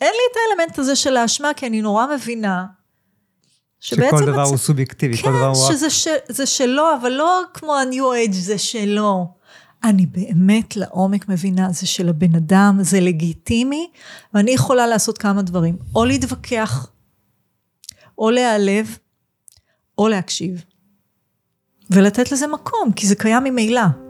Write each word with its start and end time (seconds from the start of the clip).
אין 0.00 0.12
לי 0.12 0.22
את 0.32 0.36
האלמנט 0.36 0.78
הזה 0.78 0.96
של 0.96 1.16
האשמה, 1.16 1.54
כי 1.56 1.66
אני 1.66 1.82
נורא 1.82 2.06
מבינה. 2.14 2.66
שכל 3.80 4.26
דבר 4.26 4.42
הצ... 4.42 4.48
הוא 4.48 4.56
סובייקטיבי, 4.56 5.16
כן, 5.16 5.22
כל 5.22 5.28
דבר 5.30 5.46
הוא... 5.46 5.68
כן, 5.68 5.74
שזה 5.74 5.90
ש... 5.90 6.08
זה 6.28 6.46
שלו, 6.46 6.84
אבל 7.00 7.10
לא 7.12 7.40
כמו 7.54 7.76
ה-new 7.76 8.28
age 8.28 8.32
זה 8.32 8.58
שלו. 8.58 9.34
אני 9.84 10.06
באמת 10.06 10.76
לעומק 10.76 11.28
מבינה, 11.28 11.72
זה 11.72 11.86
של 11.86 12.08
הבן 12.08 12.34
אדם, 12.34 12.78
זה 12.80 13.00
לגיטימי, 13.00 13.90
ואני 14.34 14.50
יכולה 14.50 14.86
לעשות 14.86 15.18
כמה 15.18 15.42
דברים. 15.42 15.76
או 15.94 16.04
להתווכח, 16.04 16.90
או 18.18 18.30
להיעלב, 18.30 18.98
או 19.98 20.08
להקשיב. 20.08 20.64
ולתת 21.90 22.32
לזה 22.32 22.46
מקום, 22.46 22.92
כי 22.96 23.06
זה 23.06 23.14
קיים 23.14 23.44
ממילא. 23.44 24.09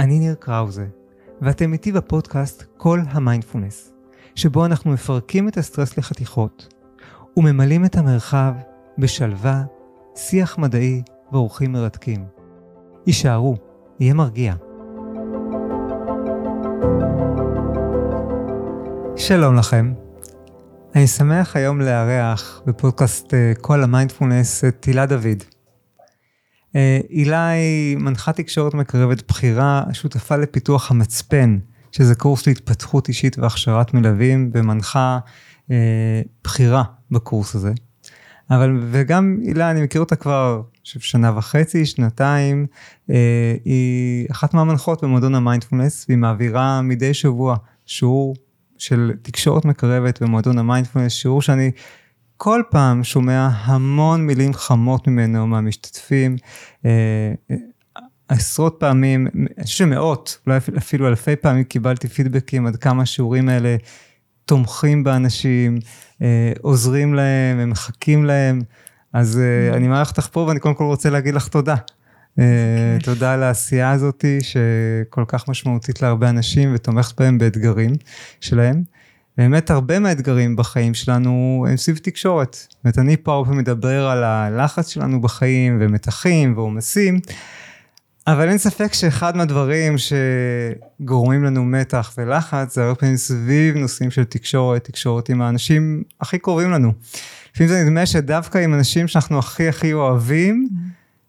אני 0.00 0.18
ניר 0.18 0.34
קראוזה, 0.34 0.86
ואתם 1.40 1.72
איתי 1.72 1.92
בפודקאסט 1.92 2.64
כל 2.76 3.00
המיינדפולנס, 3.10 3.92
שבו 4.34 4.66
אנחנו 4.66 4.90
מפרקים 4.92 5.48
את 5.48 5.56
הסטרס 5.56 5.98
לחתיכות, 5.98 6.74
וממלאים 7.36 7.84
את 7.84 7.96
המרחב 7.96 8.54
בשלווה, 8.98 9.64
שיח 10.16 10.58
מדעי 10.58 11.02
ואורחים 11.32 11.72
מרתקים. 11.72 12.24
הישארו, 13.06 13.56
יהיה 14.00 14.14
מרגיע. 14.14 14.54
שלום 19.16 19.56
לכם. 19.56 19.92
אני 20.94 21.06
שמח 21.06 21.56
היום 21.56 21.80
לארח 21.80 22.62
בפודקאסט 22.66 23.34
אה, 23.34 23.52
כל 23.60 23.82
המיינדפולנס 23.82 24.64
את 24.64 24.84
הילה 24.84 25.06
דוד. 25.06 25.59
אה, 26.76 27.00
הילה 27.08 27.48
היא 27.48 27.96
מנחת 27.96 28.36
תקשורת 28.36 28.74
מקרבת 28.74 29.22
בכירה, 29.28 29.82
שותפה 29.92 30.36
לפיתוח 30.36 30.90
המצפן, 30.90 31.58
שזה 31.92 32.14
קורס 32.14 32.46
להתפתחות 32.46 33.08
אישית 33.08 33.38
והכשרת 33.38 33.94
מלווים, 33.94 34.50
ומנחה 34.54 35.18
אה, 35.70 36.22
בכירה 36.44 36.82
בקורס 37.10 37.54
הזה. 37.54 37.72
אבל, 38.50 38.78
וגם 38.90 39.36
הילה, 39.42 39.70
אני 39.70 39.82
מכיר 39.82 40.00
אותה 40.00 40.16
כבר, 40.16 40.62
שנה 40.84 41.38
וחצי, 41.38 41.86
שנתיים, 41.86 42.66
אה, 43.10 43.54
היא 43.64 44.26
אחת 44.30 44.54
מהמנחות 44.54 45.04
במועדון 45.04 45.34
המיינדפולנס, 45.34 46.06
והיא 46.08 46.18
מעבירה 46.18 46.82
מדי 46.82 47.14
שבוע 47.14 47.56
שיעור 47.86 48.36
של 48.78 49.12
תקשורת 49.22 49.64
מקרבת 49.64 50.22
במועדון 50.22 50.58
המיינדפולנס, 50.58 51.12
שיעור 51.12 51.42
שאני 51.42 51.70
כל 52.42 52.62
פעם 52.70 53.04
שומע 53.04 53.48
המון 53.52 54.26
מילים 54.26 54.52
חמות 54.52 55.08
ממנו, 55.08 55.46
מהמשתתפים. 55.46 56.36
אה, 56.84 56.90
אה, 57.50 57.56
עשרות 58.28 58.76
פעמים, 58.78 59.26
אני 59.26 59.64
חושב 59.64 59.76
שמאות, 59.76 60.38
אולי 60.46 60.58
אפילו 60.78 61.08
אלפי 61.08 61.36
פעמים 61.36 61.64
קיבלתי 61.64 62.08
פידבקים 62.08 62.66
עד 62.66 62.76
כמה 62.76 63.02
השיעורים 63.02 63.48
האלה 63.48 63.76
תומכים 64.44 65.04
באנשים, 65.04 65.78
אה, 66.22 66.52
עוזרים 66.60 67.14
להם, 67.14 67.58
הם 67.58 67.70
מחכים 67.70 68.24
להם. 68.24 68.60
אז 69.12 69.40
mm. 69.40 69.76
אני 69.76 69.88
מעריך 69.88 70.10
אותך 70.10 70.28
פה 70.32 70.40
ואני 70.40 70.60
קודם 70.60 70.74
כל 70.74 70.84
רוצה 70.84 71.10
להגיד 71.10 71.34
לך 71.34 71.48
תודה. 71.48 71.76
תודה 73.02 73.34
על 73.34 73.42
העשייה 73.42 73.90
הזאתי 73.90 74.38
שכל 74.40 75.24
כך 75.28 75.48
משמעותית 75.48 76.02
להרבה 76.02 76.28
אנשים 76.28 76.74
ותומכת 76.74 77.20
בהם 77.20 77.38
באתגרים 77.38 77.92
שלהם. 78.40 78.82
באמת 79.38 79.70
הרבה 79.70 79.98
מהאתגרים 79.98 80.56
בחיים 80.56 80.94
שלנו 80.94 81.66
הם 81.70 81.76
סביב 81.76 81.96
תקשורת. 81.96 82.54
זאת 82.54 82.76
אומרת, 82.84 82.98
אני 82.98 83.16
פה 83.16 83.32
הרבה 83.34 83.50
מדבר 83.50 84.06
על 84.06 84.24
הלחץ 84.24 84.88
שלנו 84.88 85.20
בחיים 85.20 85.78
ומתחים 85.80 86.56
ועומסים, 86.56 87.20
אבל 88.26 88.48
אין 88.48 88.58
ספק 88.58 88.92
שאחד 88.92 89.36
מהדברים 89.36 89.94
שגורמים 89.98 91.44
לנו 91.44 91.64
מתח 91.64 92.14
ולחץ 92.18 92.74
זה 92.74 92.82
הרבה 92.82 92.94
פעמים 92.94 93.16
סביב 93.16 93.76
נושאים 93.76 94.10
של 94.10 94.24
תקשורת, 94.24 94.84
תקשורת 94.84 95.28
עם 95.28 95.42
האנשים 95.42 96.02
הכי 96.20 96.38
קרובים 96.38 96.70
לנו. 96.70 96.92
לפעמים 97.54 97.72
זה 97.72 97.84
נדמה 97.84 98.06
שדווקא 98.06 98.58
עם 98.58 98.74
אנשים 98.74 99.08
שאנחנו 99.08 99.38
הכי 99.38 99.68
הכי 99.68 99.92
אוהבים, 99.92 100.68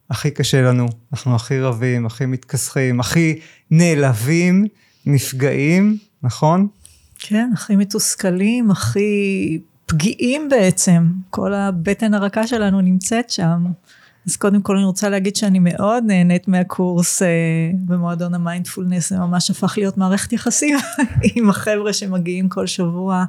הכי 0.10 0.32
קשה 0.32 0.62
לנו, 0.62 0.88
אנחנו 1.14 1.36
הכי 1.36 1.60
רבים, 1.60 2.06
הכי 2.06 2.26
מתכסחים, 2.26 3.00
הכי 3.00 3.40
נעלבים, 3.72 4.66
נפגעים, 5.06 5.98
נכון? 6.24 6.68
כן, 7.24 7.50
הכי 7.54 7.76
מתוסכלים, 7.76 8.72
הכי 8.72 9.60
פגיעים 9.86 10.50
בעצם. 10.50 11.06
כל 11.30 11.54
הבטן 11.54 12.14
הרכה 12.14 12.48
שלנו 12.48 12.82
נמצאת 12.82 13.30
שם. 13.30 13.66
אז 14.28 14.38
קודם 14.38 14.62
כל 14.62 14.76
אני 14.76 14.86
רוצה 14.86 15.10
להגיד 15.10 15.36
שאני 15.36 15.60
מאוד 15.60 16.04
נהנית 16.08 16.48
מהקורס 16.48 17.22
אה, 17.22 17.28
במועדון 17.86 18.34
המיינדפולנס, 18.34 19.10
זה 19.10 19.20
ממש 19.20 19.52
הפך 19.52 19.74
להיות 19.78 19.98
מערכת 19.98 20.34
יחסים 20.34 20.78
עם 21.36 21.50
החבר'ה 21.50 21.94
שמגיעים 21.94 22.50
כל 22.50 22.68
שבוע 22.68 23.26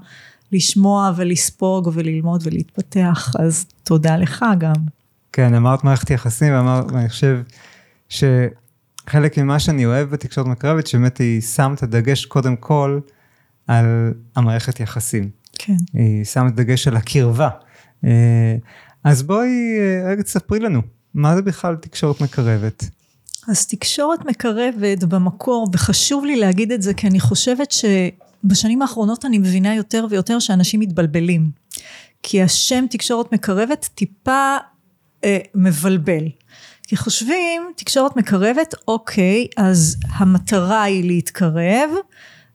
לשמוע 0.52 1.12
ולספוג 1.16 1.90
וללמוד 1.94 2.40
ולהתפתח, 2.44 3.32
אז 3.38 3.66
תודה 3.84 4.16
לך 4.16 4.44
גם. 4.58 4.74
כן, 5.32 5.54
אמרת 5.54 5.84
מערכת 5.84 6.10
יחסים, 6.10 6.54
ואמרת, 6.54 6.92
ואני 6.92 7.08
חושב 7.08 7.40
שחלק 8.08 9.38
ממה 9.38 9.58
שאני 9.58 9.86
אוהב 9.86 10.10
בתקשורת 10.10 10.46
מקרבת, 10.46 10.86
שבאמת 10.86 11.18
היא 11.18 11.40
שמת 11.40 11.82
הדגש 11.82 12.24
קודם 12.24 12.56
כל, 12.56 13.00
על 13.78 14.12
המערכת 14.36 14.80
יחסים. 14.80 15.30
כן. 15.58 15.76
היא 15.94 16.24
שמת 16.24 16.54
דגש 16.54 16.88
על 16.88 16.96
הקרבה. 16.96 17.48
אה, 18.04 18.56
אז 19.04 19.22
בואי 19.22 19.48
אה, 19.78 20.10
רגע 20.10 20.22
תספרי 20.22 20.58
לנו, 20.60 20.82
מה 21.14 21.36
זה 21.36 21.42
בכלל 21.42 21.76
תקשורת 21.76 22.20
מקרבת? 22.20 22.84
אז 23.48 23.66
תקשורת 23.66 24.24
מקרבת 24.24 25.04
במקור, 25.04 25.68
וחשוב 25.72 26.24
לי 26.24 26.36
להגיד 26.36 26.72
את 26.72 26.82
זה, 26.82 26.94
כי 26.94 27.06
אני 27.06 27.20
חושבת 27.20 27.72
שבשנים 27.72 28.82
האחרונות 28.82 29.24
אני 29.24 29.38
מבינה 29.38 29.74
יותר 29.74 30.06
ויותר 30.10 30.38
שאנשים 30.38 30.80
מתבלבלים. 30.80 31.50
כי 32.22 32.42
השם 32.42 32.84
תקשורת 32.90 33.32
מקרבת 33.32 33.88
טיפה 33.94 34.56
אה, 35.24 35.38
מבלבל. 35.54 36.24
כי 36.86 36.96
חושבים, 36.96 37.62
תקשורת 37.76 38.16
מקרבת, 38.16 38.74
אוקיי, 38.88 39.46
אז 39.56 39.96
המטרה 40.08 40.82
היא 40.82 41.04
להתקרב, 41.04 41.90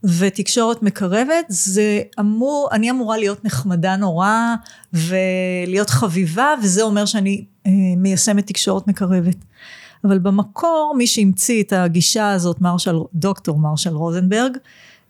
ותקשורת 0.07 0.83
מקרבת, 0.83 1.45
זה 1.47 2.01
אמור, 2.19 2.69
אני 2.71 2.91
אמורה 2.91 3.17
להיות 3.17 3.45
נחמדה 3.45 3.95
נורא 3.95 4.55
ולהיות 4.93 5.89
חביבה, 5.89 6.53
וזה 6.63 6.83
אומר 6.83 7.05
שאני 7.05 7.45
אה, 7.67 7.71
מיישמת 7.97 8.47
תקשורת 8.47 8.87
מקרבת. 8.87 9.35
אבל 10.03 10.19
במקור, 10.19 10.95
מי 10.97 11.07
שהמציא 11.07 11.63
את 11.63 11.73
הגישה 11.73 12.31
הזאת, 12.31 12.61
מרשל, 12.61 12.95
דוקטור 13.13 13.59
מרשל 13.59 13.93
רוזנברג, 13.93 14.57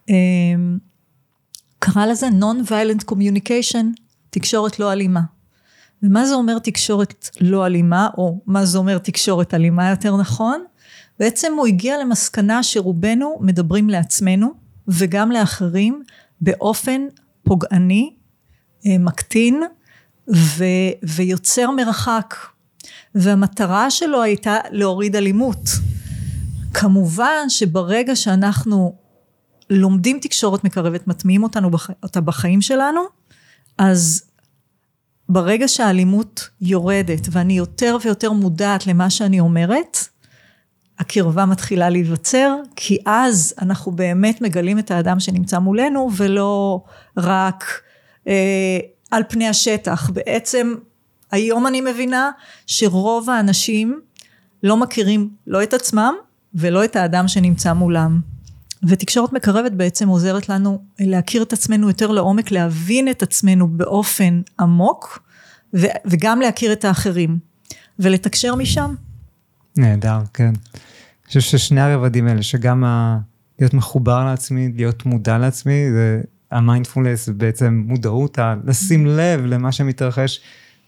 אה, 0.09 0.15
קרא 1.79 2.05
לזה 2.05 2.27
Non-Violent 2.27 3.11
Communication, 3.11 3.85
תקשורת 4.29 4.79
לא 4.79 4.91
אלימה. 4.91 5.21
ומה 6.03 6.25
זה 6.25 6.35
אומר 6.35 6.59
תקשורת 6.59 7.29
לא 7.41 7.65
אלימה, 7.65 8.09
או 8.17 8.41
מה 8.45 8.65
זה 8.65 8.77
אומר 8.77 8.97
תקשורת 8.97 9.53
אלימה 9.53 9.89
יותר 9.89 10.17
נכון? 10.17 10.63
בעצם 11.19 11.53
הוא 11.57 11.67
הגיע 11.67 11.97
למסקנה 11.97 12.63
שרובנו 12.63 13.37
מדברים 13.41 13.89
לעצמנו, 13.89 14.66
וגם 14.87 15.31
לאחרים 15.31 16.03
באופן 16.41 17.01
פוגעני, 17.43 18.13
אה, 18.85 18.97
מקטין 18.97 19.63
ו, 20.35 20.63
ויוצר 21.03 21.71
מרחק. 21.71 22.35
והמטרה 23.15 23.91
שלו 23.91 24.21
הייתה 24.21 24.57
להוריד 24.71 25.15
אלימות. 25.15 25.69
כמובן 26.73 27.49
שברגע 27.49 28.15
שאנחנו 28.15 28.95
לומדים 29.69 30.19
תקשורת 30.21 30.63
מקרבת, 30.63 31.07
מטמיעים 31.07 31.43
אותנו, 31.43 31.69
אותה 32.03 32.21
בחיים 32.21 32.61
שלנו, 32.61 33.01
אז 33.77 34.23
ברגע 35.29 35.67
שהאלימות 35.67 36.49
יורדת 36.61 37.27
ואני 37.31 37.57
יותר 37.57 37.97
ויותר 38.03 38.31
מודעת 38.31 38.87
למה 38.87 39.09
שאני 39.09 39.39
אומרת, 39.39 40.07
הקרבה 40.99 41.45
מתחילה 41.45 41.89
להיווצר, 41.89 42.55
כי 42.75 42.97
אז 43.05 43.53
אנחנו 43.61 43.91
באמת 43.91 44.41
מגלים 44.41 44.79
את 44.79 44.91
האדם 44.91 45.19
שנמצא 45.19 45.59
מולנו, 45.59 46.09
ולא 46.17 46.81
רק 47.17 47.81
אה, 48.27 48.79
על 49.11 49.23
פני 49.29 49.47
השטח. 49.47 50.09
בעצם 50.09 50.75
היום 51.31 51.67
אני 51.67 51.81
מבינה 51.81 52.31
שרוב 52.67 53.29
האנשים 53.29 53.99
לא 54.63 54.77
מכירים 54.77 55.29
לא 55.47 55.63
את 55.63 55.73
עצמם 55.73 56.13
ולא 56.53 56.83
את 56.85 56.95
האדם 56.95 57.27
שנמצא 57.27 57.73
מולם. 57.73 58.21
ותקשורת 58.87 59.33
מקרבת 59.33 59.71
בעצם 59.71 60.07
עוזרת 60.07 60.49
לנו 60.49 60.81
להכיר 60.99 61.41
את 61.41 61.53
עצמנו 61.53 61.87
יותר 61.87 62.11
לעומק, 62.11 62.51
להבין 62.51 63.09
את 63.09 63.23
עצמנו 63.23 63.67
באופן 63.67 64.41
עמוק, 64.59 65.19
ו- 65.75 65.97
וגם 66.05 66.41
להכיר 66.41 66.73
את 66.73 66.85
האחרים, 66.85 67.39
ולתקשר 67.99 68.55
משם. 68.55 68.95
נהדר, 69.77 70.19
כן. 70.33 70.47
אני 70.47 71.27
חושב 71.27 71.39
ששני 71.39 71.81
הרבדים 71.81 72.27
האלה, 72.27 72.43
שגם 72.43 72.83
ה... 72.83 73.17
להיות 73.59 73.73
מחובר 73.73 74.25
לעצמי, 74.25 74.71
להיות 74.75 75.05
מודע 75.05 75.37
לעצמי, 75.37 75.91
זה 75.91 76.21
המיינדפולנס 76.51 77.29
בעצם 77.29 77.83
מודעות, 77.87 78.39
ה... 78.39 78.55
לשים 78.65 79.05
לב 79.05 79.45
למה 79.45 79.71
שמתרחש 79.71 80.41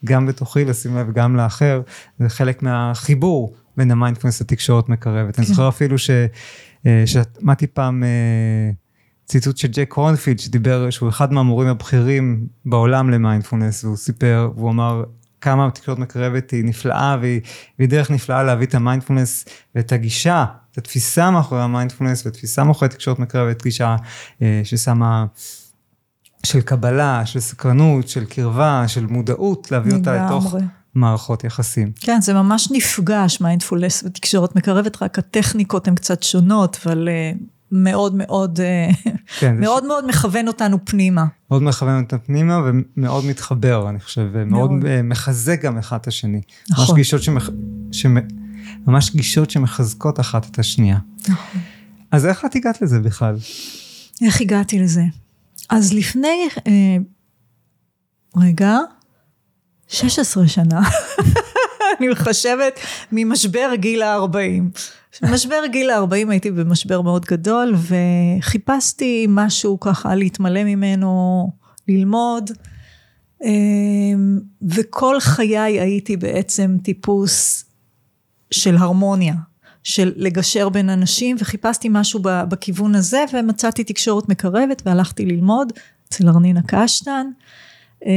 גם 0.05 0.25
בתוכי, 0.25 0.65
לשים 0.65 0.97
לב 0.97 1.11
גם 1.13 1.35
לאחר, 1.35 1.81
זה 2.19 2.29
חלק 2.29 2.63
מהחיבור 2.63 3.55
בין 3.77 3.91
המיינדפולנס 3.91 4.41
לתקשורת 4.41 4.89
מקרבת. 4.89 5.35
כן. 5.35 5.41
אני 5.41 5.47
זוכר 5.47 5.69
אפילו 5.69 5.95
ששמעתי 5.97 7.67
פעם 7.67 8.03
ציטוט 9.25 9.57
של 9.57 9.67
ג'ק 9.71 9.87
קורנפילד 9.89 10.39
שדיבר 10.39 10.89
שהוא 10.89 11.09
אחד 11.09 11.33
מהמורים 11.33 11.69
הבכירים 11.69 12.47
בעולם 12.65 13.09
למיינדפולנס 13.09 13.83
והוא 13.83 13.97
סיפר 13.97 14.51
והוא 14.55 14.69
אמר 14.69 15.03
כמה 15.41 15.67
התקשורת 15.67 15.99
מקרבת 15.99 16.51
היא 16.51 16.65
נפלאה 16.65 17.17
והיא, 17.21 17.41
והיא 17.79 17.89
דרך 17.89 18.11
נפלאה 18.11 18.43
להביא 18.43 18.67
את 18.67 18.75
המיינדפולנס 18.75 19.45
ואת 19.75 19.91
הגישה, 19.91 20.45
את 20.71 20.77
התפיסה 20.77 21.31
מאחורי 21.31 21.61
המיינדפולנס 21.61 22.25
ותפיסה 22.25 22.63
מאחורי 22.63 22.89
תקשורת 22.89 23.19
מקרבת, 23.19 23.63
גישה 23.63 23.95
אה, 24.41 24.61
ששמה 24.63 25.25
של 26.45 26.61
קבלה, 26.61 27.25
של 27.25 27.39
סקרנות, 27.39 28.07
של 28.07 28.25
קרבה, 28.25 28.83
של 28.87 29.05
מודעות, 29.05 29.71
להביא 29.71 29.93
אותה 29.93 30.25
לתוך 30.25 30.55
מערכות 30.95 31.43
יחסים. 31.43 31.91
כן, 31.99 32.21
זה 32.21 32.33
ממש 32.33 32.67
נפגש, 32.71 33.41
מיינדפולנס 33.41 34.03
ותקשורת 34.03 34.55
מקרבת, 34.55 35.03
רק 35.03 35.19
הטכניקות 35.19 35.87
הן 35.87 35.95
קצת 35.95 36.23
שונות, 36.23 36.79
אבל 36.85 37.09
אה, 37.09 37.31
מאוד 37.71 38.15
מאוד, 38.15 38.59
אה, 38.59 38.89
כן, 39.39 39.59
מאוד 39.59 39.83
ש... 39.83 39.87
מאוד 39.87 40.07
מכוון 40.07 40.47
אותנו 40.47 40.85
פנימה. 40.85 41.25
מאוד 41.51 41.63
מכוון 41.63 42.03
אותנו 42.03 42.19
פנימה 42.25 42.61
ומאוד 42.65 43.25
מתחבר, 43.25 43.89
אני 43.89 43.99
חושב, 43.99 44.27
ומאוד 44.31 44.71
מאוד. 44.71 44.85
אה, 44.85 45.01
מחזק 45.01 45.61
גם 45.61 45.77
אחד 45.77 45.97
את 46.01 46.07
השני. 46.07 46.41
נכון. 46.69 46.85
ממש 46.85 46.95
גישות, 46.95 47.23
שמח... 47.23 47.49
שמ... 47.91 48.15
ממש 48.87 49.11
גישות 49.15 49.49
שמחזקות 49.49 50.19
אחת 50.19 50.45
את 50.51 50.59
השנייה. 50.59 50.97
נכון. 51.29 51.61
אז 52.11 52.25
איך 52.25 52.45
את 52.45 52.55
הגעת 52.55 52.81
לזה 52.81 52.99
בכלל? 52.99 53.35
איך 54.25 54.41
הגעתי 54.41 54.79
לזה? 54.79 55.03
אז 55.69 55.93
לפני, 55.93 56.47
אה, 56.67 56.97
רגע, 58.37 58.77
16 59.87 60.47
שנה, 60.47 60.81
אני 61.99 62.07
מחשבת 62.07 62.79
ממשבר 63.11 63.69
גיל 63.75 64.01
ה-40. 64.01 64.79
במשבר 65.21 65.61
גיל 65.71 65.89
ה-40 65.89 66.29
הייתי 66.29 66.51
במשבר 66.51 67.01
מאוד 67.01 67.25
גדול, 67.25 67.75
וחיפשתי 67.75 69.25
משהו 69.29 69.79
ככה 69.79 70.15
להתמלא 70.15 70.63
ממנו, 70.63 71.49
ללמוד. 71.87 72.51
אמ, 73.43 74.39
וכל 74.69 75.19
חיי 75.19 75.79
הייתי 75.79 76.17
בעצם 76.17 76.77
טיפוס 76.83 77.65
של 78.51 78.77
הרמוניה, 78.77 79.33
של 79.83 80.13
לגשר 80.15 80.69
בין 80.69 80.89
אנשים, 80.89 81.35
וחיפשתי 81.39 81.87
משהו 81.91 82.19
בכיוון 82.23 82.95
הזה, 82.95 83.25
ומצאתי 83.33 83.83
תקשורת 83.83 84.29
מקרבת, 84.29 84.81
והלכתי 84.85 85.25
ללמוד 85.25 85.73
אצל 86.09 86.27
ארנינה 86.27 86.61
קשטן. 86.67 87.27
אמ, 88.05 88.09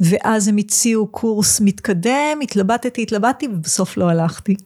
ואז 0.00 0.48
הם 0.48 0.56
הציעו 0.56 1.06
קורס 1.06 1.60
מתקדם, 1.60 2.38
התלבטתי, 2.42 3.02
התלבטתי, 3.02 3.46
ובסוף 3.48 3.96
לא 3.96 4.10
הלכתי. 4.10 4.56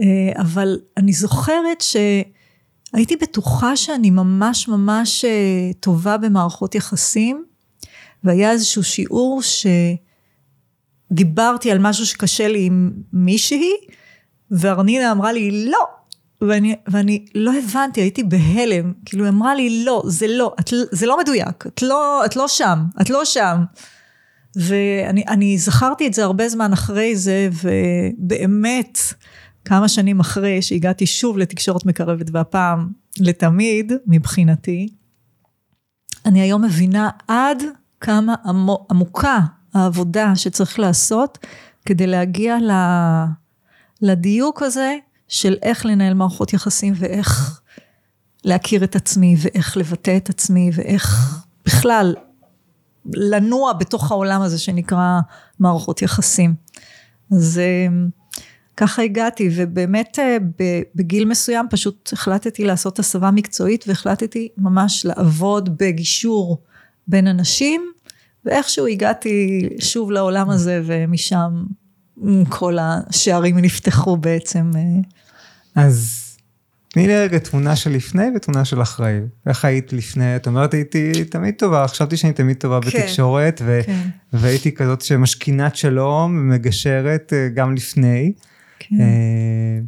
אה, 0.00 0.32
אבל 0.42 0.78
אני 0.96 1.12
זוכרת 1.12 1.80
שהייתי 1.80 3.16
בטוחה 3.16 3.76
שאני 3.76 4.10
ממש 4.10 4.68
ממש 4.68 5.24
אה, 5.24 5.70
טובה 5.80 6.16
במערכות 6.16 6.74
יחסים, 6.74 7.44
והיה 8.24 8.50
איזשהו 8.50 8.84
שיעור 8.84 9.40
שדיברתי 11.10 11.70
על 11.70 11.78
משהו 11.78 12.06
שקשה 12.06 12.48
לי 12.48 12.64
עם 12.64 12.92
מישהי, 13.12 13.72
וארנינה 14.50 15.12
אמרה 15.12 15.32
לי 15.32 15.70
לא, 15.70 15.84
ואני, 16.40 16.76
ואני 16.88 17.24
לא 17.34 17.52
הבנתי, 17.58 18.00
הייתי 18.00 18.22
בהלם, 18.22 18.92
כאילו 19.04 19.24
היא 19.24 19.30
אמרה 19.30 19.54
לי 19.54 19.84
לא, 19.84 20.02
זה 20.06 20.26
לא, 20.28 20.54
את, 20.60 20.70
זה 20.92 21.06
לא 21.06 21.18
מדויק, 21.18 21.66
את 21.66 21.82
לא, 21.82 22.24
את 22.24 22.36
לא 22.36 22.48
שם, 22.48 22.78
את 23.00 23.10
לא 23.10 23.24
שם. 23.24 23.56
ואני 24.56 25.58
זכרתי 25.58 26.06
את 26.06 26.14
זה 26.14 26.24
הרבה 26.24 26.48
זמן 26.48 26.72
אחרי 26.72 27.16
זה, 27.16 27.48
ובאמת, 27.52 28.98
כמה 29.68 29.88
שנים 29.88 30.20
אחרי 30.20 30.62
שהגעתי 30.62 31.06
שוב 31.06 31.38
לתקשורת 31.38 31.86
מקרבת, 31.86 32.26
והפעם 32.32 32.88
לתמיד, 33.20 33.92
מבחינתי, 34.06 34.88
אני 36.26 36.40
היום 36.40 36.64
מבינה 36.64 37.10
עד 37.28 37.62
כמה 38.00 38.34
עמוקה 38.90 39.38
העבודה 39.74 40.36
שצריך 40.36 40.78
לעשות 40.78 41.38
כדי 41.86 42.06
להגיע 42.06 42.56
לדיוק 44.02 44.62
הזה 44.62 44.96
של 45.28 45.56
איך 45.62 45.86
לנהל 45.86 46.14
מערכות 46.14 46.52
יחסים 46.52 46.94
ואיך 46.96 47.60
להכיר 48.44 48.84
את 48.84 48.96
עצמי 48.96 49.36
ואיך 49.38 49.76
לבטא 49.76 50.16
את 50.16 50.28
עצמי 50.28 50.70
ואיך 50.74 51.36
בכלל 51.66 52.14
לנוע 53.14 53.72
בתוך 53.72 54.10
העולם 54.10 54.42
הזה 54.42 54.58
שנקרא 54.58 55.20
מערכות 55.58 56.02
יחסים. 56.02 56.54
אז 57.32 57.60
ככה 58.80 59.02
הגעתי, 59.02 59.50
ובאמת 59.54 60.18
אה, 60.18 60.36
בגיל 60.94 61.24
מסוים 61.24 61.66
פשוט 61.70 62.10
החלטתי 62.12 62.64
לעשות 62.64 62.98
הסבה 62.98 63.30
מקצועית, 63.30 63.84
והחלטתי 63.88 64.48
ממש 64.58 65.06
לעבוד 65.06 65.78
בגישור 65.78 66.62
בין 67.08 67.26
אנשים, 67.26 67.92
ואיכשהו 68.44 68.86
הגעתי 68.86 69.68
שוב 69.78 70.10
לעולם 70.10 70.50
הזה, 70.50 70.82
ומשם 70.84 71.64
כל 72.48 72.76
השערים 72.80 73.58
נפתחו 73.58 74.16
בעצם. 74.16 74.70
אה. 74.76 75.84
אז 75.84 76.24
תני 76.88 77.06
לי 77.06 77.16
רגע 77.16 77.38
תמונה 77.38 77.76
של 77.76 77.90
לפני 77.90 78.26
ותמונה 78.36 78.64
של 78.64 78.82
אחרי. 78.82 79.20
איך 79.46 79.64
היית 79.64 79.92
לפני? 79.92 80.36
את 80.36 80.46
אומרת 80.46 80.74
הייתי 80.74 81.24
תמיד 81.24 81.54
טובה, 81.58 81.88
חשבתי 81.88 82.16
שאני 82.16 82.32
תמיד 82.32 82.56
טובה 82.56 82.80
כן, 82.82 82.98
בתקשורת, 82.98 83.62
ו- 83.64 83.80
כן. 83.86 84.08
והייתי 84.32 84.74
כזאת 84.74 85.02
שמשכינת 85.02 85.76
שלום, 85.76 86.48
מגשרת 86.48 87.32
אה, 87.32 87.48
גם 87.48 87.74
לפני. 87.74 88.32
כן. 88.78 89.00
אה, 89.00 89.80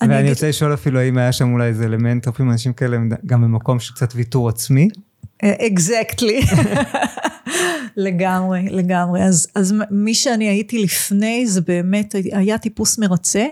ואני 0.00 0.20
אגיד... 0.20 0.30
רוצה 0.30 0.48
לשאול 0.48 0.74
אפילו 0.74 1.00
האם 1.00 1.18
היה 1.18 1.32
שם 1.32 1.52
אולי 1.52 1.68
איזה 1.68 1.84
אלמנט, 1.84 2.26
הרבה 2.26 2.44
אנשים 2.44 2.72
כאלה 2.72 2.96
גם 3.26 3.42
במקום 3.42 3.80
של 3.80 3.94
קצת 3.94 4.12
ויתור 4.14 4.48
עצמי. 4.48 4.88
אקזקטלי. 5.42 6.40
לגמרי, 7.96 8.68
לגמרי. 8.70 9.22
אז, 9.22 9.48
אז 9.54 9.74
מי 9.90 10.14
שאני 10.14 10.48
הייתי 10.48 10.82
לפני 10.82 11.46
זה 11.46 11.60
באמת 11.60 12.14
היה 12.32 12.58
טיפוס 12.58 12.98
מרצה, 12.98 13.46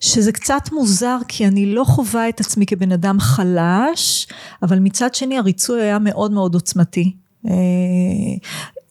שזה 0.00 0.32
קצת 0.32 0.72
מוזר 0.72 1.18
כי 1.28 1.46
אני 1.46 1.66
לא 1.66 1.84
חווה 1.84 2.28
את 2.28 2.40
עצמי 2.40 2.66
כבן 2.66 2.92
אדם 2.92 3.20
חלש, 3.20 4.26
אבל 4.62 4.78
מצד 4.78 5.14
שני 5.14 5.38
הריצוי 5.38 5.82
היה 5.82 5.98
מאוד 5.98 6.32
מאוד 6.32 6.54
עוצמתי. 6.54 7.16
אה, 7.48 7.52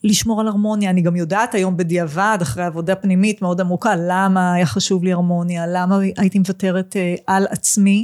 לשמור 0.03 0.41
על 0.41 0.47
הרמוניה, 0.47 0.89
אני 0.89 1.01
גם 1.01 1.15
יודעת 1.15 1.55
היום 1.55 1.77
בדיעבד, 1.77 2.37
אחרי 2.41 2.63
עבודה 2.63 2.95
פנימית 2.95 3.41
מאוד 3.41 3.61
עמוקה, 3.61 3.93
למה 3.97 4.53
היה 4.53 4.65
חשוב 4.65 5.03
לי 5.03 5.13
הרמוניה, 5.13 5.67
למה 5.67 5.99
הייתי 6.17 6.39
מוותרת 6.39 6.95
אה, 6.95 7.15
על 7.27 7.45
עצמי. 7.49 8.03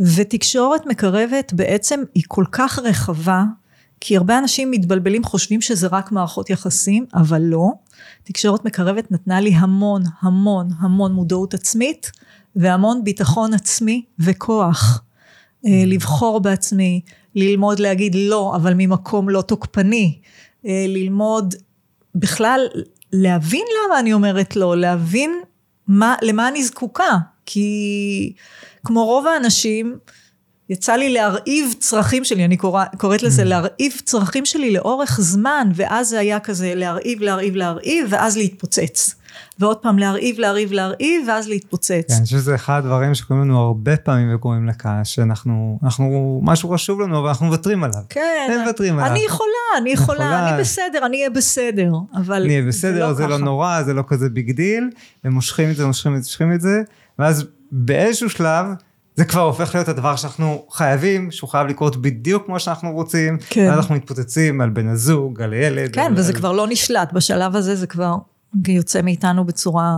ותקשורת 0.00 0.86
מקרבת 0.86 1.52
בעצם 1.52 2.02
היא 2.14 2.22
כל 2.28 2.44
כך 2.52 2.78
רחבה, 2.78 3.44
כי 4.00 4.16
הרבה 4.16 4.38
אנשים 4.38 4.70
מתבלבלים, 4.70 5.24
חושבים 5.24 5.60
שזה 5.60 5.86
רק 5.86 6.12
מערכות 6.12 6.50
יחסים, 6.50 7.06
אבל 7.14 7.42
לא. 7.42 7.70
תקשורת 8.24 8.64
מקרבת 8.64 9.10
נתנה 9.12 9.40
לי 9.40 9.54
המון, 9.54 10.02
המון, 10.20 10.68
המון 10.78 11.12
מודעות 11.12 11.54
עצמית, 11.54 12.10
והמון 12.56 13.04
ביטחון 13.04 13.54
עצמי 13.54 14.02
וכוח. 14.18 15.02
אה, 15.66 15.82
לבחור 15.86 16.40
בעצמי, 16.40 17.00
ללמוד 17.36 17.78
להגיד 17.78 18.14
לא, 18.14 18.52
אבל 18.56 18.72
ממקום 18.76 19.28
לא 19.28 19.42
תוקפני. 19.42 20.18
אה, 20.66 20.84
ללמוד 20.88 21.54
בכלל, 22.14 22.60
להבין 23.12 23.64
למה 23.86 24.00
אני 24.00 24.12
אומרת 24.12 24.56
לא, 24.56 24.76
להבין 24.76 25.40
מה, 25.88 26.14
למה 26.22 26.48
אני 26.48 26.64
זקוקה. 26.64 27.18
כי 27.46 28.32
כמו 28.84 29.04
רוב 29.04 29.26
האנשים, 29.26 29.98
יצא 30.70 30.92
לי 30.92 31.12
להרעיב 31.12 31.74
צרכים 31.78 32.24
שלי, 32.24 32.44
אני 32.44 32.56
קורא, 32.56 32.84
קוראת 32.98 33.22
לזה 33.22 33.42
mm. 33.42 33.44
להרעיב 33.44 33.92
צרכים 34.04 34.44
שלי 34.44 34.72
לאורך 34.72 35.20
זמן, 35.20 35.70
ואז 35.74 36.08
זה 36.08 36.18
היה 36.18 36.40
כזה 36.40 36.72
להרעיב, 36.74 37.22
להרעיב, 37.22 37.56
להרעיב, 37.56 38.06
ואז 38.10 38.36
להתפוצץ. 38.36 39.14
ועוד 39.58 39.76
פעם 39.76 39.98
להרעיב, 39.98 40.38
להרעיב, 40.38 40.72
להרעיב, 40.72 41.28
ואז 41.28 41.48
להתפוצץ. 41.48 41.90
כן, 42.08 42.14
אני 42.14 42.24
חושב 42.24 42.36
שזה 42.36 42.54
אחד 42.54 42.78
הדברים 42.78 43.14
שקוראים 43.14 43.44
לנו 43.44 43.58
הרבה 43.58 43.96
פעמים 43.96 44.34
וקוראים 44.34 44.66
לכעס, 44.66 45.06
שאנחנו, 45.06 45.78
אנחנו, 45.82 46.40
משהו 46.44 46.70
חשוב 46.70 47.00
לנו, 47.00 47.18
אבל 47.18 47.28
אנחנו 47.28 47.46
מוותרים 47.46 47.84
עליו. 47.84 48.00
כן. 48.08 48.50
הם 48.52 48.60
מוותרים 48.60 48.98
עליו. 48.98 49.10
אני 49.10 49.24
יכולה, 49.26 49.48
אני 49.78 49.90
יכולה, 49.90 50.24
יכולה, 50.24 50.48
אני 50.48 50.60
בסדר, 50.60 51.06
אני 51.06 51.16
אהיה 51.16 51.30
בסדר, 51.30 51.92
אבל 52.14 52.42
אני 52.42 52.54
אהיה 52.54 52.68
בסדר, 52.68 52.92
זה 52.92 53.00
לא, 53.00 53.12
זה 53.12 53.26
לא 53.26 53.38
נורא, 53.38 53.82
זה 53.82 53.94
לא 53.94 54.02
כזה 54.06 54.28
big 54.28 54.50
deal, 54.50 54.90
הם 55.24 55.32
מושכים 55.32 55.70
את 55.70 55.76
זה, 55.76 55.86
מושכים 55.86 56.16
את 56.16 56.22
זה, 56.22 56.28
מושכים 56.28 56.52
את 56.52 56.60
זה, 56.60 56.82
ואז 57.18 57.44
באיזשהו 57.72 58.30
שלב, 58.30 58.66
זה 59.16 59.24
כבר 59.24 59.40
הופך 59.40 59.74
להיות 59.74 59.88
הדבר 59.88 60.16
שאנחנו 60.16 60.66
חייבים, 60.70 61.30
שהוא 61.30 61.50
חייב 61.50 61.66
לקרות 61.66 61.96
בדיוק 61.96 62.46
כמו 62.46 62.60
שאנחנו 62.60 62.92
רוצים. 62.92 63.38
כן. 63.48 63.66
ואז 63.68 63.78
אנחנו 63.78 63.94
מתפוצצים 63.94 64.60
על 64.60 64.70
בן 64.70 64.88
הזוג, 64.88 65.42
על 65.42 65.52
ילד. 65.52 65.94
כן, 65.94 66.00
על, 66.00 66.12
וזה 66.16 66.32
על... 66.32 66.38
כבר 66.38 66.52
לא 66.52 66.66
נשלט, 66.68 67.12
בשלב 67.12 67.56
הזה 67.56 67.76
זה 67.76 67.86
כבר 67.86 68.16
יוצא 68.68 69.02
מאיתנו 69.02 69.44
בצורה 69.44 69.96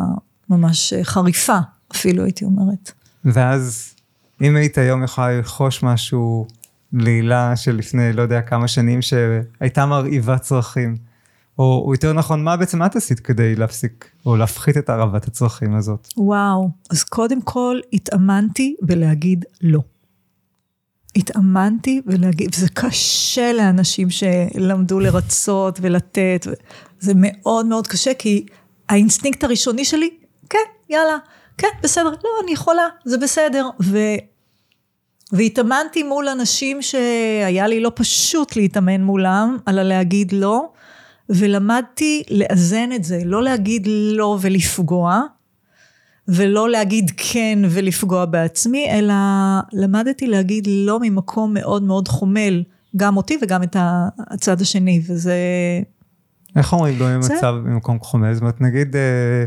ממש 0.48 0.92
אה, 0.92 1.04
חריפה, 1.04 1.58
אפילו 1.92 2.24
הייתי 2.24 2.44
אומרת. 2.44 2.92
ואז, 3.24 3.94
אם 4.42 4.56
היית 4.56 4.78
היום 4.78 5.04
יכולה 5.04 5.30
ללחוש 5.30 5.82
משהו 5.82 6.46
להילה 6.92 7.56
של 7.56 7.76
לפני 7.76 8.12
לא 8.12 8.22
יודע 8.22 8.40
כמה 8.40 8.68
שנים, 8.68 9.02
שהייתה 9.02 9.86
מרעיבה 9.86 10.38
צרכים, 10.38 10.96
או, 11.58 11.82
או 11.86 11.92
יותר 11.92 12.12
נכון, 12.12 12.44
מה 12.44 12.56
בעצם 12.56 12.82
את 12.82 12.96
עשית 12.96 13.20
כדי 13.20 13.54
להפסיק 13.54 14.10
או 14.26 14.36
להפחית 14.36 14.76
את 14.76 14.90
הרעבת 14.90 15.26
הצרכים 15.26 15.74
הזאת? 15.74 16.08
וואו, 16.16 16.68
אז 16.90 17.04
קודם 17.04 17.42
כל 17.42 17.80
התאמנתי 17.92 18.76
בלהגיד 18.82 19.44
לא. 19.62 19.80
התאמנתי 21.16 22.00
ולהגיד, 22.06 22.50
וזה 22.54 22.68
קשה 22.74 23.52
לאנשים 23.52 24.08
שלמדו 24.10 25.00
לרצות 25.00 25.78
ולתת, 25.82 26.46
זה 27.00 27.12
מאוד 27.16 27.66
מאוד 27.66 27.86
קשה, 27.86 28.14
כי 28.14 28.46
האינסטינקט 28.88 29.44
הראשוני 29.44 29.84
שלי, 29.84 30.10
כן, 30.50 30.58
יאללה, 30.90 31.16
כן, 31.58 31.68
בסדר, 31.82 32.10
לא, 32.10 32.30
אני 32.44 32.52
יכולה, 32.52 32.82
זה 33.04 33.18
בסדר. 33.18 33.68
ו... 33.82 33.98
והתאמנתי 35.32 36.02
מול 36.02 36.28
אנשים 36.28 36.82
שהיה 36.82 37.66
לי 37.66 37.80
לא 37.80 37.92
פשוט 37.94 38.56
להתאמן 38.56 39.02
מולם, 39.02 39.56
על 39.66 39.78
הלהגיד 39.78 40.32
לא, 40.32 40.68
ולמדתי 41.28 42.22
לאזן 42.30 42.92
את 42.94 43.04
זה, 43.04 43.20
לא 43.24 43.42
להגיד 43.42 43.86
לא 43.90 44.38
ולפגוע, 44.40 45.22
ולא 46.28 46.70
להגיד 46.70 47.10
כן 47.16 47.58
ולפגוע 47.70 48.24
בעצמי, 48.24 48.86
אלא 48.90 49.14
למדתי 49.72 50.26
להגיד 50.26 50.66
לא 50.70 50.98
ממקום 51.00 51.54
מאוד 51.54 51.82
מאוד 51.82 52.08
חומל, 52.08 52.62
גם 52.96 53.16
אותי 53.16 53.38
וגם 53.42 53.62
את 53.62 53.76
הצד 54.18 54.60
השני, 54.60 55.00
וזה... 55.08 55.36
איך 56.56 56.72
אומרים 56.72 56.98
לא 56.98 57.06
ממצב 57.08 57.54
ממקום 57.64 57.98
חומל? 58.00 58.34
זאת 58.34 58.40
אומרת, 58.40 58.60
נגיד, 58.60 58.96
אה, 58.96 59.44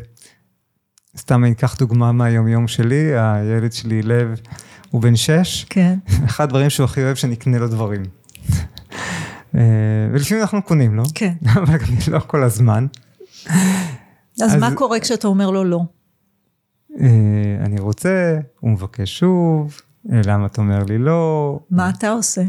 סתם 1.18 1.44
אני 1.44 1.52
אקח 1.52 1.76
דוגמה 1.76 2.12
מהיומיום 2.12 2.68
שלי, 2.68 3.12
הילד 3.18 3.74
שלי 3.74 4.02
לב, 4.02 4.40
הוא 4.90 5.02
בן 5.02 5.16
שש. 5.16 5.66
כן. 5.70 5.96
אחד 6.26 6.44
הדברים 6.44 6.70
שהוא 6.70 6.84
הכי 6.84 7.04
אוהב 7.04 7.16
שנקנה 7.16 7.58
לו 7.60 7.68
דברים. 7.68 8.04
אה, 9.55 9.62
ולפעמים 10.13 10.41
אנחנו 10.41 10.62
קונים 10.62 10.96
לו, 10.96 11.03
כן. 11.15 11.34
אבל 11.53 11.77
גם 11.77 11.96
לא 12.12 12.20
כל 12.20 12.43
הזמן. 12.43 12.88
אז, 13.46 13.53
אז 14.41 14.55
מה 14.55 14.75
קורה 14.75 15.00
כשאתה 15.00 15.27
אומר 15.27 15.51
לו 15.51 15.63
לא? 15.63 15.81
אה, 17.00 17.58
אני 17.60 17.79
רוצה, 17.79 18.39
הוא 18.60 18.72
מבקש 18.72 19.20
שוב, 19.20 19.81
אה, 20.12 20.22
למה 20.25 20.46
אתה 20.46 20.62
אומר 20.62 20.84
לי 20.84 20.98
לא? 20.98 21.60
מה 21.70 21.89
אתה 21.89 22.10
עושה? 22.12 22.43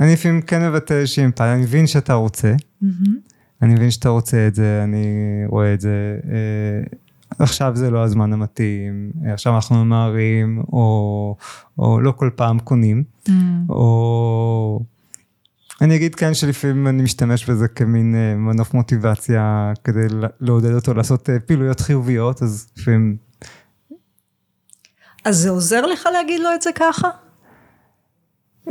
אני 0.00 0.12
לפעמים 0.12 0.42
כן 0.42 0.70
מבטא 0.70 0.94
איזושהי 0.94 1.24
אמפתיה, 1.24 1.54
אני 1.54 1.62
מבין 1.62 1.86
שאתה 1.86 2.14
רוצה, 2.14 2.54
אני 3.62 3.74
מבין 3.74 3.90
שאתה 3.90 4.08
רוצה 4.08 4.46
את 4.46 4.54
זה, 4.54 4.80
אני 4.84 5.04
רואה 5.46 5.74
את 5.74 5.80
זה. 5.80 6.20
עכשיו 7.38 7.72
זה 7.76 7.90
לא 7.90 8.02
הזמן 8.04 8.32
המתאים, 8.32 9.12
עכשיו 9.32 9.54
אנחנו 9.54 9.84
ממהרים, 9.84 10.62
או, 10.72 11.36
או 11.78 12.00
לא 12.00 12.12
כל 12.12 12.30
פעם 12.36 12.58
קונים, 12.58 13.04
mm. 13.28 13.32
או... 13.68 14.80
אני 15.80 15.96
אגיד 15.96 16.14
כן 16.14 16.34
שלפעמים 16.34 16.88
אני 16.88 17.02
משתמש 17.02 17.50
בזה 17.50 17.68
כמין 17.68 18.14
אה, 18.14 18.36
מנוף 18.36 18.74
מוטיבציה 18.74 19.72
כדי 19.84 20.06
לעודד 20.40 20.74
אותו 20.74 20.94
לעשות 20.94 21.30
אה, 21.30 21.40
פעילויות 21.40 21.80
חיוביות, 21.80 22.42
אז 22.42 22.68
לפעמים... 22.76 23.16
אז 25.24 25.36
זה 25.36 25.50
עוזר 25.50 25.86
לך 25.86 26.08
להגיד 26.12 26.40
לו 26.40 26.48
את 26.54 26.62
זה 26.62 26.70
ככה? 26.74 27.08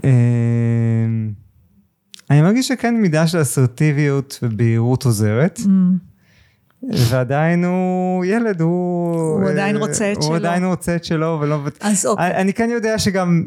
אה, 0.06 1.06
אני 2.30 2.42
מרגיש 2.42 2.68
שכן 2.68 2.96
מידה 2.96 3.28
של 3.28 3.42
אסרטיביות 3.42 4.40
ובהירות 4.44 5.06
עוזרת. 5.06 5.60
Mm. 5.60 6.09
ועדיין 6.84 7.66
הוא 7.66 8.26
ילד, 8.26 8.62
הוא... 8.62 9.42
הוא 9.42 9.50
עדיין 9.50 9.78
רוצה 9.78 10.12
את 10.12 10.16
הוא 10.16 10.24
שלו. 10.24 10.32
הוא 10.32 10.38
עדיין 10.38 10.66
רוצה 10.66 10.96
את 10.96 11.06
שלו, 11.06 11.38
ולא... 11.42 11.60
אז 11.80 12.06
אוקיי. 12.06 12.36
אני 12.36 12.54
כן 12.54 12.70
יודע 12.70 13.00
שגם 13.00 13.44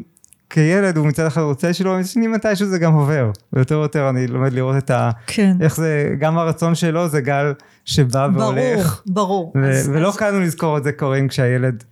כילד 0.49 0.97
הוא 0.97 1.07
מצד 1.07 1.25
אחד 1.25 1.41
רוצה 1.41 1.69
את 1.69 1.75
שלו, 1.75 1.91
ומצד 1.91 2.09
שני 2.09 2.27
מתישהו 2.27 2.67
זה 2.67 2.79
גם 2.79 2.93
עובר. 2.93 3.31
ויותר 3.53 3.79
ויותר 3.79 4.09
אני 4.09 4.27
לומד 4.27 4.53
לראות 4.53 4.77
את 4.77 4.91
ה... 4.91 5.11
כן. 5.27 5.55
איך 5.61 5.75
זה, 5.75 6.09
גם 6.19 6.37
הרצון 6.37 6.75
שלו 6.75 7.07
זה 7.07 7.21
גל 7.21 7.53
שבא 7.85 8.27
ברור, 8.27 8.41
והולך. 8.41 9.01
ברור, 9.05 9.51
ברור. 9.55 9.67
אז, 9.67 9.89
ולא 9.89 10.09
אז... 10.09 10.17
קל 10.17 10.31
לזכור 10.31 10.77
את 10.77 10.83
זה 10.83 10.91
קוראים 10.91 11.27
כשהילד 11.27 11.83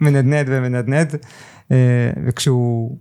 מנדנד 0.00 0.46
ומנדנד, 0.48 1.16
אה, 1.72 2.10
וכשהוא 2.26 2.96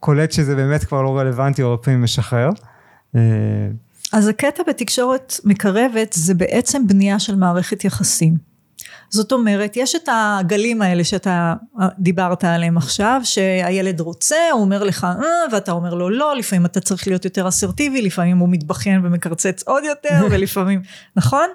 קולט 0.00 0.32
שזה 0.32 0.56
באמת 0.56 0.84
כבר 0.84 1.02
לא 1.02 1.18
רלוונטי, 1.18 1.62
הרבה 1.62 1.76
פעמים 1.76 2.02
משחרר. 2.02 2.50
אז 4.16 4.28
הקטע 4.28 4.62
בתקשורת 4.68 5.34
מקרבת 5.44 6.12
זה 6.12 6.34
בעצם 6.34 6.86
בנייה 6.86 7.18
של 7.18 7.36
מערכת 7.36 7.84
יחסים. 7.84 8.36
זאת 9.10 9.32
אומרת, 9.32 9.76
יש 9.76 9.94
את 9.94 10.08
הגלים 10.12 10.82
האלה 10.82 11.04
שאתה 11.04 11.54
דיברת 11.98 12.44
עליהם 12.44 12.76
עכשיו, 12.76 13.20
שהילד 13.24 14.00
רוצה, 14.00 14.36
הוא 14.52 14.60
אומר 14.60 14.84
לך 14.84 15.04
אה, 15.04 15.26
ואתה 15.52 15.72
אומר 15.72 15.94
לו 15.94 16.10
לא, 16.10 16.36
לפעמים 16.36 16.66
אתה 16.66 16.80
צריך 16.80 17.06
להיות 17.08 17.24
יותר 17.24 17.48
אסרטיבי, 17.48 18.02
לפעמים 18.02 18.38
הוא 18.38 18.48
מתבכיין 18.48 19.06
ומקרצץ 19.06 19.62
עוד 19.62 19.84
יותר, 19.84 20.26
ולפעמים, 20.30 20.82
נכון? 21.16 21.48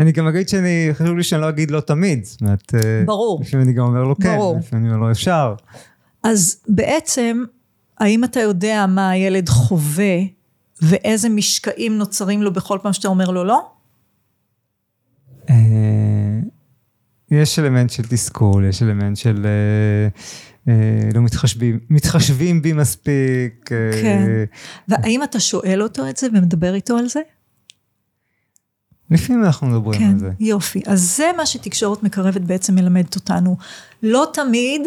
אני 0.00 0.12
גם 0.12 0.26
אגיד 0.26 0.48
שאני, 0.48 0.88
חשוב 0.92 1.16
לי 1.16 1.22
שאני 1.22 1.40
לא 1.40 1.48
אגיד 1.48 1.70
לא 1.70 1.80
תמיד, 1.80 2.24
זאת 2.24 2.40
אומרת, 2.40 2.74
אה, 2.74 3.02
ברור, 3.06 3.40
לפעמים 3.42 3.66
אני 3.66 3.74
גם 3.74 3.84
אומר 3.84 4.04
לו 4.04 4.16
כן. 4.16 4.38
לפעמים 4.58 4.86
אני 4.86 4.94
אומר 4.94 5.06
לו 5.06 5.10
אפשר. 5.10 5.54
אז 6.22 6.60
בעצם, 6.68 7.44
האם 7.98 8.24
אתה 8.24 8.40
יודע 8.40 8.86
מה 8.88 9.10
הילד 9.10 9.48
חווה 9.48 10.39
ואיזה 10.82 11.28
משקעים 11.28 11.98
נוצרים 11.98 12.42
לו 12.42 12.52
בכל 12.52 12.78
פעם 12.82 12.92
שאתה 12.92 13.08
אומר 13.08 13.30
לו 13.30 13.44
לא? 13.44 13.70
אה, 15.50 15.54
יש 17.30 17.58
אלמנט 17.58 17.90
של 17.90 18.02
תסכול, 18.02 18.64
יש 18.64 18.82
אלמנט 18.82 19.16
של 19.16 19.46
אה, 20.68 20.74
לא 21.14 21.20
מתחשבים, 21.20 21.80
מתחשבים 21.90 22.62
בי 22.62 22.72
מספיק. 22.72 23.70
כן. 24.02 24.44
והאם 24.88 25.22
אתה 25.22 25.40
שואל 25.40 25.82
אותו 25.82 26.08
את 26.08 26.16
זה 26.16 26.26
ומדבר 26.32 26.74
איתו 26.74 26.96
על 26.96 27.08
זה? 27.08 27.20
לפעמים 29.10 29.44
אנחנו 29.44 29.66
מדברים 29.66 30.00
כן, 30.00 30.10
על 30.10 30.18
זה. 30.18 30.30
יופי. 30.40 30.82
אז 30.86 31.16
זה 31.16 31.30
מה 31.36 31.46
שתקשורת 31.46 32.02
מקרבת 32.02 32.40
בעצם 32.40 32.74
מלמדת 32.74 33.16
אותנו. 33.16 33.56
לא 34.02 34.26
תמיד, 34.32 34.82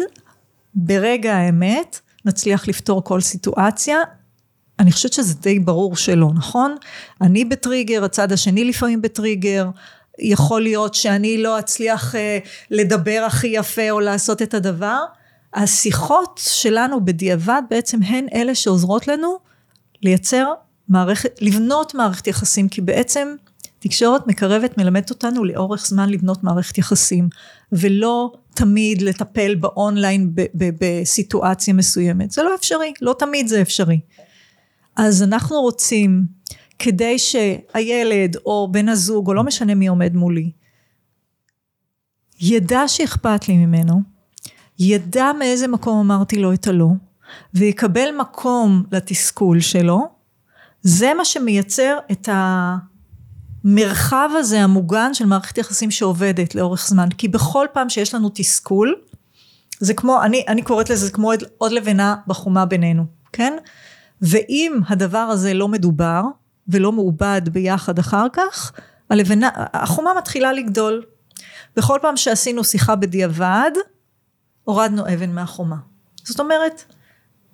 ברגע 0.74 1.34
האמת, 1.36 2.00
נצליח 2.24 2.68
לפתור 2.68 3.04
כל 3.04 3.20
סיטואציה, 3.20 3.96
אני 4.78 4.92
חושבת 4.92 5.12
שזה 5.12 5.34
די 5.34 5.58
ברור 5.58 5.96
שלא, 5.96 6.30
נכון? 6.34 6.76
אני 7.20 7.44
בטריגר, 7.44 8.04
הצד 8.04 8.32
השני 8.32 8.64
לפעמים 8.64 9.02
בטריגר, 9.02 9.66
יכול 10.18 10.62
להיות 10.62 10.94
שאני 10.94 11.38
לא 11.38 11.58
אצליח 11.58 12.14
אה, 12.14 12.38
לדבר 12.70 13.24
הכי 13.26 13.46
יפה 13.46 13.90
או 13.90 14.00
לעשות 14.00 14.42
את 14.42 14.54
הדבר. 14.54 15.04
השיחות 15.54 16.40
שלנו 16.44 17.04
בדיעבד 17.04 17.62
בעצם 17.70 18.02
הן 18.02 18.26
אלה 18.34 18.54
שעוזרות 18.54 19.08
לנו 19.08 19.38
לייצר 20.02 20.46
מערכת, 20.88 21.38
לבנות 21.40 21.94
מערכת 21.94 22.26
יחסים, 22.26 22.68
כי 22.68 22.80
בעצם 22.80 23.34
תקשורת 23.78 24.26
מקרבת 24.26 24.78
מלמדת 24.78 25.10
אותנו 25.10 25.44
לאורך 25.44 25.86
זמן 25.86 26.08
לבנות 26.08 26.44
מערכת 26.44 26.78
יחסים, 26.78 27.28
ולא 27.72 28.32
תמיד 28.54 29.02
לטפל 29.02 29.54
באונליין 29.54 30.30
בסיטואציה 30.54 31.74
מסוימת. 31.74 32.30
זה 32.30 32.42
לא 32.42 32.54
אפשרי, 32.54 32.92
לא 33.00 33.14
תמיד 33.18 33.48
זה 33.48 33.62
אפשרי. 33.62 33.98
אז 34.96 35.22
אנחנו 35.22 35.60
רוצים, 35.60 36.26
כדי 36.78 37.18
שהילד 37.18 38.36
או 38.46 38.68
בן 38.72 38.88
הזוג, 38.88 39.28
או 39.28 39.34
לא 39.34 39.44
משנה 39.44 39.74
מי 39.74 39.86
עומד 39.86 40.14
מולי, 40.14 40.50
ידע 42.40 42.88
שאכפת 42.88 43.48
לי 43.48 43.56
ממנו, 43.56 44.02
ידע 44.78 45.30
מאיזה 45.38 45.68
מקום 45.68 45.98
אמרתי 45.98 46.36
לו 46.36 46.52
את 46.52 46.66
הלא, 46.66 46.88
ויקבל 47.54 48.08
מקום 48.18 48.84
לתסכול 48.92 49.60
שלו, 49.60 50.08
זה 50.82 51.12
מה 51.16 51.24
שמייצר 51.24 51.98
את 52.12 52.28
המרחב 53.64 54.30
הזה 54.38 54.60
המוגן 54.60 55.14
של 55.14 55.26
מערכת 55.26 55.58
יחסים 55.58 55.90
שעובדת 55.90 56.54
לאורך 56.54 56.88
זמן. 56.88 57.08
כי 57.18 57.28
בכל 57.28 57.66
פעם 57.72 57.88
שיש 57.88 58.14
לנו 58.14 58.30
תסכול, 58.34 58.94
זה 59.80 59.94
כמו, 59.94 60.22
אני, 60.22 60.44
אני 60.48 60.62
קוראת 60.62 60.90
לזה 60.90 61.10
כמו 61.10 61.32
עוד 61.58 61.72
לבנה 61.72 62.16
בחומה 62.26 62.66
בינינו, 62.66 63.04
כן? 63.32 63.52
ואם 64.22 64.80
הדבר 64.88 65.18
הזה 65.18 65.54
לא 65.54 65.68
מדובר 65.68 66.22
ולא 66.68 66.92
מעובד 66.92 67.42
ביחד 67.52 67.98
אחר 67.98 68.26
כך, 68.32 68.72
הלבנה, 69.10 69.50
החומה 69.54 70.14
מתחילה 70.18 70.52
לגדול. 70.52 71.02
בכל 71.76 71.98
פעם 72.02 72.16
שעשינו 72.16 72.64
שיחה 72.64 72.96
בדיעבד, 72.96 73.70
הורדנו 74.64 75.02
אבן 75.14 75.30
מהחומה. 75.30 75.76
זאת 76.24 76.40
אומרת, 76.40 76.84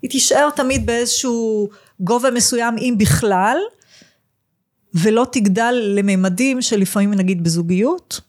היא 0.02 0.10
תישאר 0.10 0.50
תמיד 0.50 0.86
באיזשהו 0.86 1.68
גובה 2.00 2.30
מסוים, 2.30 2.78
אם 2.78 2.94
בכלל, 2.98 3.56
ולא 4.94 5.26
תגדל 5.32 5.74
לממדים 5.96 6.62
שלפעמים 6.62 7.14
נגיד 7.14 7.44
בזוגיות, 7.44 8.20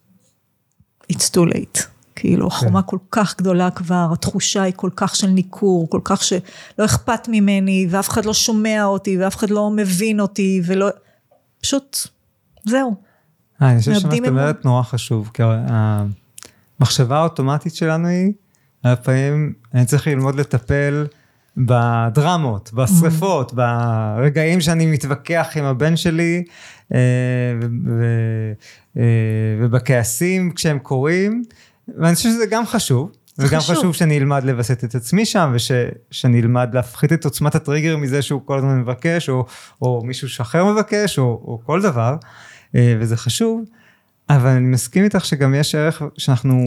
it's 1.13 1.29
too 1.35 1.53
late. 1.53 1.90
כאילו 2.21 2.49
כן. 2.49 2.55
החומה 2.55 2.81
כל 2.81 2.97
כך 3.11 3.37
גדולה 3.37 3.71
כבר, 3.71 4.09
התחושה 4.13 4.61
היא 4.61 4.73
כל 4.75 4.89
כך 4.95 5.15
של 5.15 5.27
ניכור, 5.27 5.89
כל 5.89 5.99
כך 6.03 6.23
שלא 6.23 6.85
אכפת 6.85 7.27
ממני, 7.27 7.87
ואף 7.89 8.09
אחד 8.09 8.25
לא 8.25 8.33
שומע 8.33 8.83
אותי, 8.85 9.17
ואף 9.17 9.35
אחד 9.35 9.49
לא 9.49 9.69
מבין 9.69 10.19
אותי, 10.19 10.61
ולא... 10.65 10.87
פשוט, 11.61 11.97
זהו. 12.65 12.95
אה, 13.61 13.71
אני 13.71 13.79
חושב 13.79 13.93
שמה 13.93 14.11
שאת 14.15 14.27
אומרת 14.27 14.65
נורא 14.65 14.83
חשוב, 14.83 15.31
כי 15.33 15.43
המחשבה 16.79 17.17
האוטומטית 17.17 17.75
שלנו 17.75 18.07
היא, 18.07 18.31
הרבה 18.83 19.01
פעמים 19.01 19.53
אני 19.73 19.85
צריך 19.85 20.07
ללמוד 20.07 20.35
לטפל 20.35 21.07
בדרמות, 21.57 22.73
בשריפות, 22.73 23.53
ברגעים 23.53 24.61
שאני 24.61 24.85
מתווכח 24.85 25.47
עם 25.55 25.65
הבן 25.65 25.95
שלי, 25.95 26.43
אה, 26.93 26.99
אה, 28.97 29.03
ובכעסים 29.59 30.51
כשהם 30.51 30.79
קורים, 30.79 31.43
ואני 31.97 32.15
חושב 32.15 32.29
שזה 32.29 32.45
גם 32.45 32.65
חשוב. 32.65 33.11
וגם 33.37 33.59
חשוב. 33.59 33.75
חשוב 33.75 33.95
שאני 33.95 34.17
אלמד 34.17 34.43
לווסת 34.43 34.83
את 34.83 34.95
עצמי 34.95 35.25
שם, 35.25 35.55
ושאני 35.55 36.41
אלמד 36.41 36.69
להפחית 36.73 37.13
את 37.13 37.25
עוצמת 37.25 37.55
הטריגר 37.55 37.97
מזה 37.97 38.21
שהוא 38.21 38.41
כל 38.45 38.57
הזמן 38.57 38.79
מבקש, 38.79 39.29
או, 39.29 39.45
או 39.81 40.01
מישהו 40.03 40.27
אחר 40.41 40.65
מבקש, 40.65 41.19
או, 41.19 41.23
או 41.23 41.59
כל 41.65 41.81
דבר, 41.81 42.15
אה, 42.75 42.95
וזה 42.99 43.17
חשוב. 43.17 43.63
אבל 44.29 44.49
אני 44.49 44.67
מסכים 44.67 45.03
איתך 45.03 45.25
שגם 45.25 45.55
יש 45.55 45.75
ערך 45.75 46.01
שאנחנו 46.17 46.65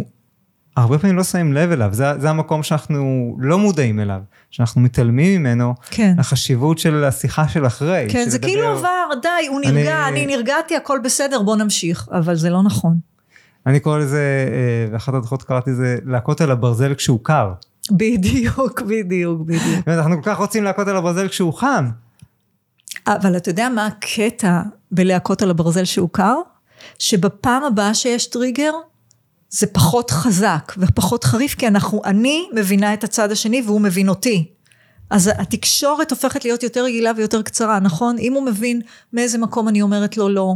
הרבה 0.76 0.98
פעמים 0.98 1.16
לא 1.16 1.24
שמים 1.24 1.52
לב 1.52 1.72
אליו, 1.72 1.88
זה, 1.92 2.04
זה 2.18 2.30
המקום 2.30 2.62
שאנחנו 2.62 3.36
לא 3.40 3.58
מודעים 3.58 4.00
אליו, 4.00 4.20
שאנחנו 4.50 4.80
מתעלמים 4.80 5.40
ממנו, 5.40 5.74
כן. 5.90 6.14
החשיבות 6.18 6.78
של 6.78 7.04
השיחה 7.04 7.48
של 7.48 7.66
אחרי. 7.66 8.06
כן, 8.10 8.28
זה 8.28 8.38
כאילו 8.38 8.68
עבר, 8.68 9.08
די, 9.22 9.46
הוא 9.48 9.60
נרגע, 9.60 10.08
אני... 10.08 10.24
אני 10.24 10.36
נרגעתי, 10.36 10.76
הכל 10.76 10.98
בסדר, 11.04 11.42
בוא 11.42 11.56
נמשיך, 11.56 12.08
אבל 12.12 12.34
זה 12.34 12.50
לא 12.50 12.62
נכון. 12.62 13.13
אני 13.66 13.80
קורא 13.80 13.98
לזה, 13.98 14.48
אה, 14.52 14.92
באחת 14.92 15.14
הדרכות 15.14 15.42
קראתי 15.42 15.70
לזה, 15.70 15.98
להכות 16.04 16.40
על 16.40 16.50
הברזל 16.50 16.94
כשהוא 16.94 17.20
קר. 17.22 17.52
בדיוק, 17.90 18.80
בדיוק, 18.80 19.40
בדיוק. 19.40 19.88
אנחנו 19.88 20.22
כל 20.22 20.30
כך 20.30 20.38
רוצים 20.38 20.64
להכות 20.64 20.88
על 20.88 20.96
הברזל 20.96 21.28
כשהוא 21.28 21.54
חם. 21.54 21.88
אבל 23.06 23.36
אתה 23.36 23.50
יודע 23.50 23.68
מה 23.68 23.86
הקטע 23.86 24.62
בלהכות 24.90 25.42
על 25.42 25.50
הברזל 25.50 25.84
שהוא 25.84 26.08
קר? 26.12 26.34
שבפעם 26.98 27.64
הבאה 27.64 27.94
שיש 27.94 28.26
טריגר, 28.26 28.72
זה 29.50 29.66
פחות 29.66 30.10
חזק 30.10 30.72
ופחות 30.78 31.24
חריף, 31.24 31.54
כי 31.54 31.68
אנחנו, 31.68 32.02
אני 32.04 32.48
מבינה 32.54 32.94
את 32.94 33.04
הצד 33.04 33.30
השני 33.30 33.62
והוא 33.66 33.80
מבין 33.80 34.08
אותי. 34.08 34.50
אז 35.10 35.30
התקשורת 35.38 36.10
הופכת 36.10 36.44
להיות 36.44 36.62
יותר 36.62 36.84
רגילה 36.84 37.10
ויותר 37.16 37.42
קצרה, 37.42 37.80
נכון? 37.80 38.18
אם 38.18 38.32
הוא 38.32 38.42
מבין 38.42 38.80
מאיזה 39.12 39.38
מקום 39.38 39.68
אני 39.68 39.82
אומרת 39.82 40.16
לו 40.16 40.28
לא, 40.28 40.54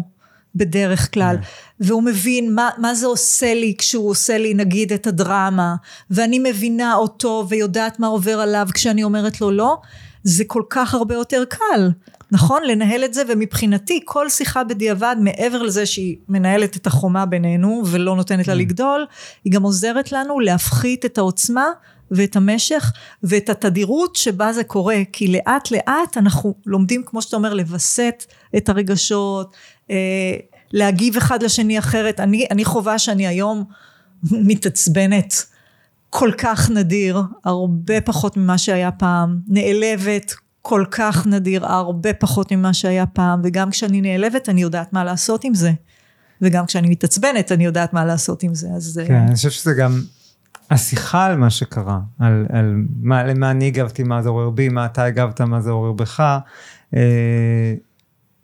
בדרך 0.58 1.14
כלל, 1.14 1.36
yeah. 1.40 1.46
והוא 1.80 2.02
מבין 2.02 2.54
מה, 2.54 2.70
מה 2.78 2.94
זה 2.94 3.06
עושה 3.06 3.54
לי 3.54 3.74
כשהוא 3.78 4.10
עושה 4.10 4.38
לי 4.38 4.54
נגיד 4.54 4.92
את 4.92 5.06
הדרמה, 5.06 5.74
ואני 6.10 6.38
מבינה 6.38 6.94
אותו 6.94 7.46
ויודעת 7.48 8.00
מה 8.00 8.06
עובר 8.06 8.40
עליו 8.40 8.68
כשאני 8.74 9.04
אומרת 9.04 9.40
לו 9.40 9.50
לא, 9.50 9.76
זה 10.22 10.44
כל 10.46 10.62
כך 10.70 10.94
הרבה 10.94 11.14
יותר 11.14 11.44
קל. 11.48 11.90
נכון? 12.30 12.62
לנהל 12.64 13.04
את 13.04 13.14
זה, 13.14 13.22
ומבחינתי 13.28 14.00
כל 14.04 14.28
שיחה 14.28 14.64
בדיעבד, 14.64 15.16
מעבר 15.20 15.62
לזה 15.62 15.86
שהיא 15.86 16.16
מנהלת 16.28 16.76
את 16.76 16.86
החומה 16.86 17.26
בינינו 17.26 17.82
ולא 17.86 18.16
נותנת 18.16 18.48
לה 18.48 18.54
כן. 18.54 18.58
לגדול, 18.58 19.06
היא 19.44 19.52
גם 19.52 19.62
עוזרת 19.62 20.12
לנו 20.12 20.40
להפחית 20.40 21.04
את 21.04 21.18
העוצמה 21.18 21.66
ואת 22.10 22.36
המשך 22.36 22.92
ואת 23.22 23.48
התדירות 23.48 24.16
שבה 24.16 24.52
זה 24.52 24.64
קורה, 24.64 24.96
כי 25.12 25.32
לאט 25.32 25.70
לאט 25.70 26.16
אנחנו 26.16 26.54
לומדים, 26.66 27.02
כמו 27.06 27.22
שאתה 27.22 27.36
אומר, 27.36 27.54
לווסת 27.54 28.24
את 28.56 28.68
הרגשות, 28.68 29.56
להגיב 30.72 31.16
אחד 31.16 31.42
לשני 31.42 31.78
אחרת. 31.78 32.20
אני, 32.20 32.46
אני 32.50 32.64
חווה 32.64 32.98
שאני 32.98 33.26
היום 33.26 33.64
מתעצבנת. 34.22 35.46
כל 36.10 36.30
כך 36.38 36.70
נדיר, 36.70 37.22
הרבה 37.44 38.00
פחות 38.00 38.36
ממה 38.36 38.58
שהיה 38.58 38.90
פעם, 38.90 39.38
נעלבת 39.48 40.34
כל 40.62 40.84
כך 40.90 41.26
נדיר, 41.26 41.66
הרבה 41.66 42.12
פחות 42.12 42.52
ממה 42.52 42.74
שהיה 42.74 43.06
פעם, 43.06 43.40
וגם 43.44 43.70
כשאני 43.70 44.00
נעלבת 44.00 44.48
אני 44.48 44.62
יודעת 44.62 44.92
מה 44.92 45.04
לעשות 45.04 45.44
עם 45.44 45.54
זה. 45.54 45.72
וגם 46.42 46.66
כשאני 46.66 46.88
מתעצבנת 46.88 47.52
אני 47.52 47.64
יודעת 47.64 47.92
מה 47.92 48.04
לעשות 48.04 48.42
עם 48.42 48.54
זה, 48.54 48.68
אז... 48.76 49.00
כן, 49.06 49.14
אני 49.14 49.34
חושב 49.34 49.50
שזה 49.50 49.74
גם 49.74 50.00
השיחה 50.70 51.24
על 51.26 51.36
מה 51.36 51.50
שקרה, 51.50 52.00
על, 52.18 52.46
על 52.52 52.74
מה, 53.02 53.24
למה 53.24 53.50
אני 53.50 53.66
הגבתי, 53.66 54.02
מה 54.02 54.22
זה 54.22 54.28
עורר 54.28 54.50
בי, 54.50 54.68
מה 54.68 54.84
אתה 54.84 55.04
הגבת, 55.04 55.40
מה 55.40 55.60
זה 55.60 55.70
עורר 55.70 55.92
בך, 55.92 56.20
אה, 56.94 57.74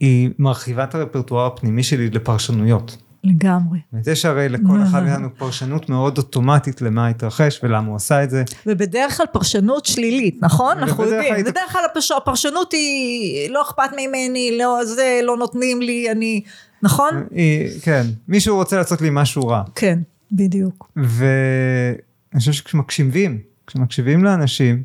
היא 0.00 0.30
מרחיבה 0.38 0.84
את 0.84 0.94
הרפרטואר 0.94 1.46
הפנימי 1.46 1.82
שלי 1.82 2.10
לפרשנויות. 2.10 2.96
לגמרי. 3.24 3.78
יש 4.06 4.24
הרי 4.24 4.48
לכל 4.48 4.82
אחד 4.82 5.02
מאיתנו 5.02 5.28
פרשנות 5.38 5.88
מאוד 5.88 6.18
אוטומטית 6.18 6.82
למה 6.82 7.08
התרחש 7.08 7.60
ולמה 7.62 7.88
הוא 7.88 7.96
עשה 7.96 8.24
את 8.24 8.30
זה. 8.30 8.44
ובדרך 8.66 9.16
כלל 9.16 9.26
פרשנות 9.32 9.86
שלילית, 9.86 10.38
נכון? 10.40 10.78
אנחנו 10.78 11.04
יודעים. 11.04 11.34
היית... 11.34 11.46
בדרך 11.46 11.72
כלל 11.72 11.80
הפרשנות 12.16 12.72
היא 12.72 13.50
לא 13.50 13.62
אכפת 13.62 13.90
ממני, 13.96 14.58
לא 14.58 14.84
זה, 14.84 15.20
לא 15.22 15.36
נותנים 15.36 15.82
לי, 15.82 16.10
אני... 16.10 16.42
נכון? 16.82 17.24
היא, 17.30 17.68
כן. 17.82 18.02
מישהו 18.28 18.56
רוצה 18.56 18.76
לעשות 18.76 19.00
לי 19.00 19.08
משהו 19.12 19.48
רע. 19.48 19.62
כן, 19.74 19.98
בדיוק. 20.32 20.88
ואני 20.96 22.38
חושב 22.38 22.52
שכשמקשיבים, 22.52 23.38
כשמקשיבים 23.66 24.24
לאנשים, 24.24 24.82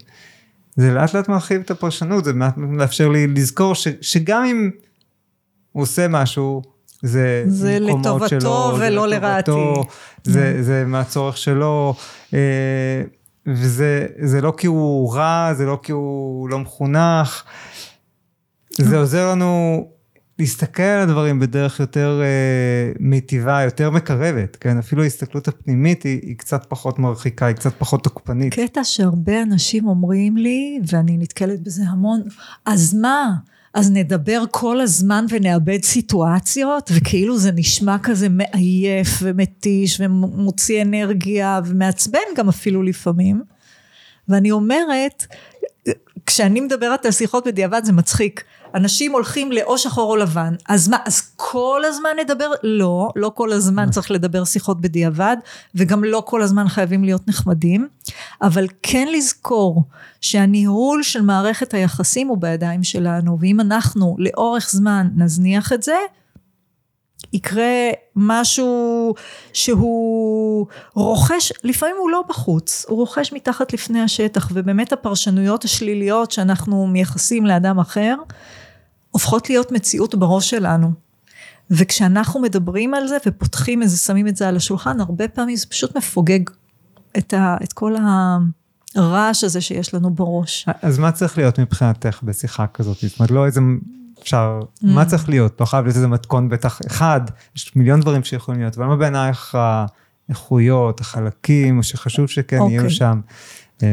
זה 0.76 0.92
לאט 0.92 1.14
לאט 1.14 1.30
מרחיב 1.30 1.62
את 1.62 1.72
הפרשנות, 1.72 2.26
זה 2.26 2.32
מאפשר 2.58 3.10
לי 3.10 3.28
לזכור 3.28 3.76
ש, 3.76 3.88
שגם 4.02 4.46
אם 4.46 4.70
הוא 5.72 5.84
עושה 5.84 6.08
משהו, 6.08 6.62
זה, 7.02 7.44
זה 7.48 7.80
לטובתו 7.80 8.30
שלו, 8.30 8.74
ולא 8.80 9.02
זה 9.02 9.08
לרעתי. 9.08 9.52
זה, 10.24 10.56
mm. 10.60 10.62
זה 10.64 10.84
מהצורך 10.88 11.38
שלו, 11.38 11.94
אה, 12.34 13.02
וזה 13.48 14.42
לא 14.42 14.54
כי 14.58 14.68
הוא 14.68 15.14
רע, 15.14 15.54
זה 15.54 15.66
לא 15.66 15.80
כי 15.84 15.92
הוא 15.92 16.50
לא 16.50 16.60
מחונך, 16.60 17.44
זה 18.78 18.96
mm. 18.96 19.00
עוזר 19.00 19.32
לנו 19.32 19.88
להסתכל 20.40 20.84
על 20.84 21.02
הדברים 21.02 21.40
בדרך 21.40 21.80
יותר 21.80 22.22
אה, 22.24 22.92
מיטיבה, 23.00 23.62
יותר 23.62 23.90
מקרבת, 23.90 24.56
כן? 24.56 24.78
אפילו 24.78 25.04
ההסתכלות 25.04 25.48
הפנימית 25.48 26.04
היא, 26.04 26.20
היא 26.24 26.38
קצת 26.38 26.66
פחות 26.70 27.00
מרחיקה, 27.00 27.46
היא 27.46 27.56
קצת 27.56 27.74
פחות 27.78 28.04
תוקפנית. 28.04 28.54
קטע 28.54 28.84
שהרבה 28.84 29.42
אנשים 29.42 29.88
אומרים 29.88 30.38
לי, 30.38 30.80
ואני 30.88 31.18
נתקלת 31.18 31.64
בזה 31.64 31.84
המון, 31.84 32.22
אז 32.66 32.94
מה? 32.94 33.36
אז 33.74 33.92
נדבר 33.92 34.44
כל 34.52 34.82
הזמן 34.82 35.26
ונאבד 35.30 35.84
סיטואציות, 35.84 36.92
וכאילו 36.96 37.38
זה 37.38 37.52
נשמע 37.52 37.98
כזה 38.04 38.28
מעייף 38.30 39.08
ומתיש 39.22 40.00
ומוציא 40.00 40.82
אנרגיה 40.82 41.60
ומעצבן 41.66 42.20
גם 42.36 42.50
אפילו 42.50 42.84
לפעמים. 42.84 43.44
ואני 44.30 44.52
אומרת, 44.52 45.26
כשאני 46.26 46.62
מדברת 46.62 47.06
על 47.06 47.12
שיחות 47.12 47.48
בדיעבד 47.48 47.82
זה 47.84 47.92
מצחיק. 47.92 48.44
אנשים 48.76 49.12
הולכים 49.12 49.52
לאו 49.52 49.78
שחור 49.78 50.12
או 50.12 50.16
לבן, 50.16 50.56
אז 50.70 50.88
מה, 50.88 50.98
אז 51.06 51.22
כל 51.36 51.82
הזמן 51.86 52.10
נדבר? 52.22 52.52
לא, 52.64 53.10
לא 53.16 53.32
כל 53.36 53.52
הזמן 53.52 53.90
צריך 53.90 54.12
לדבר 54.12 54.46
שיחות 54.46 54.82
בדיעבד, 54.82 55.38
וגם 55.76 56.04
לא 56.04 56.24
כל 56.26 56.42
הזמן 56.42 56.68
חייבים 56.68 57.04
להיות 57.04 57.28
נחמדים, 57.28 57.88
אבל 58.42 58.68
כן 58.84 59.08
לזכור 59.14 59.84
שהניהול 60.22 61.04
של 61.04 61.22
מערכת 61.22 61.74
היחסים 61.74 62.28
הוא 62.28 62.38
בידיים 62.38 62.84
שלנו, 62.84 63.38
ואם 63.40 63.60
אנחנו 63.60 64.16
לאורך 64.20 64.70
זמן 64.72 65.08
נזניח 65.16 65.74
את 65.74 65.84
זה, 65.84 65.96
יקרה 67.34 67.90
משהו 68.16 69.14
שהוא 69.54 70.68
רוכש, 70.94 71.54
לפעמים 71.64 71.96
הוא 72.00 72.10
לא 72.10 72.24
בחוץ, 72.30 72.86
הוא 72.90 72.98
רוכש 72.98 73.34
מתחת 73.34 73.74
לפני 73.74 74.02
השטח, 74.02 74.50
ובאמת 74.54 74.94
הפרשנויות 74.94 75.64
השליליות 75.64 76.32
שאנחנו 76.32 76.88
מייחסים 76.88 77.46
לאדם 77.46 77.80
אחר, 77.80 78.16
הופכות 79.12 79.50
להיות 79.50 79.72
מציאות 79.72 80.16
בראש 80.16 80.50
שלנו. 80.50 80.92
וכשאנחנו 81.72 82.40
מדברים 82.40 82.94
על 82.94 83.08
זה 83.08 83.18
ופותחים 83.26 83.84
את 83.84 83.90
זה, 83.90 83.98
שמים 83.98 84.28
את 84.28 84.36
זה 84.36 84.48
על 84.48 84.56
השולחן, 84.56 85.00
הרבה 85.00 85.28
פעמים 85.28 85.56
זה 85.56 85.66
פשוט 85.68 85.98
מפוגג 85.98 86.40
את, 87.18 87.34
ה, 87.34 87.58
את 87.64 87.74
כל 87.74 87.96
הרעש 88.96 89.44
הזה 89.44 89.62
שיש 89.62 89.94
לנו 89.94 90.10
בראש. 90.10 90.66
אז 90.82 91.00
מה 91.00 91.12
צריך 91.12 91.38
להיות 91.38 91.60
מבחינתך 91.60 92.20
בשיחה 92.24 92.68
כזאת? 92.68 92.98
זאת 93.02 93.20
אומרת, 93.20 93.32
לא 93.32 93.46
איזה, 93.46 93.62
אפשר, 94.22 94.60
mm. 94.62 94.88
מה 94.88 95.06
צריך 95.06 95.30
להיות? 95.30 95.62
לא 95.62 95.66
חייב 95.66 95.86
להיות 95.86 95.96
איזה 95.96 96.08
מתכון 96.08 96.50
בטח 96.50 96.80
אחד, 96.88 97.22
יש 97.56 97.76
מיליון 97.76 98.00
דברים 98.00 98.24
שיכולים 98.24 98.62
להיות, 98.62 98.78
אבל 98.78 98.86
מה 98.86 98.96
בעינייך 98.96 99.58
האיכויות, 100.30 101.02
החלקים, 101.02 101.78
או 101.78 101.84
שחשוב 101.84 102.28
שכן 102.28 102.60
okay. 102.60 102.70
יהיו 102.70 102.82
אוקיי. 102.82 102.96
שם? 102.96 103.22
אה, 103.84 103.88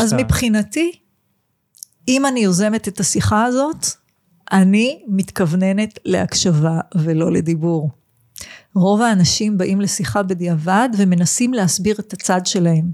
אז 0.00 0.12
מבחינתי, 0.12 0.92
אם 2.08 2.26
אני 2.26 2.40
יוזמת 2.40 2.88
את 2.88 3.00
השיחה 3.00 3.44
הזאת, 3.44 3.86
אני 4.52 5.02
מתכווננת 5.08 5.98
להקשבה 6.04 6.80
ולא 6.94 7.32
לדיבור. 7.32 7.90
רוב 8.74 9.02
האנשים 9.02 9.58
באים 9.58 9.80
לשיחה 9.80 10.22
בדיעבד 10.22 10.88
ומנסים 10.98 11.54
להסביר 11.54 11.96
את 12.00 12.12
הצד 12.12 12.46
שלהם. 12.46 12.90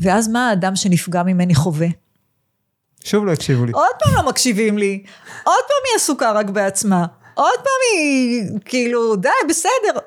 ואז 0.00 0.28
מה 0.28 0.48
האדם 0.48 0.76
שנפגע 0.76 1.22
ממני 1.22 1.54
חווה? 1.54 1.88
שוב 3.04 3.26
לא 3.26 3.32
הקשיבו 3.32 3.64
לי. 3.64 3.72
עוד 3.72 3.90
פעם 4.04 4.14
לא 4.14 4.30
מקשיבים 4.30 4.78
לי, 4.78 5.02
עוד 5.44 5.62
פעם 5.68 5.82
היא 5.90 5.96
עסוקה 5.96 6.32
רק 6.32 6.50
בעצמה, 6.50 7.06
עוד 7.34 7.56
פעם 7.56 7.80
היא 7.92 8.42
כאילו 8.64 9.16
די 9.16 9.28
בסדר, 9.48 9.98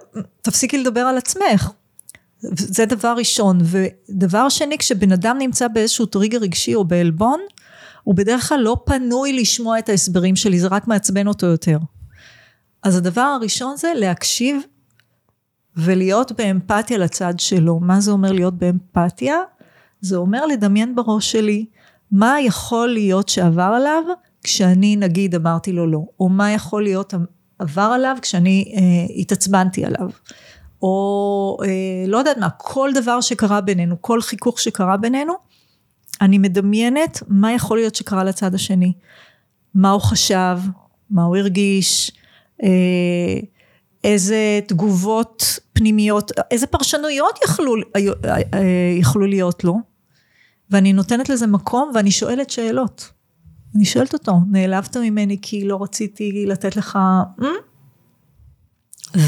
תפסיקי 0.41 0.77
לדבר 0.77 1.01
על 1.01 1.17
עצמך. 1.17 1.69
זה 2.53 2.85
דבר 2.85 3.13
ראשון. 3.17 3.59
ודבר 3.63 4.49
שני, 4.49 4.77
כשבן 4.77 5.11
אדם 5.11 5.37
נמצא 5.39 5.67
באיזשהו 5.67 6.05
טריגר 6.05 6.37
רגשי 6.37 6.75
או 6.75 6.85
בעלבון, 6.85 7.39
הוא 8.03 8.15
בדרך 8.15 8.49
כלל 8.49 8.59
לא 8.59 8.77
פנוי 8.85 9.33
לשמוע 9.33 9.79
את 9.79 9.89
ההסברים 9.89 10.35
שלי, 10.35 10.59
זה 10.59 10.67
רק 10.67 10.87
מעצבן 10.87 11.27
אותו 11.27 11.45
יותר. 11.45 11.77
אז 12.83 12.97
הדבר 12.97 13.21
הראשון 13.21 13.77
זה 13.77 13.91
להקשיב 13.95 14.61
ולהיות 15.77 16.31
באמפתיה 16.31 16.97
לצד 16.97 17.33
שלו. 17.37 17.79
מה 17.79 17.99
זה 17.99 18.11
אומר 18.11 18.31
להיות 18.31 18.53
באמפתיה? 18.53 19.35
זה 20.01 20.15
אומר 20.15 20.45
לדמיין 20.45 20.95
בראש 20.95 21.31
שלי 21.31 21.65
מה 22.11 22.35
יכול 22.41 22.87
להיות 22.87 23.29
שעבר 23.29 23.73
עליו 23.77 24.03
כשאני 24.43 24.95
נגיד 24.95 25.35
אמרתי 25.35 25.71
לו 25.71 25.87
לא, 25.87 26.01
או 26.19 26.29
מה 26.29 26.51
יכול 26.51 26.83
להיות 26.83 27.13
עבר 27.59 27.81
עליו 27.81 28.17
כשאני 28.21 28.73
אה, 28.77 29.15
התעצבנתי 29.15 29.85
עליו, 29.85 30.09
או 30.81 31.57
אה, 31.63 32.07
לא 32.07 32.17
יודעת 32.17 32.37
מה, 32.37 32.49
כל 32.49 32.89
דבר 32.95 33.21
שקרה 33.21 33.61
בינינו, 33.61 34.01
כל 34.01 34.21
חיכוך 34.21 34.59
שקרה 34.59 34.97
בינינו, 34.97 35.33
אני 36.21 36.37
מדמיינת 36.37 37.23
מה 37.27 37.53
יכול 37.53 37.77
להיות 37.77 37.95
שקרה 37.95 38.23
לצד 38.23 38.55
השני, 38.55 38.93
מה 39.75 39.91
הוא 39.91 40.01
חשב, 40.01 40.57
מה 41.09 41.23
הוא 41.23 41.37
הרגיש, 41.37 42.11
אה, 42.63 43.39
איזה 44.03 44.59
תגובות 44.67 45.59
פנימיות, 45.73 46.31
איזה 46.51 46.67
פרשנויות 46.67 47.39
יכלו, 47.43 47.75
אה, 47.95 48.01
יכלו 48.99 49.25
להיות 49.25 49.63
לו, 49.63 49.94
ואני 50.69 50.93
נותנת 50.93 51.29
לזה 51.29 51.47
מקום 51.47 51.91
ואני 51.95 52.11
שואלת 52.11 52.49
שאלות. 52.49 53.11
אני 53.75 53.85
שואלת 53.85 54.13
אותו, 54.13 54.39
נעלבת 54.51 54.97
ממני 54.97 55.37
כי 55.41 55.67
לא 55.67 55.83
רציתי 55.83 56.45
לתת 56.47 56.75
לך, 56.75 56.99
mm? 57.39 57.43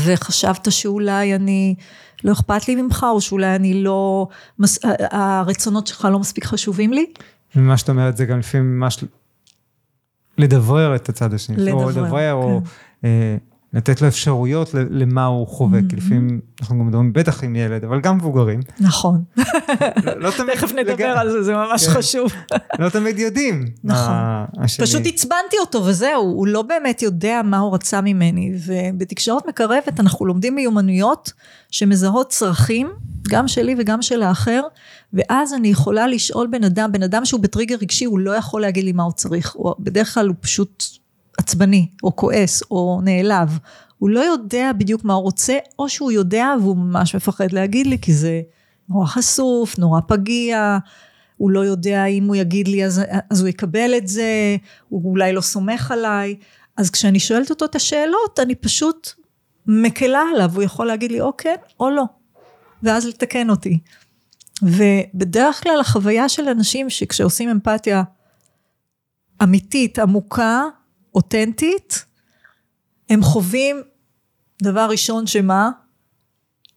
וחשבת 0.05 0.71
שאולי 0.71 1.35
אני, 1.35 1.75
לא 2.23 2.31
אכפת 2.31 2.67
לי 2.67 2.75
ממך, 2.75 3.05
או 3.11 3.21
שאולי 3.21 3.55
אני 3.55 3.83
לא, 3.83 4.27
הרצונות 5.11 5.87
שלך 5.87 6.07
לא 6.11 6.19
מספיק 6.19 6.45
חשובים 6.45 6.93
לי? 6.93 7.05
ממה 7.55 7.77
שאת 7.77 7.89
אומרת 7.89 8.17
זה 8.17 8.25
גם 8.25 8.39
לפעמים 8.39 8.79
ממש 8.79 9.03
לדברר 10.37 10.95
את 10.95 11.09
הצד 11.09 11.33
השני. 11.33 11.55
לדברר, 11.57 11.83
או 11.83 11.89
לדברר, 11.89 12.41
כן. 12.41 12.47
או 12.47 12.61
אה, 13.03 13.37
לתת 13.73 14.01
לו 14.01 14.07
אפשרויות 14.07 14.69
למה 14.89 15.25
הוא 15.25 15.47
חווה, 15.47 15.79
כי 15.89 15.95
mm-hmm. 15.95 15.97
לפעמים 15.97 16.39
אנחנו 16.61 16.79
גם 16.79 16.87
מדברים 16.87 17.13
בטח 17.13 17.43
עם 17.43 17.55
ילד, 17.55 17.83
אבל 17.83 18.01
גם 18.01 18.17
מבוגרים. 18.17 18.59
נכון. 18.79 19.23
לא, 19.37 20.19
לא 20.19 20.31
תמיד... 20.37 20.55
תכף 20.55 20.73
נדבר 20.73 21.05
על 21.05 21.31
זה, 21.31 21.43
זה 21.43 21.53
ממש 21.53 21.87
כן. 21.87 21.93
חשוב. 21.93 22.31
לא 22.79 22.89
תמיד 22.89 23.19
יודעים. 23.19 23.65
נכון. 23.83 24.13
פשוט 24.79 25.01
עצבנתי 25.05 25.57
אותו 25.59 25.85
וזהו, 25.85 26.23
הוא 26.23 26.47
לא 26.47 26.61
באמת 26.61 27.01
יודע 27.01 27.41
מה 27.43 27.59
הוא 27.59 27.73
רצה 27.73 28.01
ממני, 28.01 28.53
ובתקשורת 28.65 29.47
מקרבת 29.47 29.99
אנחנו 29.99 30.25
לומדים 30.25 30.55
מיומנויות 30.55 31.33
שמזהות 31.71 32.29
צרכים, 32.29 32.89
גם 33.29 33.47
שלי 33.47 33.75
וגם 33.77 34.01
של 34.01 34.23
האחר, 34.23 34.61
ואז 35.13 35.53
אני 35.53 35.67
יכולה 35.67 36.07
לשאול 36.07 36.47
בן 36.47 36.63
אדם, 36.63 36.91
בן 36.91 37.03
אדם 37.03 37.25
שהוא 37.25 37.41
בטריגר 37.41 37.75
רגשי, 37.81 38.05
הוא 38.05 38.19
לא 38.19 38.31
יכול 38.31 38.61
להגיד 38.61 38.83
לי 38.83 38.91
מה 38.91 39.03
הוא 39.03 39.13
צריך, 39.13 39.55
בדרך 39.79 40.13
כלל 40.13 40.27
הוא 40.27 40.35
פשוט 40.41 40.83
עצבני, 41.37 41.87
או 42.03 42.15
כועס, 42.15 42.63
או 42.71 42.99
נעלב. 43.03 43.59
הוא 43.97 44.09
לא 44.09 44.19
יודע 44.19 44.71
בדיוק 44.77 45.03
מה 45.03 45.13
הוא 45.13 45.23
רוצה, 45.23 45.57
או 45.79 45.89
שהוא 45.89 46.11
יודע 46.11 46.53
והוא 46.61 46.77
ממש 46.77 47.15
מפחד 47.15 47.51
להגיד 47.51 47.87
לי, 47.87 47.97
כי 48.01 48.13
זה 48.13 48.41
נורא 48.89 49.05
חשוף, 49.05 49.79
נורא 49.79 49.99
פגיע, 50.07 50.77
הוא 51.37 51.51
לא 51.51 51.59
יודע 51.59 52.05
אם 52.05 52.27
הוא 52.27 52.35
יגיד 52.35 52.67
לי 52.67 52.85
אז, 52.85 53.01
אז 53.29 53.41
הוא 53.41 53.47
יקבל 53.49 53.93
את 53.97 54.07
זה, 54.07 54.57
הוא 54.89 55.11
אולי 55.11 55.33
לא 55.33 55.41
סומך 55.41 55.91
עליי. 55.91 56.35
אז 56.77 56.89
כשאני 56.89 57.19
שואלת 57.19 57.49
אותו 57.49 57.65
את 57.65 57.75
השאלות, 57.75 58.39
אני 58.39 58.55
פשוט 58.55 59.09
מקלה 59.67 60.23
עליו, 60.33 60.51
הוא 60.55 60.63
יכול 60.63 60.87
להגיד 60.87 61.11
לי 61.11 61.21
או 61.21 61.37
כן 61.37 61.55
או 61.79 61.89
לא, 61.89 62.03
ואז 62.83 63.05
לתקן 63.05 63.49
אותי. 63.49 63.79
ובדרך 64.63 65.63
כלל 65.63 65.79
החוויה 65.79 66.29
של 66.29 66.47
אנשים 66.49 66.89
שכשעושים 66.89 67.49
אמפתיה 67.49 68.03
אמיתית, 69.43 69.99
עמוקה, 69.99 70.63
אותנטית, 71.17 72.05
הם 73.09 73.23
חווים 73.23 73.81
דבר 74.63 74.87
ראשון 74.89 75.27
שמה? 75.27 75.69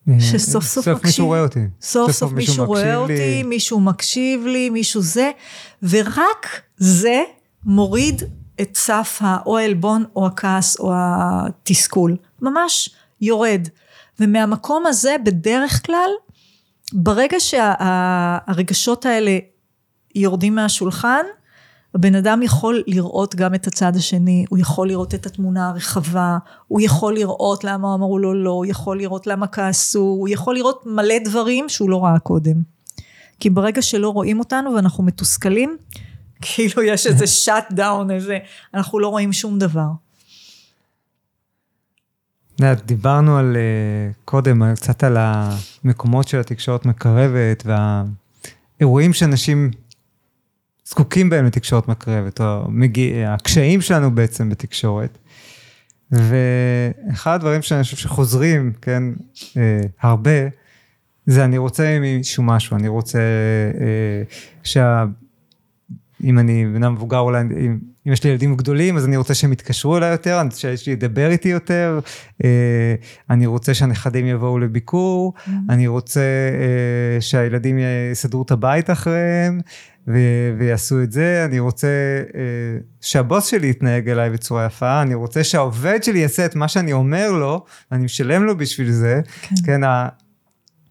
אה, 0.09 0.21
שסוף 0.21 0.65
סוף 0.65 0.89
מקשיב. 0.89 1.07
מישהו 1.07 1.27
רואה 1.27 1.43
אותי. 1.43 1.61
סוף 1.81 2.11
סוף 2.11 2.33
מישהו 2.33 2.65
רואה 2.65 2.97
אותי, 2.97 3.43
מישהו 3.43 3.81
מקשיב 3.81 4.47
לי, 4.47 4.71
מישהו 4.71 5.03
זה, 5.03 5.31
ורק 5.83 6.61
זה 6.77 7.23
מוריד 7.65 8.23
את 8.61 8.77
סף 8.77 9.23
או 9.47 9.59
העלבון 9.59 10.05
או 10.17 10.27
הכעס 10.27 10.77
או 10.79 10.93
התסכול. 10.95 12.17
ממש 12.43 12.91
יורד. 13.21 13.69
ומהמקום 14.21 14.87
הזה 14.87 15.17
בדרך 15.25 15.87
כלל, 15.87 16.11
ברגע 16.93 17.37
שהרגשות 17.41 19.07
האלה 19.07 19.39
יורדים 20.15 20.55
מהשולחן, 20.55 21.25
הבן 21.95 22.15
אדם 22.15 22.43
יכול 22.43 22.83
לראות 22.87 23.35
גם 23.35 23.55
את 23.55 23.67
הצד 23.67 23.97
השני, 23.97 24.45
הוא 24.49 24.59
יכול 24.59 24.89
לראות 24.89 25.15
את 25.15 25.27
התמונה 25.27 25.69
הרחבה, 25.69 26.39
הוא 26.69 26.81
יכול 26.81 27.15
לראות 27.15 27.65
למה 27.65 27.95
אמרו 27.95 28.19
לו 28.19 28.35
לא, 28.35 28.51
הוא 28.51 28.67
יכול 28.67 28.99
לראות 28.99 29.27
למה 29.27 29.47
כעסו, 29.47 30.01
הוא 30.01 30.29
יכול 30.29 30.55
לראות 30.55 30.83
מלא 30.87 31.15
דברים 31.25 31.69
שהוא 31.69 31.91
לא 31.91 32.05
ראה 32.05 32.19
קודם. 32.19 32.63
כי 33.41 33.51
ברגע 33.51 33.83
שלא 33.83 34.09
רואים 34.09 34.39
אותנו 34.39 34.75
ואנחנו 34.75 35.05
מתוסכלים, 35.05 35.77
כאילו 36.43 36.83
יש 36.83 37.07
איזה 37.07 37.27
שאט 37.43 37.73
דאון, 37.73 38.11
איזה, 38.11 38.39
אנחנו 38.75 38.99
לא 38.99 39.09
רואים 39.09 39.33
שום 39.33 39.59
דבר. 39.59 39.89
דיברנו 42.87 43.39
על 43.39 43.57
אה, 43.57 44.13
קודם, 44.25 44.75
קצת 44.75 45.05
על 45.05 45.17
המקומות 45.19 46.29
של 46.29 46.41
התקשורת 46.41 46.87
מקרבת 46.87 47.65
והאירועים 47.67 49.13
שאנשים 49.13 49.71
זקוקים 50.91 51.31
בהם 51.31 51.45
לתקשורת 51.45 51.89
מקרבת, 51.89 52.41
או 52.41 52.65
מגיע, 52.69 53.35
הקשיים 53.35 53.81
שלנו 53.81 54.15
בעצם 54.15 54.49
בתקשורת. 54.49 55.19
ואחד 56.13 57.35
הדברים 57.35 57.63
שאני 57.63 57.83
חושב 57.83 57.97
שחוזרים, 57.97 58.73
כן, 58.83 59.03
אה, 59.57 59.81
הרבה, 60.01 60.49
זה 61.27 61.45
אני 61.45 61.59
רוצה 61.59 61.99
מישהו 62.01 62.43
משהו, 62.43 62.77
אני 62.77 62.89
רוצה 62.89 63.19
אה, 63.81 64.23
שה... 64.63 65.05
אם 66.25 66.39
אני 66.39 66.67
בן 66.75 66.83
אדם 66.83 66.93
מבוגר 66.93 67.19
אולי, 67.19 67.41
אם, 67.41 67.79
אם 68.07 68.13
יש 68.13 68.25
לי 68.25 68.31
ילדים 68.31 68.57
גדולים, 68.57 68.97
אז 68.97 69.05
אני 69.05 69.17
רוצה 69.17 69.35
שהם 69.35 69.53
יתקשרו 69.53 69.97
אליי 69.97 70.11
יותר, 70.11 70.41
אני 70.41 70.45
רוצה 70.45 70.57
שיש 70.57 70.87
לי 70.87 70.93
לדבר 70.93 71.31
איתי 71.31 71.49
יותר, 71.49 72.01
אה, 72.45 72.95
אני 73.31 73.47
רוצה 73.47 73.75
שהנכדים 73.75 74.27
יבואו 74.27 74.59
לביקור, 74.59 75.35
mm-hmm. 75.37 75.51
אני 75.69 75.87
רוצה 75.87 76.21
אה, 76.21 77.21
שהילדים 77.21 77.79
יסדרו 78.13 78.43
את 78.43 78.51
הבית 78.51 78.91
אחריהם, 78.91 79.61
ו- 80.09 80.53
ויעשו 80.59 81.03
את 81.03 81.13
זה, 81.13 81.45
אני 81.49 81.59
רוצה 81.59 81.89
אה, 82.35 82.41
שהבוס 83.01 83.47
שלי 83.47 83.67
יתנהג 83.71 84.09
אליי 84.09 84.31
בצורה 84.31 84.67
יפה, 84.67 85.03
אני 85.03 85.15
רוצה 85.15 85.45
שהעובד 85.45 86.03
שלי 86.03 86.19
יעשה 86.19 86.45
את 86.47 86.57
מה 86.57 86.69
שאני 86.69 86.93
אומר 86.93 87.33
לו, 87.33 87.65
אני 87.93 88.05
משלם 88.05 88.45
לו 88.45 88.57
בשביל 88.59 88.91
זה, 88.91 89.21
כן, 89.43 89.55
כן 89.67 89.85
ה- 89.85 90.09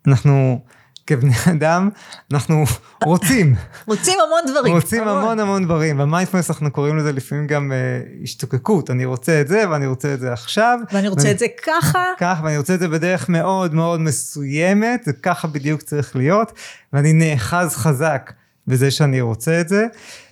אנחנו 0.08 0.60
כבני 1.08 1.34
אדם, 1.52 1.90
אנחנו 2.34 2.64
רוצים. 3.04 3.56
רוצים 3.88 4.14
המון 4.28 4.52
דברים. 4.52 4.74
רוצים 4.74 5.04
המון 5.08 5.18
המון, 5.22 5.40
המון 5.40 5.66
דברים, 5.66 5.98
במיינדפלנס 5.98 6.50
אנחנו 6.50 6.72
קוראים 6.72 6.98
לזה 6.98 7.12
לפעמים 7.12 7.48
גם 7.48 7.72
אה, 7.72 7.78
השתוקקות, 8.24 8.90
אני 8.90 9.06
רוצה 9.06 9.42
את 9.42 9.48
זה 9.48 9.70
ואני 9.70 9.88
רוצה 9.88 10.14
את 10.14 10.20
זה 10.20 10.34
עכשיו. 10.34 10.80
ואני 10.94 11.08
רוצה 11.08 11.22
ואני, 11.22 11.32
את 11.34 11.40
זה 11.40 11.46
ככה. 11.66 12.04
ככה, 12.20 12.42
ואני 12.44 12.58
רוצה 12.58 12.74
את 12.74 12.80
זה 12.80 12.88
בדרך 12.88 13.30
מאוד 13.30 13.74
מאוד 13.74 14.00
מסוימת, 14.00 15.08
ככה 15.24 15.48
בדיוק 15.48 15.82
צריך 15.82 16.16
להיות, 16.16 16.52
ואני 16.94 17.14
נאחז 17.14 17.76
חזק. 17.76 18.32
בזה 18.70 18.92
שאני 18.92 19.22
רוצה 19.22 19.62
את 19.62 19.70
זה. 19.70 19.86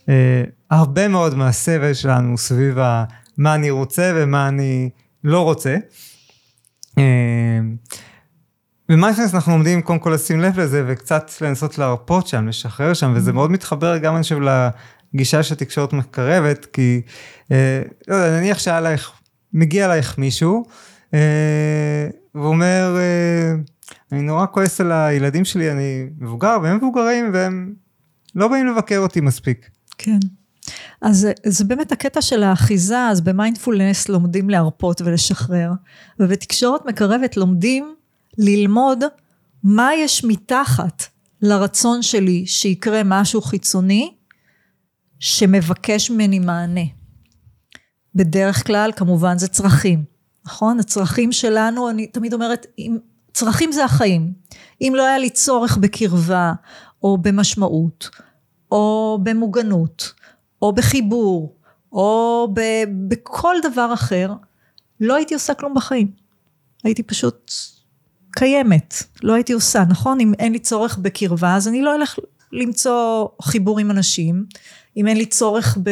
Uh, 0.05 0.09
הרבה 0.71 1.07
מאוד 1.07 1.35
מהסבל 1.35 1.93
שלנו 1.93 2.37
סביב 2.37 2.77
מה 3.37 3.55
אני 3.55 3.69
רוצה 3.69 4.11
ומה 4.15 4.47
אני 4.47 4.89
לא 5.23 5.41
רוצה. 5.41 5.75
Uh, 6.89 7.01
במייפנס 8.89 9.35
אנחנו 9.35 9.53
עומדים 9.53 9.81
קודם 9.81 9.99
כל 9.99 10.09
לשים 10.09 10.41
לב 10.41 10.59
לזה 10.59 10.83
וקצת 10.87 11.31
לנסות 11.41 11.77
להרפות 11.77 12.27
שם, 12.27 12.47
לשחרר 12.47 12.93
שם, 12.93 13.13
וזה 13.15 13.33
מאוד 13.33 13.51
מתחבר 13.51 13.97
גם 13.97 14.15
אני 14.15 14.23
חושב 14.23 14.39
לגישה 15.13 15.43
של 15.43 15.55
תקשורת 15.55 15.93
מקרבת, 15.93 16.65
כי 16.65 17.01
uh, 17.43 17.49
לא 18.07 18.15
יודע, 18.15 18.39
נניח 18.39 18.59
שעלייך, 18.59 19.11
מגיע 19.53 19.85
אלייך 19.85 20.17
מישהו, 20.17 20.65
ואומר, 22.35 22.97
אני 24.11 24.21
נורא 24.21 24.45
כועס 24.51 24.81
על 24.81 24.91
הילדים 24.91 25.45
שלי, 25.45 25.71
אני 25.71 26.05
מבוגר, 26.19 26.57
והם 26.63 26.77
מבוגרים, 26.77 27.29
והם 27.33 27.73
לא 28.37 28.47
באים 28.47 28.67
לבקר 28.67 28.97
אותי 28.97 29.21
מספיק. 29.21 29.69
כן. 29.97 30.19
אז 31.01 31.27
זה 31.45 31.65
באמת 31.65 31.91
הקטע 31.91 32.21
של 32.21 32.43
האחיזה, 32.43 33.07
אז 33.07 33.21
במיינדפולנס 33.21 34.09
לומדים 34.09 34.49
להרפות 34.49 35.01
ולשחרר, 35.01 35.71
ובתקשורת 36.19 36.85
מקרבת 36.85 37.37
לומדים 37.37 37.95
ללמוד 38.37 39.03
מה 39.63 39.89
יש 39.95 40.23
מתחת 40.23 41.03
לרצון 41.41 42.01
שלי 42.01 42.45
שיקרה 42.45 43.01
משהו 43.05 43.41
חיצוני 43.41 44.13
שמבקש 45.19 46.11
ממני 46.11 46.39
מענה. 46.39 46.81
בדרך 48.15 48.67
כלל 48.67 48.91
כמובן 48.95 49.37
זה 49.37 49.47
צרכים, 49.47 50.03
נכון? 50.45 50.79
הצרכים 50.79 51.31
שלנו, 51.31 51.89
אני 51.89 52.07
תמיד 52.07 52.33
אומרת, 52.33 52.65
צרכים 53.33 53.71
זה 53.71 53.85
החיים. 53.85 54.33
אם 54.81 54.93
לא 54.95 55.05
היה 55.07 55.17
לי 55.17 55.29
צורך 55.29 55.77
בקרבה 55.77 56.53
או 57.03 57.17
במשמעות 57.17 58.09
או 58.71 59.19
במוגנות, 59.23 60.13
או 60.61 60.73
בחיבור, 60.73 61.55
או 61.91 62.47
ב, 62.53 62.61
בכל 63.07 63.55
דבר 63.63 63.93
אחר, 63.93 64.33
לא 64.99 65.15
הייתי 65.15 65.33
עושה 65.33 65.53
כלום 65.53 65.73
בחיים. 65.73 66.11
הייתי 66.83 67.03
פשוט 67.03 67.51
קיימת, 68.31 68.93
לא 69.23 69.33
הייתי 69.33 69.53
עושה, 69.53 69.83
נכון? 69.89 70.19
אם 70.19 70.33
אין 70.39 70.51
לי 70.51 70.59
צורך 70.59 70.97
בקרבה, 70.97 71.55
אז 71.55 71.67
אני 71.67 71.81
לא 71.81 71.95
אלך 71.95 72.19
למצוא 72.51 73.27
חיבור 73.41 73.79
עם 73.79 73.91
אנשים. 73.91 74.45
אם 74.97 75.07
אין 75.07 75.17
לי 75.17 75.25
צורך 75.25 75.77
ב, 75.83 75.91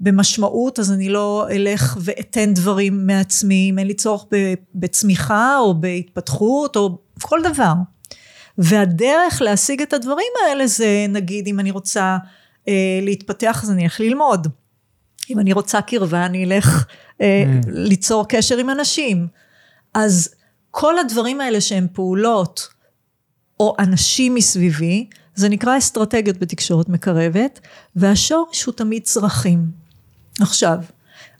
במשמעות, 0.00 0.78
אז 0.78 0.92
אני 0.92 1.08
לא 1.08 1.46
אלך 1.50 1.98
ואתן 2.00 2.54
דברים 2.54 3.06
מעצמי. 3.06 3.70
אם 3.70 3.78
אין 3.78 3.86
לי 3.86 3.94
צורך 3.94 4.24
ב, 4.32 4.54
בצמיחה 4.74 5.58
או 5.58 5.80
בהתפתחות 5.80 6.76
או 6.76 6.98
כל 7.22 7.40
דבר. 7.52 7.72
והדרך 8.58 9.42
להשיג 9.42 9.82
את 9.82 9.92
הדברים 9.92 10.32
האלה 10.44 10.66
זה 10.66 11.06
נגיד 11.08 11.46
אם 11.46 11.60
אני 11.60 11.70
רוצה 11.70 12.16
אה, 12.68 12.98
להתפתח 13.02 13.60
אז 13.62 13.70
אני 13.70 13.84
אלך 13.84 14.00
ללמוד. 14.00 14.46
אם 15.30 15.38
אני 15.38 15.52
רוצה 15.52 15.80
קרבה 15.80 16.26
אני 16.26 16.44
אלך 16.44 16.86
אה, 17.20 17.44
mm. 17.46 17.66
ליצור 17.68 18.28
קשר 18.28 18.58
עם 18.58 18.70
אנשים. 18.70 19.26
אז 19.94 20.34
כל 20.70 20.98
הדברים 20.98 21.40
האלה 21.40 21.60
שהם 21.60 21.86
פעולות 21.92 22.68
או 23.60 23.76
אנשים 23.78 24.34
מסביבי, 24.34 25.08
זה 25.34 25.48
נקרא 25.48 25.78
אסטרטגיות 25.78 26.38
בתקשורת 26.38 26.88
מקרבת, 26.88 27.60
והשורש 27.96 28.64
הוא 28.64 28.74
תמיד 28.74 29.02
צרכים. 29.02 29.66
עכשיו, 30.40 30.78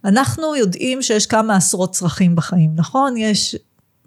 אנחנו 0.05 0.57
יודעים 0.57 1.03
שיש 1.03 1.27
כמה 1.27 1.57
עשרות 1.57 1.93
צרכים 1.93 2.37
בחיים, 2.37 2.71
נכון? 2.75 3.17
יש 3.17 3.57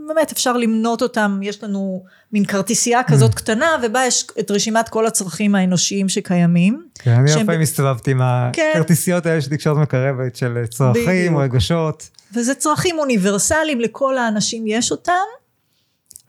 באמת 0.07 0.31
אפשר 0.31 0.57
למנות 0.57 1.01
אותם, 1.01 1.39
יש 1.43 1.63
לנו 1.63 2.03
מין 2.31 2.45
כרטיסייה 2.45 3.03
כזאת 3.03 3.31
mm. 3.31 3.35
קטנה, 3.35 3.67
ובה 3.83 4.05
יש 4.05 4.27
את 4.39 4.51
רשימת 4.51 4.89
כל 4.89 5.05
הצרכים 5.05 5.55
האנושיים 5.55 6.09
שקיימים. 6.09 6.85
כן, 6.99 7.11
אני 7.11 7.31
הרבה 7.31 7.45
פעמים 7.45 7.61
הסתובבתי 7.61 8.11
עם 8.11 8.21
כן. 8.53 8.71
הכרטיסיות 8.73 9.25
האלה 9.25 9.41
של 9.41 9.49
תקשורת 9.49 9.77
מקרבת, 9.77 10.35
של 10.35 10.65
צרכים, 10.69 11.37
רגשות. 11.37 12.09
וזה 12.33 12.55
צרכים 12.55 12.99
אוניברסליים, 12.99 13.81
לכל 13.81 14.17
האנשים 14.17 14.67
יש 14.67 14.91
אותם, 14.91 15.13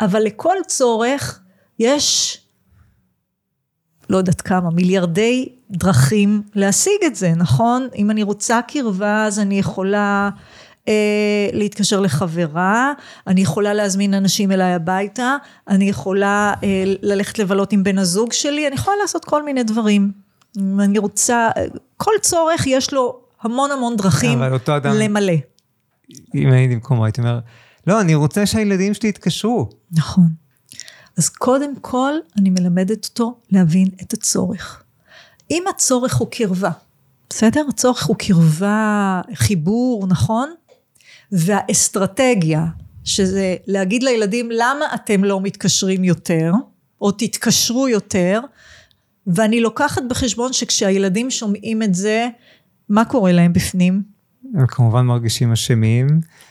אבל 0.01 0.23
לכל 0.23 0.57
צורך 0.67 1.41
יש, 1.79 2.39
לא 4.11 4.17
יודעת 4.17 4.41
כמה, 4.41 4.71
מיליארדי 4.71 5.49
דרכים 5.71 6.43
להשיג 6.55 7.05
את 7.07 7.15
זה, 7.15 7.33
נכון? 7.37 7.89
אם 7.97 8.11
אני 8.11 8.23
רוצה 8.23 8.61
קרבה, 8.69 9.25
אז 9.27 9.39
אני 9.39 9.59
יכולה... 9.59 10.31
אה, 10.89 11.49
להתקשר 11.53 12.01
לחברה, 12.01 12.93
אני 13.27 13.41
יכולה 13.41 13.75
להזמין 13.75 14.15
אנשים 14.15 14.53
אליי 14.53 14.73
הביתה, 14.73 15.37
אני 15.69 15.85
יכולה 15.85 16.55
אה, 16.63 16.85
ללכת 17.03 17.39
לבלות 17.39 17.73
עם 17.73 17.83
בן 17.83 17.99
הזוג 17.99 18.33
שלי, 18.33 18.67
אני 18.67 18.75
יכולה 18.75 18.97
לעשות 19.03 19.25
כל 19.25 19.43
מיני 19.43 19.63
דברים. 19.63 20.13
אני 20.81 20.99
רוצה, 20.99 21.51
כל 21.97 22.13
צורך 22.21 22.67
יש 22.67 22.93
לו 22.93 23.21
המון 23.43 23.71
המון 23.71 23.97
דרכים 23.97 24.43
אדם, 24.43 24.95
למלא. 24.95 25.33
אם 26.35 26.53
הייתי 26.53 26.75
במקומו 26.75 27.05
הייתי 27.05 27.21
אומר, 27.21 27.39
לא, 27.87 28.01
אני 28.01 28.15
רוצה 28.15 28.47
שהילדים 28.47 28.95
שלי 28.95 29.09
יתקשרו. 29.09 29.69
נכון. 29.93 30.29
אז 31.19 31.29
קודם 31.29 31.77
כל, 31.81 32.13
אני 32.39 32.51
מלמדת 32.51 33.05
אותו 33.05 33.35
להבין 33.51 33.89
את 34.03 34.13
הצורך. 34.13 34.83
אם 35.51 35.63
הצורך 35.71 36.17
הוא 36.17 36.29
קרבה, 36.31 36.71
בסדר? 37.31 37.65
הצורך 37.69 38.07
הוא 38.07 38.17
קרבה, 38.17 39.21
חיבור, 39.35 40.07
נכון? 40.07 40.55
והאסטרטגיה, 41.33 42.67
שזה 43.05 43.57
להגיד 43.67 44.03
לילדים 44.03 44.51
למה 44.51 44.85
אתם 44.95 45.25
לא 45.25 45.41
מתקשרים 45.41 46.05
יותר, 46.05 46.53
או 47.01 47.13
תתקשרו 47.13 47.89
יותר, 47.89 48.41
ואני 49.27 49.61
לוקחת 49.61 50.03
בחשבון 50.11 50.53
שכשהילדים 50.53 51.31
שומעים 51.31 51.83
את 51.83 51.95
זה, 51.95 52.29
מה 52.89 53.05
קורה 53.05 53.33
להם 53.33 53.53
בפנים? 53.53 54.03
הם 54.55 54.67
כמובן 54.67 55.07
מרגישים 55.07 55.53
אשמים. 55.53 56.07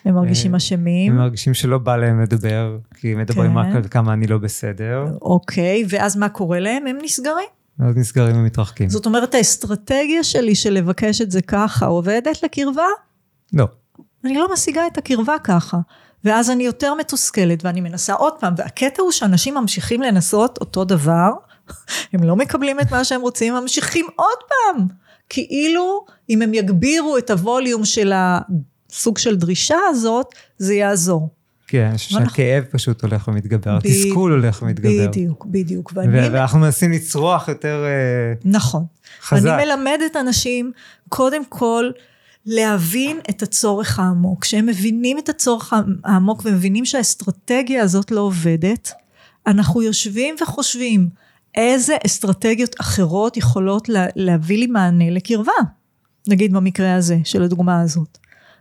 הם 0.06 0.16
מרגישים 0.16 0.56
אשמים. 0.56 1.12
הם 1.12 1.18
מרגישים 1.18 1.54
שלא 1.54 1.78
בא 1.78 1.98
להם 1.98 2.22
לדבר, 2.22 2.78
כי 2.96 3.14
הם 3.14 3.20
מדברים 3.20 3.52
כן. 3.52 3.58
רק 3.58 3.76
על 3.76 3.84
כמה 3.92 4.14
אני 4.14 4.28
לא 4.28 4.38
בסדר. 4.38 5.06
אוקיי, 5.22 5.84
ואז 5.90 6.18
מה 6.18 6.30
קורה 6.30 6.60
להם? 6.60 6.88
הם 6.88 6.98
נסגרים. 7.04 7.48
אז 7.80 7.98
נסגרים 7.98 8.36
ומתרחקים. 8.36 8.90
זאת 8.90 9.06
אומרת, 9.06 9.36
האסטרטגיה 9.36 10.24
שלי 10.24 10.56
של 10.56 10.70
לבקש 10.70 11.22
את 11.22 11.32
זה 11.32 11.42
ככה 11.42 11.86
עובדת 11.86 12.44
לקרבה? 12.44 12.86
לא. 13.54 13.68
אני 14.26 14.38
לא 14.38 14.54
משיגה 14.54 14.88
את 14.88 14.98
הקרבה 14.98 15.36
ככה. 15.44 15.78
ואז 16.24 16.50
אני 16.50 16.64
יותר 16.64 16.94
מתוסכלת 16.94 17.66
ואני 17.66 17.82
מנסה 17.82 18.14
עוד 18.14 18.34
פעם, 18.40 18.54
והקטע 18.58 19.02
הוא 19.02 19.12
שאנשים 19.12 19.56
ממשיכים 19.56 20.02
לנסות 20.02 20.58
אותו 20.62 20.84
דבר, 20.84 21.32
הם 22.14 22.24
לא 22.24 22.36
מקבלים 22.36 22.80
את 22.80 22.92
מה 22.92 23.04
שהם 23.04 23.22
רוצים, 23.22 23.56
הם 23.56 23.62
ממשיכים 23.62 24.06
עוד 24.16 24.38
פעם. 24.48 24.88
כאילו 25.30 26.06
אם 26.30 26.42
הם 26.42 26.54
יגבירו 26.54 27.18
את 27.18 27.30
הווליום 27.30 27.86
של 27.86 28.14
הסוג 28.16 29.18
של 29.18 29.36
דרישה 29.36 29.78
הזאת, 29.90 30.28
זה 30.58 30.74
יעזור. 30.74 31.30
כן, 31.68 31.94
שהכאב 31.98 32.64
פשוט 32.72 33.02
הולך 33.02 33.28
ומתגבר, 33.28 33.78
התסכול 33.78 34.32
הולך 34.32 34.62
ומתגבר. 34.62 35.08
בדיוק, 35.08 35.46
בדיוק. 35.46 35.94
ואנחנו 35.96 36.60
מנסים 36.60 36.92
לצרוח 36.92 37.48
יותר 37.48 37.84
אה, 37.86 38.34
נכון. 38.46 38.84
חזק. 39.22 39.38
נכון. 39.38 39.50
ואני 39.50 39.66
מלמדת 39.66 40.16
אנשים, 40.16 40.72
קודם 41.10 41.46
כל, 41.46 41.92
להבין 42.46 43.20
את 43.30 43.44
הצורך 43.44 44.00
העמוק. 44.00 44.42
כשהם 44.42 44.66
מבינים 44.66 45.20
את 45.20 45.30
הצורך 45.30 45.74
העמוק 46.04 46.42
ומבינים 46.46 46.86
שהאסטרטגיה 46.86 47.84
הזאת 47.84 48.12
לא 48.12 48.22
עובדת, 48.22 48.92
אנחנו 49.48 49.82
יושבים 49.82 50.36
וחושבים 50.42 51.10
איזה 51.56 51.96
אסטרטגיות 52.06 52.76
אחרות 52.82 53.38
יכולות 53.38 53.90
לה, 53.90 54.06
להביא 54.16 54.58
לי 54.58 54.68
מענה 54.68 55.10
לקרבה. 55.10 55.52
נגיד 56.28 56.54
במקרה 56.54 56.96
הזה, 56.96 57.18
של 57.24 57.44
הדוגמה 57.44 57.82
הזאת. 57.82 58.18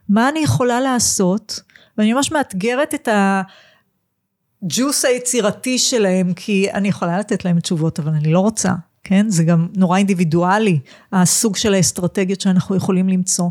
מה 0.09 0.29
אני 0.29 0.39
יכולה 0.39 0.81
לעשות, 0.81 1.61
ואני 1.99 2.13
ממש 2.13 2.33
מאתגרת 2.33 2.95
את 2.95 3.09
הג'וס 4.63 5.05
היצירתי 5.05 5.79
שלהם, 5.79 6.35
כי 6.35 6.71
אני 6.73 6.89
יכולה 6.89 7.19
לתת 7.19 7.45
להם 7.45 7.61
תשובות, 7.61 8.01
אבל 8.01 8.13
אני 8.13 8.33
לא 8.33 8.41
רוצה. 8.41 8.73
כן? 9.05 9.29
זה 9.29 9.45
גם 9.45 9.69
נורא 9.77 9.99
אינדיבידואלי, 9.99 10.81
הסוג 11.13 11.57
של 11.57 11.75
האסטרטגיות 11.75 12.41
שאנחנו 12.41 12.77
יכולים 12.77 13.09
למצוא. 13.09 13.49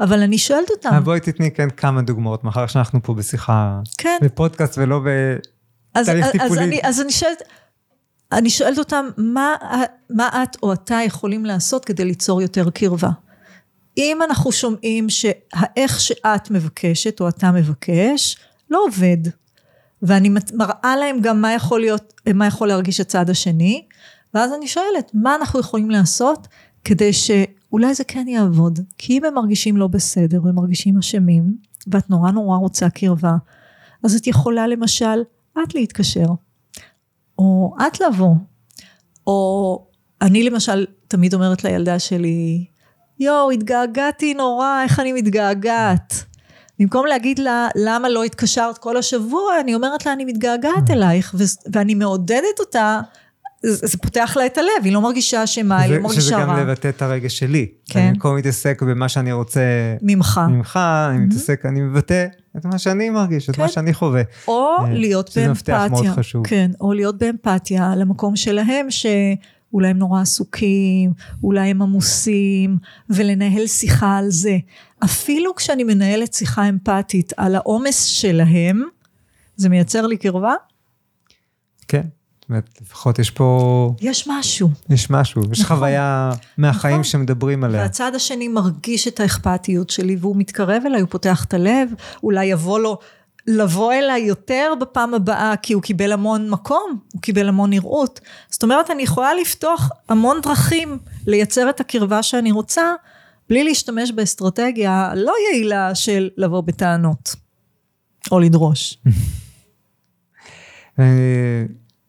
אבל 0.00 0.22
אני 0.22 0.38
שואלת 0.38 0.70
אותם. 0.70 0.90
אה, 0.92 1.00
בואי 1.00 1.20
תתני 1.20 1.50
כן 1.50 1.70
כמה 1.70 2.02
דוגמאות, 2.02 2.44
מאחר 2.44 2.66
שאנחנו 2.66 3.02
פה 3.02 3.14
בשיחה, 3.14 3.80
כן. 3.98 4.18
בפודקאסט 4.22 4.78
ולא 4.78 5.00
בתהליך 5.00 6.26
טיפולי. 6.26 6.50
אז 6.50 6.58
אני, 6.58 6.80
אז 6.82 7.00
אני 7.00 7.12
שואלת, 7.12 7.42
אני 8.32 8.50
שואלת 8.50 8.78
אותם, 8.78 9.06
מה, 9.16 9.54
מה 10.10 10.42
את 10.42 10.56
או 10.62 10.72
אתה 10.72 10.98
יכולים 11.04 11.44
לעשות 11.44 11.84
כדי 11.84 12.04
ליצור 12.04 12.42
יותר 12.42 12.70
קרבה? 12.70 13.10
אם 13.98 14.18
אנחנו 14.22 14.52
שומעים 14.52 15.10
שהאיך 15.10 16.00
שאת 16.00 16.50
מבקשת 16.50 17.20
או 17.20 17.28
אתה 17.28 17.50
מבקש, 17.50 18.36
לא 18.70 18.84
עובד. 18.86 19.18
ואני 20.02 20.30
מראה 20.52 20.96
להם 20.96 21.20
גם 21.20 21.40
מה 21.40 21.52
יכול 21.52 21.80
להיות, 21.80 22.20
מה 22.34 22.46
יכול 22.46 22.68
להרגיש 22.68 23.00
הצד 23.00 23.30
השני, 23.30 23.85
ואז 24.36 24.52
אני 24.52 24.68
שואלת, 24.68 25.10
מה 25.14 25.34
אנחנו 25.34 25.60
יכולים 25.60 25.90
לעשות 25.90 26.48
כדי 26.84 27.12
שאולי 27.12 27.94
זה 27.94 28.04
כן 28.04 28.28
יעבוד? 28.28 28.78
כי 28.98 29.18
אם 29.18 29.24
הם 29.24 29.34
מרגישים 29.34 29.76
לא 29.76 29.86
בסדר 29.86 30.40
והם 30.44 30.54
מרגישים 30.54 30.98
אשמים, 30.98 31.56
ואת 31.86 32.10
נורא 32.10 32.30
נורא 32.30 32.58
רוצה 32.58 32.90
קרבה, 32.90 33.36
אז 34.04 34.14
את 34.14 34.26
יכולה 34.26 34.66
למשל, 34.66 35.22
את 35.62 35.74
להתקשר, 35.74 36.26
או 37.38 37.74
את 37.86 38.00
לבוא, 38.00 38.34
או 39.26 39.86
אני 40.22 40.42
למשל 40.42 40.86
תמיד 41.08 41.34
אומרת 41.34 41.64
לילדה 41.64 41.98
שלי, 41.98 42.64
יואו, 43.18 43.50
התגעגעתי 43.50 44.34
נורא, 44.34 44.82
איך 44.82 45.00
אני 45.00 45.12
מתגעגעת. 45.12 46.14
במקום 46.78 47.06
להגיד 47.06 47.38
לה, 47.38 47.68
למה 47.76 48.08
לא 48.08 48.24
התקשרת 48.24 48.78
כל 48.78 48.96
השבוע, 48.96 49.60
אני 49.60 49.74
אומרת 49.74 50.06
לה, 50.06 50.12
אני 50.12 50.24
מתגעגעת 50.24 50.90
אלייך, 50.90 51.34
ואני 51.72 51.94
מעודדת 51.94 52.60
אותה 52.60 53.00
זה, 53.62 53.86
זה 53.86 53.98
פותח 53.98 54.36
לה 54.36 54.46
את 54.46 54.58
הלב, 54.58 54.84
היא 54.84 54.92
לא 54.92 55.00
מרגישה 55.00 55.44
אשמה, 55.44 55.80
היא 55.80 55.94
לא 55.94 56.02
מרגישה 56.02 56.36
רע. 56.36 56.42
שזה 56.42 56.52
גם 56.52 56.68
לבטא 56.68 56.88
את 56.88 57.02
הרגש 57.02 57.38
שלי. 57.38 57.66
כן. 57.86 58.00
אני 58.00 58.12
במקום 58.12 58.36
להתעסק 58.36 58.82
במה 58.82 59.08
שאני 59.08 59.32
רוצה... 59.32 59.60
ממך. 60.02 60.40
ממך, 60.48 60.76
אני 61.10 61.18
mm-hmm. 61.18 61.20
מתעסק, 61.20 61.66
אני 61.66 61.80
מבטא 61.80 62.26
את 62.56 62.64
מה 62.64 62.78
שאני 62.78 63.10
מרגיש, 63.10 63.46
כן. 63.46 63.52
את 63.52 63.58
מה 63.58 63.66
כן. 63.66 63.72
שאני 63.72 63.94
חווה. 63.94 64.22
או 64.48 64.74
אה, 64.78 64.92
להיות 64.92 65.30
באמפתיה. 65.36 65.42
שזה 65.42 65.52
מפתח 65.52 65.86
מאוד 65.90 66.06
חשוב. 66.06 66.46
כן, 66.46 66.70
או 66.80 66.92
להיות 66.92 67.18
באמפתיה 67.18 67.96
למקום 67.96 68.36
שלהם, 68.36 68.90
שאולי 68.90 69.88
הם 69.88 69.98
נורא 69.98 70.20
עסוקים, 70.20 71.12
אולי 71.42 71.68
הם 71.68 71.82
עמוסים, 71.82 72.78
ולנהל 73.10 73.66
שיחה 73.66 74.16
על 74.16 74.30
זה. 74.30 74.56
אפילו 75.04 75.54
כשאני 75.54 75.84
מנהלת 75.84 76.34
שיחה 76.34 76.68
אמפתית 76.68 77.32
על 77.36 77.54
העומס 77.54 78.04
שלהם, 78.04 78.82
זה 79.56 79.68
מייצר 79.68 80.06
לי 80.06 80.16
קרבה? 80.16 80.54
כן. 81.88 82.02
אומרת, 82.48 82.78
לפחות 82.82 83.18
יש 83.18 83.30
פה... 83.30 83.94
יש 84.00 84.28
משהו. 84.28 84.70
יש 84.90 85.10
משהו, 85.10 85.42
יש 85.52 85.60
נכון, 85.60 85.76
חוויה 85.76 86.30
מהחיים 86.58 86.94
נכון. 86.94 87.04
שמדברים 87.04 87.64
עליה. 87.64 87.80
והצד 87.80 88.14
השני 88.14 88.48
מרגיש 88.48 89.08
את 89.08 89.20
האכפתיות 89.20 89.90
שלי, 89.90 90.16
והוא 90.20 90.36
מתקרב 90.36 90.82
אליי, 90.86 91.00
הוא 91.00 91.08
פותח 91.10 91.44
את 91.44 91.54
הלב, 91.54 91.90
אולי 92.22 92.44
יבוא 92.44 92.80
לו 92.80 92.98
לבוא 93.46 93.92
אליי 93.92 94.20
יותר 94.22 94.72
בפעם 94.80 95.14
הבאה, 95.14 95.54
כי 95.62 95.72
הוא 95.72 95.82
קיבל 95.82 96.12
המון 96.12 96.50
מקום, 96.50 96.98
הוא 97.12 97.22
קיבל 97.22 97.48
המון 97.48 97.70
נראות. 97.70 98.20
זאת 98.50 98.62
אומרת, 98.62 98.90
אני 98.90 99.02
יכולה 99.02 99.34
לפתוח 99.34 99.90
המון 100.08 100.40
דרכים 100.42 100.98
לייצר 101.26 101.70
את 101.70 101.80
הקרבה 101.80 102.22
שאני 102.22 102.52
רוצה, 102.52 102.92
בלי 103.48 103.64
להשתמש 103.64 104.12
באסטרטגיה 104.12 105.12
לא 105.14 105.32
יעילה 105.50 105.94
של 105.94 106.30
לבוא 106.36 106.60
בטענות, 106.60 107.36
או 108.30 108.40
לדרוש. 108.40 108.98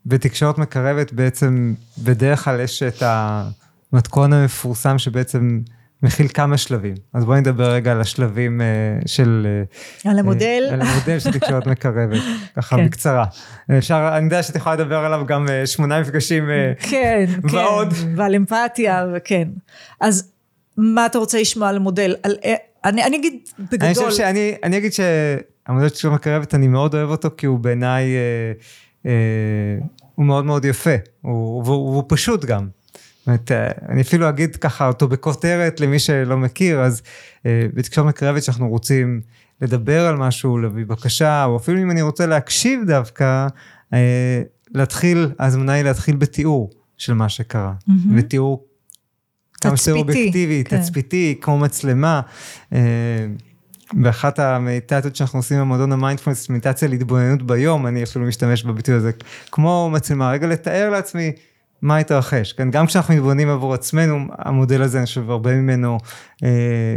אה, 0.07 0.17
בתקשורת 0.17 0.57
מקרבת 0.57 1.13
בעצם 1.13 1.73
בדרך 1.97 2.43
כלל 2.43 2.59
יש 2.59 2.83
את 2.83 3.03
המתכון 3.93 4.33
המפורסם 4.33 4.97
שבעצם 4.97 5.59
מכיל 6.03 6.27
כמה 6.27 6.57
שלבים. 6.57 6.95
אז 7.13 7.25
בואי 7.25 7.39
נדבר 7.39 7.71
רגע 7.71 7.91
על 7.91 8.01
השלבים 8.01 8.61
uh, 8.61 9.07
של... 9.07 9.47
Uh, 10.05 10.09
על 10.09 10.19
המודל. 10.19 10.69
על 10.71 10.81
המודל 10.81 11.19
של 11.19 11.31
תקשורת 11.31 11.67
מקרבת, 11.67 12.21
ככה 12.55 12.77
כן. 12.77 12.85
בקצרה. 12.85 13.25
אפשר, 13.77 14.09
אני 14.17 14.25
יודע 14.25 14.43
שאת 14.43 14.55
יכולה 14.55 14.75
לדבר 14.75 14.97
עליו 14.97 15.25
גם 15.25 15.47
uh, 15.47 15.67
שמונה 15.67 16.01
מפגשים 16.01 16.49
uh, 16.49 16.87
כן, 16.89 17.25
ועוד. 17.43 17.93
כן, 17.93 18.13
ועל 18.15 18.35
אמפתיה, 18.35 19.05
וכן. 19.15 19.47
אז 20.01 20.31
מה 20.77 21.05
אתה 21.05 21.17
רוצה 21.17 21.41
לשמוע 21.41 21.69
על 21.69 21.75
המודל? 21.75 22.15
על, 22.23 22.35
אני, 22.85 23.03
אני 23.03 23.17
אגיד 23.17 23.33
בגדול... 23.59 23.85
אני 23.85 23.95
חושב 23.95 24.11
שאני 24.11 24.55
אני 24.63 24.77
אגיד 24.77 24.91
שהמודל 24.93 25.87
של 25.87 25.93
תקשורת 25.93 26.13
מקרבת, 26.13 26.55
אני 26.55 26.67
מאוד 26.67 26.95
אוהב 26.95 27.09
אותו, 27.09 27.29
כי 27.37 27.45
הוא 27.45 27.59
בעיניי, 27.59 28.05
uh, 28.05 28.63
הוא 30.15 30.25
מאוד 30.25 30.45
מאוד 30.45 30.65
יפה, 30.65 30.95
הוא, 31.21 31.63
והוא, 31.65 31.89
והוא 31.91 32.03
פשוט 32.07 32.45
גם. 32.45 32.67
אומרת, 33.27 33.51
אה, 33.51 33.71
אני 33.89 34.01
אפילו 34.01 34.29
אגיד 34.29 34.55
ככה 34.55 34.87
אותו 34.87 35.07
בכותרת 35.07 35.79
למי 35.79 35.99
שלא 35.99 36.37
מכיר, 36.37 36.81
אז 36.81 37.01
אה, 37.45 37.65
בתקשורת 37.73 38.07
מקרבת 38.07 38.43
שאנחנו 38.43 38.69
רוצים 38.69 39.21
לדבר 39.61 40.07
על 40.07 40.15
משהו, 40.15 40.57
להביא 40.57 40.85
בקשה, 40.85 41.45
או 41.45 41.57
אפילו 41.57 41.81
אם 41.81 41.91
אני 41.91 42.01
רוצה 42.01 42.25
להקשיב 42.25 42.83
דווקא, 42.87 43.47
אה, 43.93 44.41
להתחיל, 44.75 45.31
ההזמנה 45.39 45.73
היא 45.73 45.83
להתחיל 45.83 46.15
בתיאור 46.15 46.69
של 46.97 47.13
מה 47.13 47.29
שקרה. 47.29 47.73
Mm-hmm. 47.79 48.17
בתיאור 48.17 48.65
כמה 49.61 49.77
שיותר 49.77 49.99
אובייקטיבי, 49.99 50.63
כן. 50.65 50.81
תצפיתי, 50.81 51.37
כמו 51.41 51.57
מצלמה. 51.57 52.21
באחת 53.93 54.39
המדיטציות 54.39 55.15
שאנחנו 55.15 55.39
עושים 55.39 55.59
במועדון 55.59 55.91
המיינדפולנס, 55.91 56.49
מדיטציה 56.49 56.87
להתבוננות 56.87 57.41
ביום, 57.41 57.87
אני 57.87 58.03
אפילו 58.03 58.25
משתמש 58.25 58.63
בביטוי 58.63 58.95
הזה, 58.95 59.11
כמו 59.51 59.89
מצלמה, 59.93 60.31
רגע 60.31 60.47
לתאר 60.47 60.89
לעצמי 60.89 61.31
מה 61.81 61.97
התרחש, 61.97 62.53
כן? 62.53 62.71
גם 62.71 62.85
כשאנחנו 62.85 63.13
מתבוננים 63.13 63.49
עבור 63.49 63.73
עצמנו, 63.73 64.19
המודל 64.37 64.81
הזה, 64.81 64.97
אני 64.97 65.05
חושב, 65.05 65.29
הרבה 65.29 65.55
ממנו, 65.55 65.97
אה, 66.43 66.49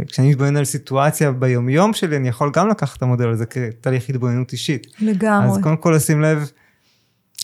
כשאני 0.07 0.29
מתבונן 0.29 0.57
על 0.57 0.65
סיטואציה 0.65 1.31
ביומיום 1.31 1.93
שלי, 1.93 2.15
אני 2.17 2.29
יכול 2.29 2.51
גם 2.53 2.69
לקחת 2.69 2.97
את 2.97 3.01
המודל 3.01 3.29
הזה 3.29 3.45
כתהליך 3.45 4.09
התבוננות 4.09 4.51
אישית. 4.51 4.87
לגמרי. 4.99 5.49
אז 5.49 5.59
קודם 5.63 5.77
כל 5.77 5.93
לשים 5.95 6.21
לב, 6.21 6.51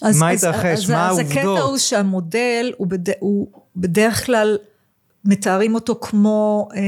אז, 0.01 0.19
מה 0.19 0.29
התרחש, 0.29 0.89
מה 0.89 1.07
העובדות. 1.07 1.31
אז 1.31 1.38
הקטע 1.38 1.47
הוא 1.49 1.77
שהמודל, 1.77 2.71
הוא, 2.77 2.88
בד... 2.88 3.10
הוא 3.19 3.47
בדרך 3.75 4.25
כלל, 4.25 4.57
מתארים 5.25 5.75
אותו 5.75 5.99
כמו... 6.01 6.67
אה, 6.75 6.81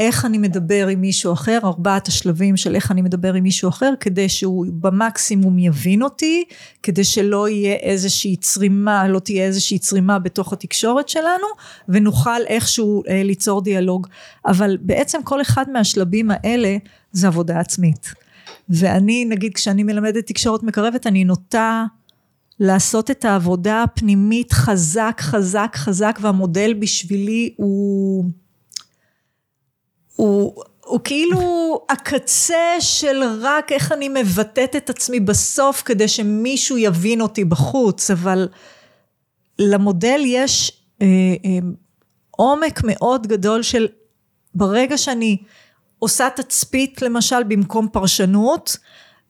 איך 0.00 0.24
אני 0.24 0.38
מדבר 0.38 0.86
עם 0.88 1.00
מישהו 1.00 1.32
אחר, 1.32 1.58
ארבעת 1.64 2.08
השלבים 2.08 2.56
של 2.56 2.74
איך 2.74 2.90
אני 2.90 3.02
מדבר 3.02 3.34
עם 3.34 3.42
מישהו 3.42 3.68
אחר, 3.68 3.94
כדי 4.00 4.28
שהוא 4.28 4.66
במקסימום 4.80 5.58
יבין 5.58 6.02
אותי, 6.02 6.44
כדי 6.82 7.04
שלא 7.04 7.48
יהיה 7.48 7.74
איזושהי 7.74 8.36
צרימה, 8.36 9.08
לא 9.08 9.18
תהיה 9.18 9.44
איזושהי 9.44 9.78
צרימה 9.78 10.18
בתוך 10.18 10.52
התקשורת 10.52 11.08
שלנו, 11.08 11.46
ונוכל 11.88 12.42
איכשהו 12.46 13.02
אה, 13.08 13.22
ליצור 13.22 13.62
דיאלוג. 13.62 14.06
אבל 14.46 14.76
בעצם 14.80 15.18
כל 15.24 15.40
אחד 15.40 15.70
מהשלבים 15.70 16.30
האלה 16.30 16.76
זה 17.12 17.26
עבודה 17.26 17.60
עצמית. 17.60 18.14
ואני, 18.68 19.24
נגיד, 19.24 19.54
כשאני 19.54 19.82
מלמדת 19.82 20.26
תקשורת 20.26 20.62
מקרבת, 20.62 21.06
אני 21.06 21.24
נוטה 21.24 21.84
לעשות 22.60 23.10
את 23.10 23.24
העבודה 23.24 23.82
הפנימית 23.82 24.52
חזק, 24.52 25.16
חזק, 25.20 25.72
חזק, 25.76 26.18
והמודל 26.22 26.74
בשבילי 26.78 27.54
הוא... 27.56 28.24
הוא, 30.16 30.62
הוא 30.84 31.00
כאילו 31.04 31.40
הקצה 31.90 32.80
של 32.80 33.22
רק 33.40 33.72
איך 33.72 33.92
אני 33.92 34.08
מבטאת 34.08 34.76
את 34.76 34.90
עצמי 34.90 35.20
בסוף 35.20 35.82
כדי 35.84 36.08
שמישהו 36.08 36.78
יבין 36.78 37.20
אותי 37.20 37.44
בחוץ, 37.44 38.10
אבל 38.10 38.48
למודל 39.58 40.20
יש 40.24 40.82
אה, 41.02 41.06
אה, 41.44 41.58
עומק 42.30 42.80
מאוד 42.84 43.26
גדול 43.26 43.62
של 43.62 43.88
ברגע 44.54 44.98
שאני 44.98 45.36
עושה 45.98 46.28
תצפית 46.36 47.02
למשל 47.02 47.42
במקום 47.42 47.88
פרשנות, 47.88 48.76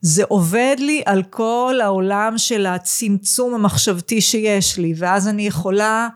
זה 0.01 0.23
עובד 0.27 0.75
לי 0.79 1.01
על 1.05 1.23
כל 1.23 1.79
העולם 1.83 2.37
של 2.37 2.65
הצמצום 2.65 3.53
המחשבתי 3.53 4.21
שיש 4.21 4.77
לי, 4.77 4.93
ואז 4.97 5.27
אני 5.27 5.47
יכולה 5.47 6.07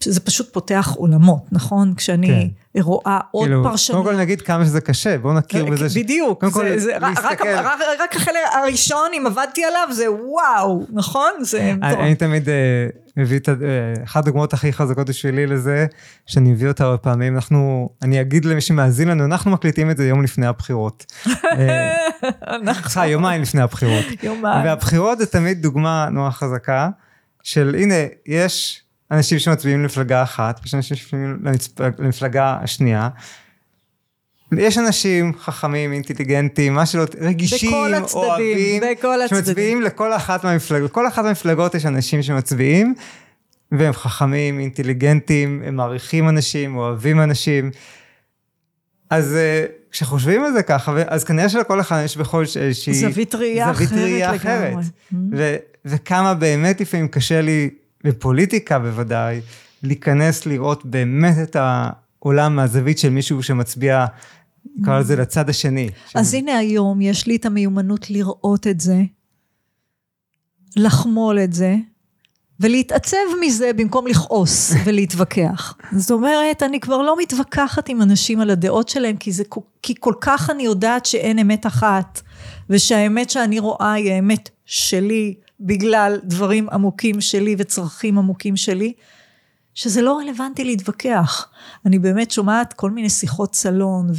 שזה 0.00 0.20
פשוט 0.20 0.52
פותח 0.52 0.94
עולמות, 0.96 1.42
נכון? 1.52 1.94
כשאני 1.96 2.26
כן. 2.74 2.80
רואה 2.80 3.18
עוד 3.30 3.46
כאילו, 3.46 3.64
פרשנות. 3.64 4.02
קודם 4.02 4.14
כל 4.14 4.20
נגיד 4.20 4.42
כמה 4.42 4.64
שזה 4.64 4.80
קשה, 4.80 5.18
בואו 5.18 5.34
נכיר 5.34 5.64
בזה. 5.64 5.90
ש... 5.90 5.96
בדיוק, 5.96 6.40
קודם 6.40 6.52
כל 6.52 6.78
זה, 6.78 6.98
להסתכל. 7.00 7.28
רק, 7.28 7.64
רק, 7.64 8.00
רק 8.00 8.16
החלק 8.16 8.36
הראשון, 8.52 9.10
אם 9.18 9.26
עבדתי 9.26 9.64
עליו, 9.64 9.88
זה 9.92 10.04
וואו, 10.12 10.86
נכון? 10.92 11.30
זה 11.40 11.72
טוב. 11.90 12.00
אני 12.00 12.14
תמיד 12.14 12.48
אה, 12.48 12.54
מביא 13.16 13.38
את, 13.38 13.48
אה, 13.48 13.54
אחת 14.04 14.22
הדוגמאות 14.22 14.52
הכי 14.52 14.72
חזקות 14.72 15.08
בשבילי 15.08 15.46
לזה, 15.46 15.86
שאני 16.26 16.52
מביא 16.52 16.68
אותה 16.68 16.84
הרבה 16.84 16.98
פעמים, 16.98 17.34
אנחנו, 17.34 17.88
אני 18.02 18.20
אגיד 18.20 18.44
למי 18.44 18.60
שמאזין 18.60 19.08
לנו, 19.08 19.24
אנחנו 19.24 19.50
מקליטים 19.50 19.90
את 19.90 19.96
זה 19.96 20.08
יום 20.08 20.22
לפני 20.22 20.46
הבחירות. 20.46 21.06
אנחנו. 22.42 23.04
יומיים 23.04 23.42
לפני 23.42 23.60
הבחירות. 23.60 24.04
יומיים. 24.22 24.64
והבחירות 24.64 25.18
זה 25.18 25.26
תמיד 25.26 25.62
דוגמה 25.62 26.08
נורא 26.10 26.30
חזקה, 26.30 26.88
של 27.42 27.76
הנה, 27.78 27.94
יש... 28.26 28.83
אנשים 29.10 29.38
שמצביעים 29.38 29.82
למפלגה 29.82 30.22
אחת, 30.22 30.60
ויש 30.62 30.74
אנשים 30.74 30.96
שמצביעים 30.96 31.40
למפלגה 31.98 32.58
השנייה. 32.62 33.08
יש 34.58 34.78
אנשים 34.78 35.32
חכמים, 35.38 35.92
אינטליגנטים, 35.92 36.74
מה 36.74 36.86
שלא, 36.86 37.04
רגישים, 37.20 37.70
בכל 37.70 37.94
הצדדים, 37.94 38.22
אוהבים, 38.22 38.82
בכל 38.90 39.22
הצדדים. 39.22 39.44
שמצביעים 39.44 39.82
לכל 39.82 40.12
אחת 40.12 40.44
מהמפלגות. 40.44 40.90
לכל 40.90 41.08
אחת 41.08 41.24
מהמפלגות 41.24 41.74
יש 41.74 41.86
אנשים 41.86 42.22
שמצביעים, 42.22 42.94
והם 43.72 43.92
חכמים, 43.92 44.60
אינטליגנטים, 44.60 45.62
הם 45.66 45.76
מעריכים 45.76 46.28
אנשים, 46.28 46.76
אוהבים 46.76 47.20
אנשים. 47.20 47.70
אז 49.10 49.34
אה, 49.34 49.64
כשחושבים 49.90 50.44
על 50.44 50.52
זה 50.52 50.62
ככה, 50.62 50.94
אז 51.06 51.24
כנראה 51.24 51.48
שלכל 51.48 51.80
אחד 51.80 52.02
יש 52.04 52.16
בכל 52.16 52.44
איזושהי... 52.60 52.94
זווית 52.94 53.34
ראייה 53.34 53.70
אחרת. 53.70 53.88
זווית 53.88 54.02
ראייה 54.02 54.34
אחרת. 54.36 54.74
Mm-hmm. 54.74 55.16
וכמה 55.84 56.34
באמת 56.34 56.80
לפעמים 56.80 57.08
קשה 57.08 57.40
לי 57.40 57.70
בפוליטיקה 58.04 58.78
בוודאי, 58.78 59.40
להיכנס 59.82 60.46
לראות 60.46 60.86
באמת 60.86 61.34
את 61.42 61.56
העולם 61.56 62.56
מהזווית 62.56 62.98
של 62.98 63.10
מישהו 63.10 63.42
שמצביע, 63.42 64.06
נקרא 64.76 64.98
לזה 64.98 65.16
לצד 65.16 65.48
השני. 65.48 65.88
אז 66.14 66.30
ש... 66.30 66.34
הנה 66.34 66.58
היום 66.58 67.00
יש 67.00 67.26
לי 67.26 67.36
את 67.36 67.46
המיומנות 67.46 68.10
לראות 68.10 68.66
את 68.66 68.80
זה, 68.80 69.02
לחמול 70.76 71.38
את 71.38 71.52
זה, 71.52 71.76
ולהתעצב 72.60 73.16
מזה 73.46 73.70
במקום 73.76 74.06
לכעוס 74.06 74.72
ולהתווכח. 74.84 75.76
זאת 75.96 76.10
אומרת, 76.10 76.62
אני 76.62 76.80
כבר 76.80 77.02
לא 77.02 77.16
מתווכחת 77.18 77.88
עם 77.88 78.02
אנשים 78.02 78.40
על 78.40 78.50
הדעות 78.50 78.88
שלהם, 78.88 79.16
כי, 79.16 79.32
זה, 79.32 79.44
כי 79.82 79.94
כל 80.00 80.14
כך 80.20 80.50
אני 80.50 80.62
יודעת 80.62 81.06
שאין 81.06 81.38
אמת 81.38 81.66
אחת, 81.66 82.20
ושהאמת 82.70 83.30
שאני 83.30 83.58
רואה 83.58 83.92
היא 83.92 84.12
האמת 84.12 84.50
שלי, 84.64 85.34
בגלל 85.60 86.18
דברים 86.24 86.68
עמוקים 86.70 87.20
שלי 87.20 87.54
וצרכים 87.58 88.18
עמוקים 88.18 88.56
שלי, 88.56 88.92
שזה 89.74 90.02
לא 90.02 90.18
רלוונטי 90.18 90.64
להתווכח. 90.64 91.48
אני 91.86 91.98
באמת 91.98 92.30
שומעת 92.30 92.72
כל 92.72 92.90
מיני 92.90 93.10
שיחות 93.10 93.54
סלון, 93.54 94.10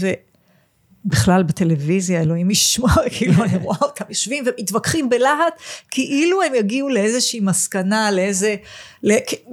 ובכלל 1.05 1.43
בטלוויזיה, 1.43 2.21
אלוהים 2.21 2.51
ישמור, 2.51 2.89
כאילו 3.17 3.43
אני 3.43 3.57
רואה 3.57 3.77
אותם 3.81 4.05
יושבים 4.09 4.43
ומתווכחים 4.47 5.09
בלהט, 5.09 5.53
כאילו 5.91 6.41
הם 6.41 6.55
יגיעו 6.55 6.89
לאיזושהי 6.89 7.39
מסקנה, 7.39 8.11
לאיזה... 8.11 8.55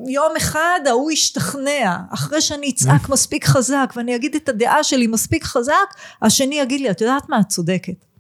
יום 0.09 0.33
אחד 0.37 0.81
ההוא 0.87 1.11
ישתכנע, 1.11 1.97
אחרי 2.15 2.41
שאני 2.41 2.71
אצעק 2.71 3.09
מספיק 3.09 3.45
חזק, 3.45 3.93
ואני 3.97 4.17
אגיד 4.17 4.35
את 4.35 4.49
הדעה 4.49 4.85
שלי 4.85 5.07
מספיק 5.07 5.45
חזק, 5.45 5.95
השני 6.23 6.61
יגיד 6.61 6.81
לי, 6.81 6.91
את 6.91 7.01
יודעת 7.01 7.29
מה, 7.29 7.41
את 7.41 7.49
צודקת. 7.49 8.12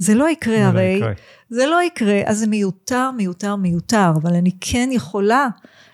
זה 0.00 0.14
לא 0.14 0.28
יקרה 0.28 0.56
זה 0.56 0.62
לא 0.62 0.68
הרי, 0.68 0.94
יקרה. 0.96 1.12
זה 1.50 1.66
לא 1.66 1.82
יקרה, 1.82 2.20
אז 2.26 2.38
זה 2.38 2.46
מיותר, 2.46 3.10
מיותר, 3.16 3.56
מיותר, 3.56 4.10
אבל 4.22 4.34
אני 4.34 4.50
כן 4.60 4.88
יכולה 4.92 5.48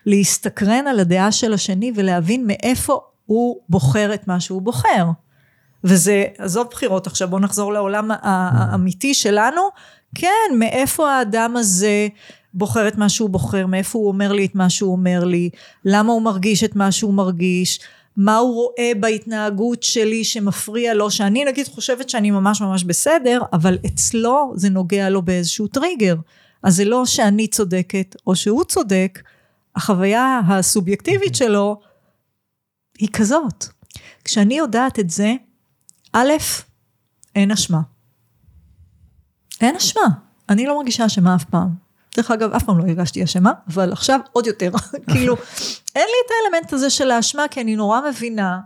להסתקרן 0.07 0.87
על 0.87 1.01
הדעה 1.01 1.33
של 1.33 1.53
השני 1.53 1.92
ולהבין 1.95 2.47
מאיפה 2.47 3.01
הוא 3.27 3.57
בוחר 3.69 4.15
את 4.15 4.29
מה 4.29 4.40
שהוא 4.40 4.63
בוחר. 4.63 5.07
וזה, 5.85 6.25
עזוב 6.38 6.67
בחירות 6.71 7.07
עכשיו, 7.07 7.29
בואו 7.29 7.40
נחזור 7.40 7.73
לעולם 7.73 8.11
האמיתי 8.23 9.15
שלנו, 9.15 9.61
כן, 10.15 10.59
מאיפה 10.59 11.13
האדם 11.13 11.57
הזה 11.57 12.09
בוחר 12.54 12.88
את 12.88 12.96
מה 12.96 13.09
שהוא 13.09 13.31
בוחר, 13.31 13.67
מאיפה 13.67 13.98
הוא 13.98 14.09
אומר 14.09 14.33
לי 14.33 14.46
את 14.46 14.54
מה 14.54 14.71
שהוא 14.71 14.92
אומר 14.92 15.25
לי, 15.25 15.50
למה 15.85 16.13
הוא 16.13 16.23
מרגיש 16.23 16.65
את 16.65 16.77
מה 16.77 16.92
שהוא 16.92 17.15
מרגיש, 17.15 17.81
מה 18.17 18.37
הוא 18.37 18.54
רואה 18.54 18.92
בהתנהגות 19.00 19.83
שלי 19.83 20.25
שמפריע 20.25 20.94
לו, 20.94 21.10
שאני 21.10 21.44
נגיד 21.44 21.69
חושבת 21.69 22.08
שאני 22.08 22.31
ממש 22.31 22.60
ממש 22.60 22.85
בסדר, 22.85 23.40
אבל 23.52 23.79
אצלו 23.87 24.52
זה 24.54 24.69
נוגע 24.69 25.10
לו 25.10 25.23
באיזשהו 25.23 25.67
טריגר. 25.67 26.17
אז 26.62 26.77
זה 26.77 26.85
לא 26.85 27.06
שאני 27.06 27.46
צודקת 27.46 28.17
או 28.27 28.37
שהוא 28.37 28.64
צודק, 28.64 29.23
החוויה 29.77 30.40
הסובייקטיבית 30.48 31.33
אוקיי. 31.35 31.46
שלו 31.46 31.81
היא 32.98 33.08
כזאת. 33.12 33.64
כשאני 34.25 34.54
יודעת 34.58 34.98
את 34.98 35.10
זה, 35.10 35.35
א', 36.12 36.33
אין 37.35 37.50
אשמה. 37.50 37.81
אין 39.60 39.77
אשמה. 39.77 40.06
אני 40.48 40.67
לא 40.67 40.77
מרגישה 40.79 41.06
אשמה 41.06 41.35
אף 41.35 41.44
פעם. 41.44 41.85
דרך 42.17 42.31
אגב, 42.31 42.52
אף 42.52 42.64
פעם 42.64 42.79
לא 42.79 42.85
הרגשתי 42.85 43.25
אשמה, 43.25 43.52
אבל 43.69 43.92
עכשיו 43.92 44.21
עוד 44.33 44.46
יותר. 44.46 44.71
כאילו, 45.12 45.37
אין 45.94 46.06
לי 46.06 46.19
את 46.27 46.31
האלמנט 46.31 46.73
הזה 46.73 46.90
של 46.90 47.10
האשמה, 47.10 47.48
כי 47.50 47.60
אני 47.60 47.77
נורא 47.77 48.00
מבינה. 48.10 48.60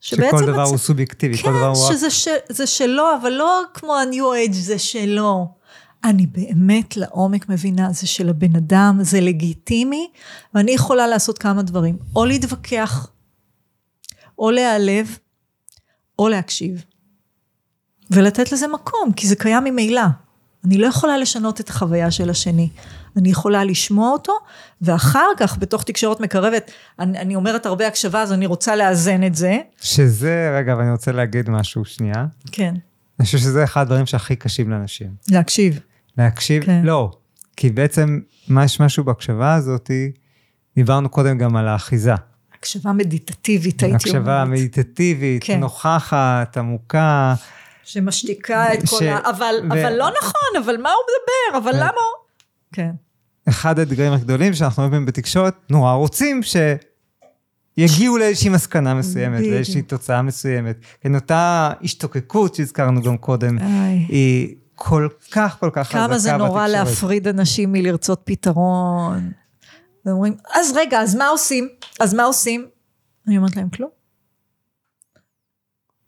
שכל 0.00 0.46
דבר 0.46 0.62
הצ... 0.62 0.68
הוא 0.68 0.78
סובייקטיבי, 0.78 1.36
כן, 1.38 1.42
כל 1.42 1.50
דבר 1.50 1.66
הוא... 1.66 1.88
כן, 1.88 1.94
שזה 1.94 2.10
ש... 2.10 2.28
זה 2.48 2.66
שלו, 2.66 3.04
אבל 3.20 3.30
לא 3.32 3.60
כמו 3.74 3.96
ה-new 3.96 4.48
age, 4.48 4.52
זה 4.52 4.78
שלו. 4.78 5.54
אני 6.04 6.26
באמת 6.26 6.96
לעומק 6.96 7.48
מבינה, 7.48 7.92
זה 7.92 8.06
של 8.06 8.28
הבן 8.28 8.56
אדם, 8.56 8.98
זה 9.00 9.20
לגיטימי, 9.20 10.10
ואני 10.54 10.72
יכולה 10.72 11.06
לעשות 11.06 11.38
כמה 11.38 11.62
דברים. 11.62 11.98
או 12.16 12.24
להתווכח, 12.24 13.10
או 14.38 14.50
להיעלב, 14.50 15.18
או 16.18 16.28
להקשיב. 16.28 16.84
ולתת 18.10 18.52
לזה 18.52 18.68
מקום, 18.68 19.12
כי 19.16 19.26
זה 19.26 19.36
קיים 19.36 19.64
ממילא. 19.64 20.02
אני 20.64 20.78
לא 20.78 20.86
יכולה 20.86 21.18
לשנות 21.18 21.60
את 21.60 21.68
החוויה 21.68 22.10
של 22.10 22.30
השני. 22.30 22.68
אני 23.16 23.28
יכולה 23.28 23.64
לשמוע 23.64 24.10
אותו, 24.10 24.32
ואחר 24.82 25.28
כך, 25.38 25.58
בתוך 25.58 25.84
תקשורת 25.84 26.20
מקרבת, 26.20 26.70
אני, 26.98 27.18
אני 27.18 27.34
אומרת 27.34 27.66
הרבה 27.66 27.86
הקשבה, 27.86 28.22
אז 28.22 28.32
אני 28.32 28.46
רוצה 28.46 28.76
לאזן 28.76 29.24
את 29.26 29.34
זה. 29.34 29.58
שזה, 29.80 30.54
רגע, 30.58 30.76
ואני 30.78 30.90
רוצה 30.90 31.12
להגיד 31.12 31.50
משהו 31.50 31.84
שנייה. 31.84 32.26
כן. 32.52 32.74
אני 33.20 33.26
חושב 33.26 33.38
שזה 33.38 33.64
אחד 33.64 33.80
הדברים 33.80 34.06
שהכי 34.06 34.36
קשים 34.36 34.70
לאנשים. 34.70 35.08
להקשיב. 35.30 35.80
להקשיב, 36.18 36.64
כן. 36.64 36.82
לא. 36.84 37.10
כי 37.56 37.70
בעצם, 37.70 38.20
מה 38.48 38.64
יש 38.64 38.80
משהו 38.80 39.04
בהקשבה 39.04 39.54
הזאת, 39.54 39.90
דיברנו 40.76 41.08
קודם 41.08 41.38
גם 41.38 41.56
על 41.56 41.68
האחיזה. 41.68 42.14
הקשבה 42.58 42.92
מדיטטיבית, 42.92 43.82
הייתי 43.82 43.86
אומרת. 43.86 44.00
הקשבה 44.00 44.44
מדיטטיבית, 44.44 45.44
כן. 45.44 45.60
נוכחת, 45.60 46.56
עמוקה. 46.56 47.34
שמשתיקה 47.84 48.74
את 48.74 48.86
ש... 48.86 48.90
כל 48.90 49.06
ה... 49.06 49.30
אבל, 49.30 49.54
ו... 49.62 49.72
אבל 49.72 49.96
לא 49.96 50.10
נכון, 50.20 50.64
אבל 50.64 50.76
מה 50.76 50.90
הוא 50.90 51.02
מדבר, 51.08 51.58
אבל 51.58 51.72
כן. 51.72 51.78
למה 51.78 51.88
הוא... 51.88 52.26
כן. 52.72 52.90
אחד 53.48 53.78
האתגרים 53.78 54.12
הגדולים 54.12 54.54
שאנחנו 54.54 54.82
אוהבים 54.82 55.06
בתקשורת, 55.06 55.54
נורא 55.70 55.92
רוצים 55.92 56.40
שיגיעו 56.42 58.18
לאיזושהי 58.18 58.50
מסקנה 58.50 58.94
מסוימת, 58.94 59.40
לאיזושהי 59.40 59.82
תוצאה 59.82 60.22
מסוימת. 60.22 60.76
כן, 61.00 61.14
אותה 61.14 61.72
השתוקקות 61.82 62.54
שהזכרנו 62.54 63.02
גם 63.02 63.16
קודם, 63.16 63.58
איי. 63.58 64.06
היא 64.08 64.56
כל 64.74 65.08
כך 65.32 65.56
כל 65.60 65.70
כך 65.72 65.88
חזקה 65.88 66.08
בתקשורת. 66.08 66.08
כמה 66.08 66.18
זה 66.18 66.36
נורא 66.36 66.68
להפריד 66.68 67.28
אנשים 67.28 67.72
מלרצות 67.72 68.20
פתרון. 68.24 69.32
ואומרים, 70.06 70.36
אז 70.54 70.72
רגע, 70.76 71.00
אז 71.00 71.14
מה 71.14 71.28
עושים? 71.28 71.68
אז 72.00 72.14
מה 72.14 72.24
עושים? 72.24 72.66
אני 73.26 73.36
אומרת 73.36 73.56
להם, 73.56 73.70
כלום. 73.70 73.90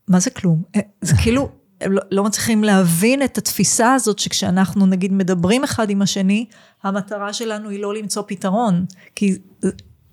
מה 0.09 0.21
זה 0.21 0.31
כלום? 0.31 0.63
אה, 0.77 0.81
זה 1.01 1.15
כאילו, 1.23 1.51
הם 1.81 1.93
לא, 1.93 2.03
לא 2.11 2.25
מצליחים 2.25 2.65
להבין 2.65 3.23
את 3.23 3.39
התפיסה 3.39 3.95
הזאת 3.95 4.19
שכשאנחנו 4.19 4.87
נגיד 4.87 5.13
מדברים 5.13 5.65
אחד 5.65 5.91
עם 5.91 6.03
השני, 6.03 6.47
המטרה 6.83 7.33
שלנו 7.33 7.69
היא 7.69 7.81
לא 7.81 7.95
למצוא 7.95 8.23
פתרון. 8.27 8.85
כי 9.15 9.39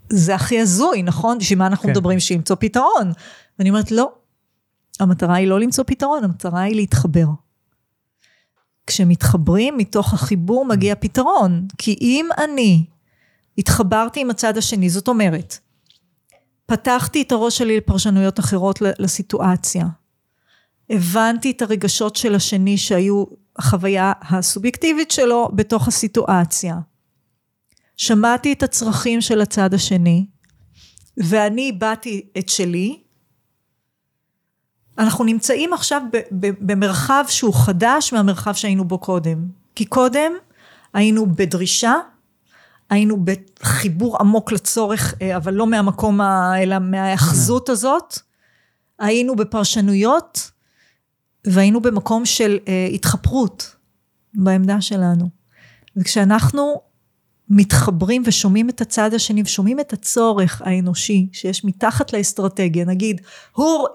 זה 0.10 0.36
הכי 0.36 0.60
הזוי, 0.60 1.04
נכון? 1.04 1.38
בשביל 1.38 1.60
מה 1.60 1.68
אנחנו 1.68 1.84
כן. 1.84 1.90
מדברים? 1.90 2.18
בשביל 2.18 2.38
למצוא 2.38 2.56
פתרון. 2.60 3.12
ואני 3.60 3.70
אומרת, 3.70 3.92
לא. 3.92 4.12
המטרה 5.00 5.36
היא 5.36 5.48
לא 5.48 5.60
למצוא 5.60 5.84
פתרון, 5.88 6.24
המטרה 6.24 6.62
היא 6.62 6.76
להתחבר. 6.76 7.26
כשמתחברים, 8.88 9.78
מתוך 9.78 10.14
החיבור 10.14 10.66
מגיע 10.66 10.96
פתרון. 10.96 11.68
כי 11.78 11.98
אם 12.02 12.30
אני 12.38 12.86
התחברתי 13.58 14.22
עם 14.22 14.30
הצד 14.30 14.58
השני, 14.58 14.90
זאת 14.90 15.08
אומרת, 15.08 15.58
פתחתי 16.66 17.22
את 17.22 17.32
הראש 17.32 17.58
שלי 17.58 17.78
לפרשנויות 17.78 18.40
אחרות 18.40 18.80
לסיטואציה. 19.00 19.86
הבנתי 20.92 21.52
את 21.52 21.62
הרגשות 21.62 22.16
של 22.16 22.36
השני 22.36 22.78
שהיו 22.78 23.24
החוויה 23.58 24.14
הסובייקטיבית 24.22 25.12
שלו 25.12 25.50
בתוך 25.54 25.88
הסיטואציה. 25.88 26.76
שמעתי 27.98 28.54
את 28.54 28.64
הצרכים 28.64 29.22
של 29.22 29.42
הצד 29.42 29.74
השני, 29.74 30.26
ואני 31.18 31.72
הבעתי 31.76 32.28
את 32.38 32.50
שלי. 32.50 33.02
אנחנו 34.98 35.24
נמצאים 35.24 35.74
עכשיו 35.74 36.02
במרחב 36.32 37.26
שהוא 37.28 37.54
חדש 37.54 38.14
מהמרחב 38.14 38.54
שהיינו 38.54 38.86
בו 38.86 38.98
קודם. 38.98 39.48
כי 39.76 39.86
קודם 39.86 40.32
היינו 40.94 41.26
בדרישה, 41.36 41.94
היינו 42.90 43.18
בחיבור 43.26 44.18
עמוק 44.20 44.52
לצורך, 44.52 45.14
אה, 45.22 45.38
אבל 45.38 45.54
לא 45.54 45.68
מהמקום, 45.68 46.22
אלא 46.62 46.80
מההאחזות 46.80 47.70
הזאת. 47.70 48.20
היינו 49.00 49.36
בפרשנויות, 49.36 50.52
והיינו 51.46 51.82
במקום 51.82 52.26
של 52.26 52.60
אה, 52.68 52.88
התחפרות 52.94 53.76
בעמדה 54.34 54.82
שלנו. 54.82 55.30
וכשאנחנו 55.96 56.82
מתחברים 57.50 58.24
ושומעים 58.26 58.70
את 58.70 58.82
הצד 58.82 59.14
השני 59.14 59.42
ושומעים 59.42 59.80
את 59.80 59.94
הצורך 59.94 60.62
האנושי 60.66 61.28
שיש 61.32 61.66
מתחת 61.66 62.14
לאסטרטגיה, 62.14 62.86
נגיד, 62.86 63.22
הוא, 63.56 63.88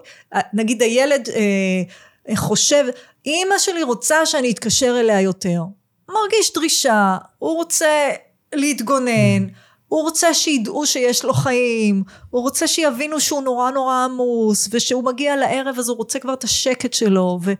נגיד 0.53 0.81
הילד 0.81 1.29
אה, 1.29 2.35
חושב, 2.35 2.85
אימא 3.25 3.57
שלי 3.57 3.83
רוצה 3.83 4.25
שאני 4.25 4.51
אתקשר 4.51 4.97
אליה 4.99 5.21
יותר, 5.21 5.61
מרגיש 6.09 6.53
דרישה, 6.55 7.17
הוא 7.39 7.55
רוצה 7.55 8.09
להתגונן, 8.55 9.45
mm. 9.47 9.66
הוא 9.87 10.01
רוצה 10.01 10.33
שידעו 10.33 10.85
שיש 10.85 11.25
לו 11.25 11.33
חיים, 11.33 12.03
הוא 12.29 12.41
רוצה 12.41 12.67
שיבינו 12.67 13.19
שהוא 13.19 13.41
נורא 13.41 13.71
נורא 13.71 14.05
עמוס, 14.05 14.69
ושהוא 14.71 15.03
מגיע 15.03 15.35
לערב 15.35 15.75
אז 15.79 15.89
הוא 15.89 15.97
רוצה 15.97 16.19
כבר 16.19 16.33
את 16.33 16.43
השקט 16.43 16.93
שלו, 16.93 17.39
ו, 17.43 17.53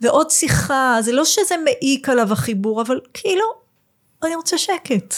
ועוד 0.00 0.30
שיחה, 0.30 0.96
זה 1.00 1.12
לא 1.12 1.24
שזה 1.24 1.54
מעיק 1.64 2.08
עליו 2.08 2.32
החיבור, 2.32 2.82
אבל 2.82 3.00
כאילו, 3.14 3.44
אני 4.24 4.34
רוצה 4.34 4.58
שקט. 4.58 5.14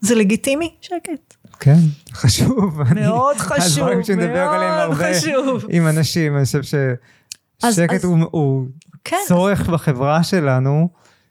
זה 0.00 0.14
לגיטימי? 0.14 0.74
שקט. 0.80 1.34
כן, 1.60 1.78
חשוב. 2.12 2.82
מאוד 2.94 3.36
אני, 3.36 3.40
חשוב, 3.40 3.78
הדברים 3.78 4.04
שנדבר 4.04 4.48
עליהם 4.48 4.90
הרבה 4.90 5.14
חשוב. 5.14 5.64
עם 5.70 5.88
אנשים, 5.88 6.36
אני 6.36 6.44
חושב 6.44 6.62
ששקט 6.62 7.60
אז, 7.62 7.78
הוא, 8.04 8.18
אז, 8.18 8.24
הוא 8.30 8.66
כן, 9.04 9.16
צורך. 9.28 9.68
בחברה 9.68 10.22
שלנו 10.22 10.88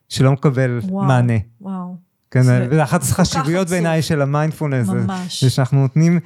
שלא 0.09 0.31
מקבל 0.31 0.79
וואו, 0.83 1.05
מענה. 1.05 1.37
וואו. 1.61 2.08
כן, 2.31 2.43
זה 2.43 2.83
אחת 2.83 3.01
החשיבויות 3.01 3.69
בעיניי 3.69 4.01
של 4.01 4.21
המיינדפולנס. 4.21 4.87
ממש. 4.89 5.43
זה 5.43 5.49
שאנחנו 5.49 5.81
נותנים 5.81 6.19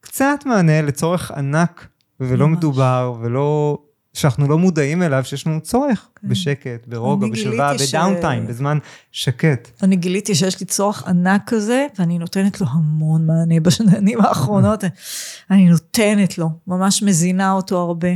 קצת 0.00 0.38
מענה 0.44 0.82
לצורך 0.82 1.30
ענק, 1.30 1.86
ולא 2.20 2.48
ממש. 2.48 2.58
מדובר, 2.58 3.14
ולא... 3.20 3.78
שאנחנו 4.16 4.48
לא 4.48 4.58
מודעים 4.58 5.02
אליו, 5.02 5.24
שיש 5.24 5.46
לנו 5.46 5.60
צורך 5.60 6.08
כן. 6.20 6.28
בשקט, 6.28 6.86
ברוגע, 6.86 7.26
בשלווה, 7.32 7.72
בדאונטיים, 7.74 8.44
ש... 8.44 8.48
בזמן 8.48 8.78
שקט. 9.12 9.68
אני 9.82 9.96
גיליתי 9.96 10.34
שיש 10.34 10.60
לי 10.60 10.66
צורך 10.66 11.08
ענק 11.08 11.42
כזה, 11.46 11.86
ואני 11.98 12.18
נותנת 12.18 12.60
לו 12.60 12.66
המון 12.70 13.26
מענה 13.26 13.60
בשנים 13.60 14.20
האחרונות. 14.20 14.84
אני 15.50 15.68
נותנת 15.68 16.38
לו, 16.38 16.50
ממש 16.66 17.02
מזינה 17.02 17.52
אותו 17.52 17.78
הרבה. 17.78 18.08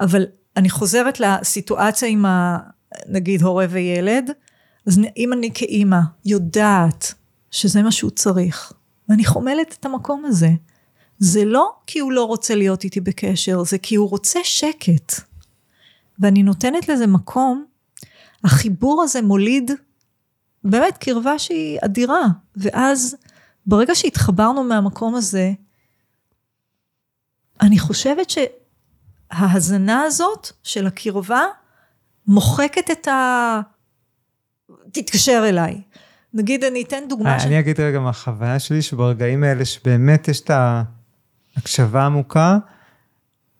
אבל 0.00 0.26
אני 0.56 0.70
חוזרת 0.70 1.20
לסיטואציה 1.20 2.08
עם 2.08 2.26
ה... 2.26 2.58
נגיד 3.08 3.42
הורה 3.42 3.66
וילד, 3.70 4.30
אז 4.88 5.00
אם 5.16 5.32
אני 5.32 5.50
כאימא 5.54 5.98
יודעת 6.24 7.14
שזה 7.50 7.82
מה 7.82 7.92
שהוא 7.92 8.10
צריך, 8.10 8.72
ואני 9.08 9.24
חומלת 9.24 9.76
את 9.80 9.84
המקום 9.84 10.24
הזה, 10.24 10.50
זה 11.18 11.44
לא 11.44 11.72
כי 11.86 11.98
הוא 11.98 12.12
לא 12.12 12.24
רוצה 12.24 12.54
להיות 12.54 12.84
איתי 12.84 13.00
בקשר, 13.00 13.64
זה 13.64 13.78
כי 13.78 13.94
הוא 13.94 14.08
רוצה 14.10 14.40
שקט. 14.42 15.12
ואני 16.18 16.42
נותנת 16.42 16.88
לזה 16.88 17.06
מקום, 17.06 17.64
החיבור 18.44 19.02
הזה 19.02 19.22
מוליד 19.22 19.70
באמת 20.64 20.98
קרבה 20.98 21.38
שהיא 21.38 21.78
אדירה. 21.84 22.26
ואז 22.56 23.16
ברגע 23.66 23.94
שהתחברנו 23.94 24.64
מהמקום 24.64 25.14
הזה, 25.14 25.52
אני 27.60 27.78
חושבת 27.78 28.30
שההזנה 28.30 30.02
הזאת 30.02 30.52
של 30.62 30.86
הקרבה 30.86 31.44
מוחקת 32.26 32.90
את 32.90 33.08
ה... 33.08 33.60
תתקשר 34.92 35.44
אליי. 35.48 35.80
נגיד, 36.34 36.64
אני 36.64 36.82
אתן 36.82 37.04
דוגמה 37.08 37.34
אה, 37.34 37.40
ש... 37.40 37.44
אני 37.44 37.58
אגיד 37.58 37.80
רגע 37.80 38.00
מהחוויה 38.00 38.58
שלי, 38.58 38.82
שברגעים 38.82 39.44
האלה 39.44 39.64
שבאמת 39.64 40.28
יש 40.28 40.40
את 40.40 40.50
ההקשבה 41.56 42.02
העמוקה, 42.02 42.58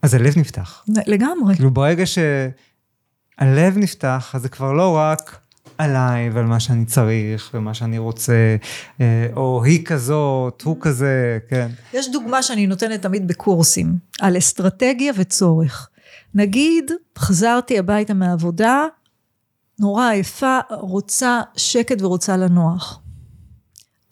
אז 0.03 0.15
הלב 0.15 0.39
נפתח. 0.39 0.85
לגמרי. 1.07 1.55
כאילו 1.55 1.71
ברגע 1.71 2.05
שהלב 2.07 3.79
נפתח, 3.79 4.31
אז 4.35 4.43
זה 4.43 4.49
כבר 4.49 4.73
לא 4.73 4.97
רק 4.97 5.41
עליי 5.79 6.31
ועל 6.31 6.45
מה 6.45 6.61
שאני 6.61 6.85
צריך 6.85 7.51
ומה 7.55 7.75
שאני 7.75 7.99
רוצה, 7.99 8.57
אה, 9.01 9.27
או 9.37 9.65
היא 9.65 9.85
כזאת, 9.85 10.63
הוא 10.63 10.77
כזה, 10.81 11.39
כן. 11.49 11.69
יש 11.93 12.13
דוגמה 12.13 12.43
שאני 12.43 12.67
נותנת 12.67 13.03
תמיד 13.03 13.29
בקורסים, 13.29 13.99
על 14.21 14.39
אסטרטגיה 14.39 15.13
וצורך. 15.17 15.89
נגיד, 16.35 16.91
חזרתי 17.19 17.79
הביתה 17.79 18.15
מהעבודה, 18.15 18.85
נורא 19.79 20.11
עייפה, 20.11 20.59
רוצה 20.71 21.41
שקט 21.57 22.03
ורוצה 22.03 22.37
לנוח. 22.37 23.01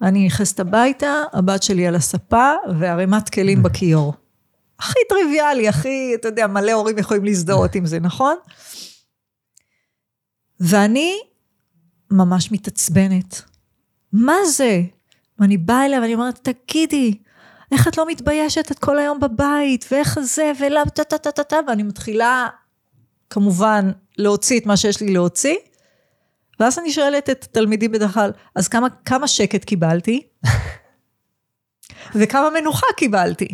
אני 0.02 0.26
נכנסת 0.26 0.60
הביתה, 0.60 1.22
הבת 1.32 1.62
שלי 1.62 1.86
על 1.86 1.94
הספה 1.94 2.52
וערימת 2.78 3.28
כלים 3.28 3.62
בכיור. 3.62 4.14
הכי 4.78 4.98
טריוויאלי, 5.08 5.68
הכי, 5.68 6.12
אתה 6.14 6.28
יודע, 6.28 6.46
מלא 6.46 6.72
הורים 6.72 6.98
יכולים 6.98 7.24
להזדהות 7.24 7.74
עם 7.74 7.86
זה, 7.86 8.00
נכון? 8.00 8.36
ואני 10.60 11.18
ממש 12.10 12.52
מתעצבנת. 12.52 13.42
מה 14.12 14.36
זה? 14.50 14.82
ואני 15.38 15.56
באה 15.56 15.86
אליה 15.86 16.00
ואני 16.00 16.14
אומרת, 16.14 16.48
תגידי, 16.48 17.18
איך 17.72 17.88
את 17.88 17.98
לא 17.98 18.06
מתביישת 18.08 18.72
את 18.72 18.78
כל 18.78 18.98
היום 18.98 19.20
בבית, 19.20 19.84
ואיך 19.90 20.18
זה, 20.20 20.52
ולא, 20.60 20.84
טה 20.94 21.04
טה 21.04 21.18
טה 21.18 21.30
טה 21.30 21.44
טה, 21.44 21.56
ואני 21.68 21.82
מתחילה, 21.82 22.48
כמובן, 23.30 23.90
להוציא 24.18 24.60
את 24.60 24.66
מה 24.66 24.76
שיש 24.76 25.00
לי 25.00 25.12
להוציא, 25.12 25.56
ואז 26.60 26.78
אני 26.78 26.92
שואלת 26.92 27.30
את 27.30 27.44
התלמידים 27.44 27.92
בדרך 27.92 28.14
כלל, 28.14 28.30
אז 28.54 28.68
כמה, 28.68 28.88
כמה 29.04 29.28
שקט 29.28 29.64
קיבלתי? 29.64 30.22
וכמה 32.18 32.50
מנוחה 32.60 32.86
קיבלתי? 32.96 33.48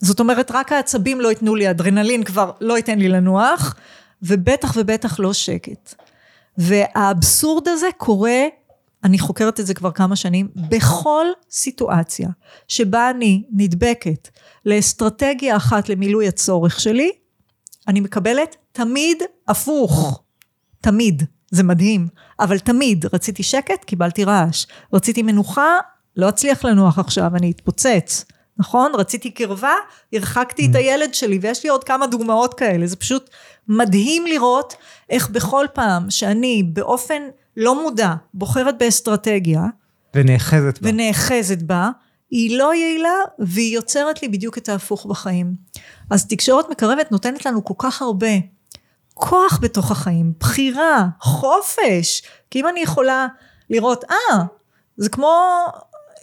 זאת 0.00 0.20
אומרת, 0.20 0.50
רק 0.50 0.72
העצבים 0.72 1.20
לא 1.20 1.28
ייתנו 1.28 1.54
לי, 1.54 1.70
אדרנלין 1.70 2.24
כבר 2.24 2.50
לא 2.60 2.76
ייתן 2.76 2.98
לי 2.98 3.08
לנוח, 3.08 3.74
ובטח 4.22 4.72
ובטח 4.76 5.20
לא 5.20 5.32
שקט. 5.32 5.94
והאבסורד 6.58 7.68
הזה 7.68 7.86
קורה, 7.96 8.42
אני 9.04 9.18
חוקרת 9.18 9.60
את 9.60 9.66
זה 9.66 9.74
כבר 9.74 9.90
כמה 9.90 10.16
שנים, 10.16 10.48
בכל 10.68 11.26
סיטואציה 11.50 12.28
שבה 12.68 13.10
אני 13.10 13.42
נדבקת 13.52 14.28
לאסטרטגיה 14.66 15.56
אחת 15.56 15.88
למילוי 15.88 16.28
הצורך 16.28 16.80
שלי, 16.80 17.12
אני 17.88 18.00
מקבלת 18.00 18.56
תמיד 18.72 19.22
הפוך. 19.48 20.22
תמיד. 20.80 21.22
זה 21.50 21.62
מדהים. 21.62 22.08
אבל 22.40 22.58
תמיד 22.58 23.04
רציתי 23.12 23.42
שקט, 23.42 23.84
קיבלתי 23.84 24.24
רעש. 24.24 24.66
רציתי 24.92 25.22
מנוחה, 25.22 25.78
לא 26.16 26.28
אצליח 26.28 26.64
לנוח 26.64 26.98
עכשיו, 26.98 27.36
אני 27.36 27.50
אתפוצץ. 27.50 28.24
נכון? 28.56 28.92
רציתי 28.94 29.30
קרבה, 29.30 29.72
הרחקתי 30.12 30.66
את 30.66 30.74
mm. 30.74 30.78
הילד 30.78 31.14
שלי, 31.14 31.38
ויש 31.42 31.64
לי 31.64 31.70
עוד 31.70 31.84
כמה 31.84 32.06
דוגמאות 32.06 32.54
כאלה. 32.54 32.86
זה 32.86 32.96
פשוט 32.96 33.30
מדהים 33.68 34.26
לראות 34.26 34.74
איך 35.10 35.30
בכל 35.30 35.66
פעם 35.74 36.10
שאני 36.10 36.62
באופן 36.62 37.22
לא 37.56 37.82
מודע 37.82 38.14
בוחרת 38.34 38.78
באסטרטגיה, 38.78 39.62
ונאחזת 40.16 40.78
בה. 40.78 40.88
ונאחזת 40.88 41.62
בה, 41.62 41.90
היא 42.30 42.58
לא 42.58 42.74
יעילה 42.74 43.14
והיא 43.38 43.74
יוצרת 43.74 44.22
לי 44.22 44.28
בדיוק 44.28 44.58
את 44.58 44.68
ההפוך 44.68 45.06
בחיים. 45.06 45.54
אז 46.10 46.26
תקשורת 46.26 46.70
מקרבת 46.70 47.12
נותנת 47.12 47.46
לנו 47.46 47.64
כל 47.64 47.74
כך 47.78 48.02
הרבה 48.02 48.28
כוח 49.14 49.58
בתוך 49.62 49.90
החיים, 49.90 50.32
בחירה, 50.40 51.06
חופש. 51.20 52.22
כי 52.50 52.60
אם 52.60 52.68
אני 52.68 52.80
יכולה 52.80 53.26
לראות, 53.70 54.04
אה, 54.10 54.44
זה 54.96 55.08
כמו 55.08 55.32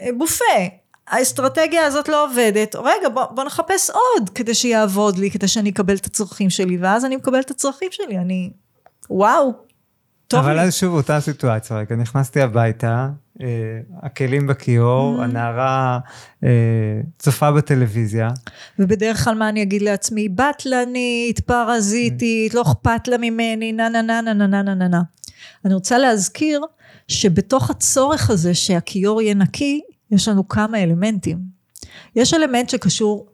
אה, 0.01 0.09
בופה, 0.17 0.45
האסטרטגיה 1.07 1.86
הזאת 1.86 2.07
לא 2.07 2.25
עובדת, 2.25 2.75
רגע 2.75 3.09
בוא, 3.13 3.25
בוא 3.25 3.43
נחפש 3.43 3.89
עוד 3.89 4.29
כדי 4.29 4.53
שיעבוד 4.53 5.17
לי, 5.17 5.31
כדי 5.31 5.47
שאני 5.47 5.69
אקבל 5.69 5.95
את 5.95 6.05
הצרכים 6.05 6.49
שלי, 6.49 6.77
ואז 6.77 7.05
אני 7.05 7.15
מקבל 7.15 7.39
את 7.39 7.51
הצרכים 7.51 7.89
שלי, 7.91 8.17
אני, 8.17 8.51
וואו, 9.09 9.53
טוב 10.27 10.39
אבל 10.39 10.53
לי. 10.53 10.59
אבל 10.59 10.67
אז 10.67 10.75
שוב 10.75 10.93
אותה 10.93 11.21
סיטואציה, 11.21 11.77
רגע, 11.77 11.95
נכנסתי 11.95 12.41
הביתה, 12.41 13.09
הכלים 14.01 14.47
בכיור, 14.47 15.19
mm. 15.19 15.23
הנערה 15.23 15.99
אה, 16.43 16.49
צופה 17.19 17.51
בטלוויזיה. 17.51 18.29
ובדרך 18.79 19.23
כלל 19.23 19.36
מה 19.36 19.49
אני 19.49 19.61
אגיד 19.61 19.81
לעצמי? 19.81 20.29
בטלנית, 20.29 21.39
פרזיטית. 21.39 22.53
לא 22.53 22.61
אכפת 22.61 23.07
לה 23.07 23.17
ממני, 23.17 23.71
נה 23.71 23.89
נה 23.89 24.01
נה 24.01 24.21
נה 24.21 24.33
נה 24.33 24.47
נה 24.47 24.75
נה 24.75 24.88
נה. 24.88 25.01
אני 25.65 25.73
רוצה 25.73 25.97
להזכיר 25.97 26.61
שבתוך 27.07 27.69
הצורך 27.69 28.29
הזה 28.29 28.53
שהכיור 28.53 29.21
יהיה 29.21 29.33
נקי, 29.33 29.81
יש 30.11 30.27
לנו 30.27 30.47
כמה 30.47 30.83
אלמנטים. 30.83 31.38
יש 32.15 32.33
אלמנט 32.33 32.69
שקשור 32.69 33.27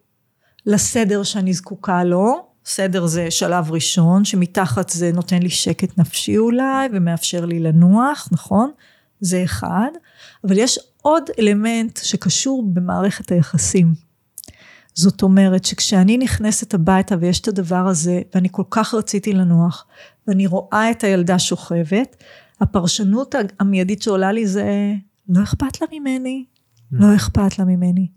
לסדר 0.66 1.24
שאני 1.24 1.54
זקוקה 1.54 2.04
לו, 2.04 2.46
סדר 2.66 3.06
זה 3.06 3.32
שלב 3.32 3.72
ראשון, 3.72 4.26
שמתחת 4.26 4.90
זה 4.90 5.12
נותן 5.14 5.42
לי 5.42 5.50
שקט 5.50 5.98
נפשי 5.98 6.38
אולי, 6.38 6.90
ומאפשר 6.94 7.46
לי 7.46 7.60
לנוח, 7.60 8.30
נכון? 8.32 8.72
זה 9.22 9.44
אחד. 9.44 9.90
אבל 10.44 10.58
יש 10.58 10.80
עוד 11.02 11.24
אלמנט 11.40 12.00
שקשור 12.04 12.64
במערכת 12.74 13.32
היחסים. 13.32 13.94
זאת 14.94 15.24
אומרת 15.24 15.66
שכשאני 15.66 16.18
נכנסת 16.18 16.74
הביתה 16.74 17.16
ויש 17.20 17.40
את 17.40 17.48
הדבר 17.48 17.88
הזה, 17.88 18.22
ואני 18.36 18.48
כל 18.52 18.64
כך 18.70 18.94
רציתי 18.94 19.34
לנוח, 19.34 19.86
ואני 20.28 20.48
רואה 20.48 20.92
את 20.92 21.04
הילדה 21.04 21.40
שוכבת, 21.40 22.24
הפרשנות 22.62 23.36
המיידית 23.60 24.02
שעולה 24.02 24.32
לי 24.32 24.48
זה, 24.48 24.94
לא 25.30 25.44
אכפת 25.44 25.82
לה 25.82 25.88
ממני, 25.92 26.46
לא 26.92 27.16
אכפת 27.16 27.60
לה 27.60 27.66
ממני. 27.66 28.08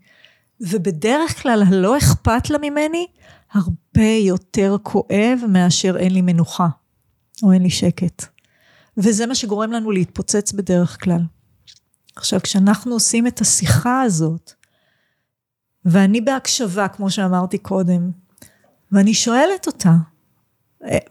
ובדרך 0.61 1.41
כלל 1.41 1.63
הלא 1.67 1.97
אכפת 1.97 2.49
לה 2.49 2.57
ממני, 2.57 3.07
הרבה 3.53 4.11
יותר 4.19 4.75
כואב 4.83 5.39
מאשר 5.49 5.97
אין 5.97 6.13
לי 6.13 6.21
מנוחה, 6.21 6.67
או 7.43 7.51
אין 7.51 7.63
לי 7.63 7.69
שקט. 7.69 8.34
וזה 8.97 9.25
מה 9.25 9.35
שגורם 9.35 9.71
לנו 9.71 9.91
להתפוצץ 9.91 10.51
בדרך 10.51 11.03
כלל. 11.03 11.21
עכשיו, 12.15 12.39
כשאנחנו 12.41 12.93
עושים 12.93 13.27
את 13.27 13.41
השיחה 13.41 14.01
הזאת, 14.01 14.51
ואני 15.85 16.21
בהקשבה, 16.21 16.87
כמו 16.87 17.09
שאמרתי 17.09 17.57
קודם, 17.57 18.11
ואני 18.91 19.13
שואלת 19.13 19.67
אותה, 19.67 19.93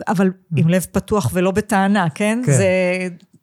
אבל 0.08 0.30
עם 0.56 0.68
לב 0.68 0.86
פתוח 0.92 1.30
ולא 1.32 1.50
בטענה, 1.50 2.10
כן? 2.14 2.42
כן. 2.46 2.52
זה 2.52 2.68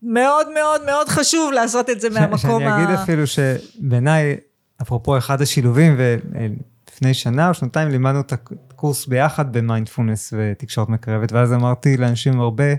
מאוד 0.03 0.47
מאוד 0.53 0.85
מאוד 0.85 1.09
חשוב 1.09 1.51
לעשות 1.51 1.89
את 1.89 2.01
זה 2.01 2.09
מהמקום 2.09 2.37
ש- 2.39 2.45
ה... 2.45 2.49
שאני 2.49 2.83
אגיד 2.83 2.95
אפילו 2.95 3.23
שבעיניי, 3.27 4.37
אפרופו 4.81 5.17
אחד 5.17 5.41
השילובים, 5.41 5.97
ולפני 5.97 7.13
שנה 7.13 7.49
או 7.49 7.53
שנתיים 7.53 7.89
לימדנו 7.89 8.19
את 8.21 8.31
הקורס 8.31 9.05
ביחד 9.05 9.53
במיינדפולנס 9.53 10.33
ותקשורת 10.37 10.89
מקרבת, 10.89 11.31
ואז 11.31 11.53
אמרתי 11.53 11.97
לאנשים 11.97 12.39
הרבה, 12.39 12.73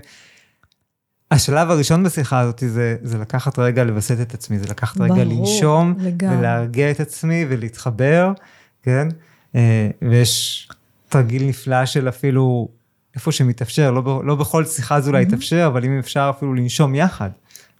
השלב 1.33 1.71
הראשון 1.71 2.03
בשיחה 2.03 2.39
הזאת 2.39 2.63
זה, 2.67 2.95
זה 3.03 3.17
לקחת 3.17 3.59
רגע 3.59 3.83
לווסת 3.83 4.21
את 4.21 4.33
עצמי, 4.33 4.59
זה 4.59 4.65
לקחת 4.69 4.97
ברור, 4.97 5.11
רגע 5.11 5.23
לנשום, 5.23 5.93
לגמרי. 5.99 6.37
ולהרגיע 6.37 6.91
את 6.91 6.99
עצמי 6.99 7.45
ולהתחבר, 7.49 8.31
כן? 8.83 9.07
אה, 9.55 9.89
ויש 10.01 10.67
תרגיל 11.09 11.43
נפלא 11.43 11.85
של 11.85 12.09
אפילו 12.09 12.67
איפה 13.15 13.31
שמתאפשר, 13.31 13.91
לא, 13.91 14.21
לא 14.25 14.35
בכל 14.35 14.65
שיחה 14.65 15.01
זו 15.01 15.09
אולי 15.09 15.23
mm-hmm. 15.23 15.27
יתאפשר, 15.27 15.63
אבל 15.67 15.85
אם 15.85 15.99
אפשר 15.99 16.31
אפילו 16.37 16.53
לנשום 16.53 16.95
יחד, 16.95 17.29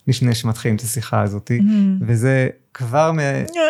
לפני 0.08 0.36
שמתחילים 0.36 0.76
את 0.76 0.82
השיחה 0.82 1.22
הזאת, 1.22 1.52
mm-hmm. 1.52 2.04
וזה 2.08 2.48
כבר 2.74 3.12
מ... 3.12 3.20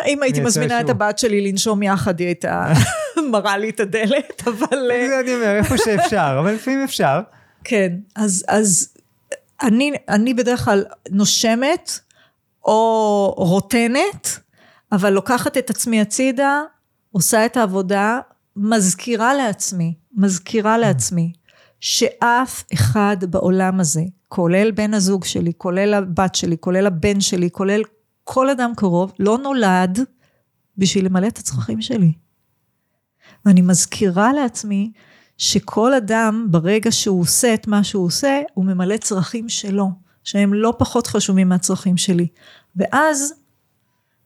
אם 0.08 0.24
הייתי 0.24 0.42
מזמינה 0.42 0.82
את 0.82 0.90
הבת 0.90 1.20
שלי 1.20 1.52
לנשום 1.52 1.84
יחד, 1.84 2.20
היא 2.20 2.28
הייתה 2.28 2.74
מראה 3.32 3.58
לי 3.58 3.70
את 3.70 3.80
הדלת, 3.80 4.44
אבל... 4.48 4.78
זה 5.10 5.20
אני 5.24 5.36
אומר, 5.36 5.56
איפה 5.56 5.76
שאפשר, 5.78 6.38
אבל 6.40 6.54
לפעמים 6.54 6.84
אפשר. 6.84 7.20
כן, 7.64 7.94
אז, 8.16 8.46
אז 8.48 8.93
אני, 9.64 9.91
אני 10.09 10.34
בדרך 10.34 10.66
כלל 10.66 10.84
נושמת, 11.09 11.99
או 12.66 13.34
רוטנת, 13.38 14.39
אבל 14.91 15.09
לוקחת 15.09 15.57
את 15.57 15.70
עצמי 15.70 16.01
הצידה, 16.01 16.61
עושה 17.11 17.45
את 17.45 17.57
העבודה, 17.57 18.20
מזכירה 18.55 19.34
לעצמי, 19.34 19.93
מזכירה 20.16 20.78
לעצמי, 20.78 21.34
שאף 21.80 22.64
אחד 22.74 23.18
בעולם 23.30 23.80
הזה, 23.80 24.01
כולל 24.28 24.72
בן 24.72 24.93
הזוג 24.93 25.24
שלי, 25.26 25.51
כולל 25.57 25.93
הבת 25.93 26.36
שלי, 26.36 26.57
כולל 26.59 26.88
הבן 26.88 27.22
שלי, 27.22 27.49
כולל 27.51 27.82
כל 28.24 28.49
אדם 28.49 28.72
קרוב, 28.76 29.14
לא 29.20 29.38
נולד 29.38 29.99
בשביל 30.78 31.05
למלא 31.05 31.28
את 31.28 31.38
הצרכים 31.38 31.82
שלי. 31.82 32.14
ואני 33.45 33.61
מזכירה 33.61 34.34
לעצמי 34.34 34.91
שכל 35.38 35.94
אדם, 35.94 36.48
ברגע 36.50 36.92
שהוא 36.92 37.22
עושה 37.22 37.54
את 37.54 37.68
מה 37.68 37.84
שהוא 37.84 38.06
עושה, 38.06 38.42
הוא 38.54 38.66
ממלא 38.66 38.98
צרכים 38.98 39.50
שלו, 39.50 39.90
שהם 40.24 40.54
לא 40.54 40.74
פחות 40.78 41.08
חשובים 41.08 41.50
מהצרכים 41.50 41.98
שלי. 41.98 42.28
ואז, 42.76 43.34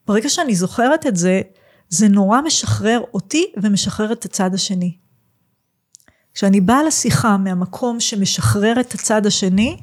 ברגע 0.07 0.29
שאני 0.29 0.55
זוכרת 0.55 1.07
את 1.07 1.15
זה, 1.15 1.41
זה 1.89 2.07
נורא 2.07 2.41
משחרר 2.41 3.01
אותי 3.13 3.51
ומשחרר 3.63 4.11
את 4.11 4.25
הצד 4.25 4.53
השני. 4.53 4.97
כשאני 6.33 6.61
באה 6.61 6.83
לשיחה 6.83 7.37
מהמקום 7.37 7.99
שמשחרר 7.99 8.79
את 8.79 8.93
הצד 8.93 9.25
השני, 9.25 9.77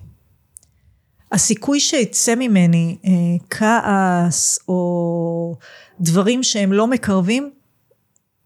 הסיכוי 1.33 1.81
שיצא 1.81 2.35
ממני 2.35 2.99
אה, 3.05 3.11
כעס 3.51 4.59
או 4.69 5.57
דברים 6.01 6.43
שהם 6.43 6.73
לא 6.73 6.87
מקרבים, 6.87 7.51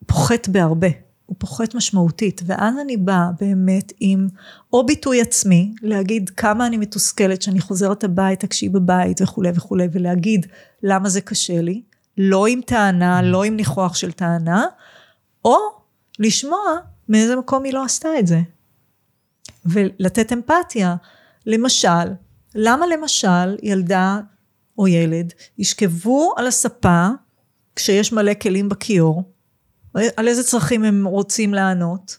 פוחת 0.06 0.48
בהרבה. 0.48 0.88
הוא 1.28 1.36
פוחת 1.38 1.74
משמעותית, 1.74 2.42
ואז 2.46 2.74
אני 2.80 2.96
באה 2.96 3.30
באמת 3.40 3.92
עם 4.00 4.28
או 4.72 4.86
ביטוי 4.86 5.20
עצמי, 5.20 5.74
להגיד 5.82 6.30
כמה 6.30 6.66
אני 6.66 6.76
מתוסכלת 6.76 7.42
שאני 7.42 7.60
חוזרת 7.60 8.04
הביתה 8.04 8.46
כשהיא 8.46 8.70
בבית 8.70 9.22
וכולי 9.22 9.50
וכולי, 9.54 9.88
ולהגיד 9.92 10.46
למה 10.82 11.08
זה 11.08 11.20
קשה 11.20 11.60
לי, 11.60 11.82
לא 12.18 12.46
עם 12.46 12.60
טענה, 12.66 13.22
לא 13.22 13.44
עם 13.44 13.56
ניחוח 13.56 13.94
של 13.94 14.12
טענה, 14.12 14.64
או 15.44 15.56
לשמוע 16.18 16.60
מאיזה 17.08 17.36
מקום 17.36 17.64
היא 17.64 17.72
לא 17.72 17.84
עשתה 17.84 18.08
את 18.18 18.26
זה. 18.26 18.40
ולתת 19.66 20.32
אמפתיה. 20.32 20.96
למשל, 21.46 22.08
למה 22.54 22.86
למשל 22.86 23.56
ילדה 23.62 24.20
או 24.78 24.88
ילד 24.88 25.32
ישכבו 25.58 26.32
על 26.36 26.46
הספה 26.46 27.08
כשיש 27.76 28.12
מלא 28.12 28.34
כלים 28.34 28.68
בכיור, 28.68 29.22
על 29.94 30.28
איזה 30.28 30.42
צרכים 30.44 30.84
הם 30.84 31.04
רוצים 31.06 31.54
לענות? 31.54 32.16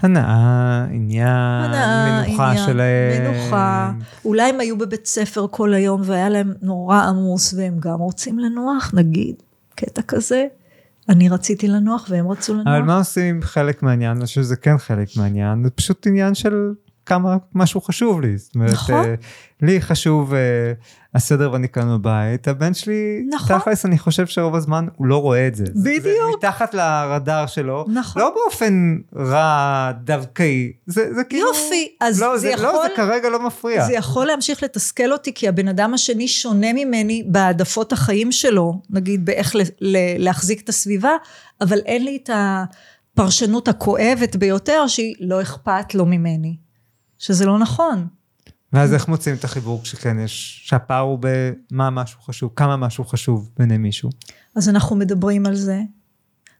הנאה, 0.00 0.84
עניין, 0.90 1.28
הנאה, 1.28 2.22
מנוחה 2.26 2.50
עניין, 2.50 2.66
שלהם. 2.66 3.34
מנוחה. 3.34 3.92
אולי 4.24 4.50
הם 4.50 4.60
היו 4.60 4.78
בבית 4.78 5.06
ספר 5.06 5.46
כל 5.50 5.74
היום 5.74 6.00
והיה 6.04 6.28
להם 6.28 6.52
נורא 6.62 7.02
עמוס 7.02 7.54
והם 7.54 7.76
גם 7.80 7.98
רוצים 7.98 8.38
לנוח, 8.38 8.90
נגיד, 8.94 9.34
קטע 9.74 10.02
כזה. 10.02 10.46
אני 11.08 11.28
רציתי 11.28 11.68
לנוח 11.68 12.06
והם 12.08 12.28
רצו 12.28 12.54
לנוח. 12.54 12.66
אבל 12.66 12.82
מה 12.82 12.98
עושים 12.98 13.42
חלק 13.42 13.82
מהעניין? 13.82 14.16
אני 14.16 14.26
חושב 14.26 14.42
שזה 14.42 14.56
כן 14.56 14.78
חלק 14.78 15.08
מהעניין, 15.16 15.64
זה 15.64 15.70
פשוט 15.70 16.06
עניין 16.06 16.34
של 16.34 16.72
כמה 17.06 17.36
משהו 17.54 17.80
חשוב 17.80 18.20
לי. 18.20 18.38
זאת 18.38 18.54
אומרת, 18.54 18.72
נכון. 18.72 19.04
אה, 19.04 19.14
לי 19.62 19.80
חשוב 19.80 20.34
אה, 20.34 20.40
הסדר 21.14 21.52
והניקיון 21.52 21.98
בבית, 21.98 22.48
הבן 22.48 22.74
שלי, 22.74 23.26
נכון. 23.30 23.58
תכלס 23.58 23.86
אני 23.86 23.98
חושב 23.98 24.26
שרוב 24.26 24.54
הזמן 24.54 24.86
הוא 24.96 25.06
לא 25.06 25.20
רואה 25.22 25.46
את 25.48 25.54
זה. 25.54 25.64
זה- 25.66 25.72
זה 25.82 25.90
בדיוק. 26.00 26.36
מתחת 26.38 26.74
לרדאר 26.74 27.46
שלו, 27.46 27.84
נכון. 27.88 28.22
לא 28.22 28.34
באופן 28.34 28.96
רע 29.16 29.90
דווקאי, 30.04 30.72
זה, 30.86 31.14
זה 31.14 31.24
כאילו... 31.24 31.46
יופי, 31.48 31.88
אז 32.00 32.22
לא, 32.22 32.36
זה 32.36 32.40
זה, 32.40 32.62
לא, 32.62 32.68
יכול- 32.68 32.82
זה 32.82 32.96
כרגע 32.96 33.28
לא 33.28 33.46
מפריע. 33.46 33.84
זה 33.86 33.92
יכול 33.92 34.26
להמשיך 34.26 34.62
לתסכל 34.62 35.12
אותי, 35.12 35.34
כי 35.34 35.48
הבן 35.48 35.68
אדם 35.68 35.94
השני 35.94 36.28
שונה 36.28 36.72
ממני 36.72 37.24
בהעדפות 37.26 37.92
החיים 37.92 38.32
שלו, 38.32 38.80
נגיד 38.90 39.24
באיך 39.26 39.56
ל- 39.56 39.60
ל- 39.80 39.96
להחזיק 40.24 40.60
את 40.60 40.68
הסביבה, 40.68 41.10
אבל 41.60 41.78
אין 41.78 42.04
לי 42.04 42.18
את 42.24 42.30
הפרשנות 43.12 43.68
הכואבת 43.68 44.36
ביותר, 44.36 44.86
שהיא 44.86 45.14
לא 45.20 45.42
אכפת 45.42 45.94
לו 45.94 46.06
ממני. 46.06 46.56
שזה 47.18 47.46
לא 47.46 47.58
נכון. 47.58 48.06
ואז 48.72 48.94
איך 48.94 49.08
מוצאים 49.08 49.36
את 49.36 49.44
החיבור 49.44 49.82
כשכן 49.82 50.18
יש, 50.18 50.62
שהפער 50.64 51.00
הוא 51.00 51.18
במה 51.20 51.90
משהו 51.90 52.20
חשוב, 52.20 52.52
כמה 52.56 52.76
משהו 52.76 53.04
חשוב 53.04 53.50
בעיני 53.58 53.78
מישהו. 53.78 54.10
אז 54.54 54.68
אנחנו 54.68 54.96
מדברים 54.96 55.46
על 55.46 55.54
זה, 55.54 55.80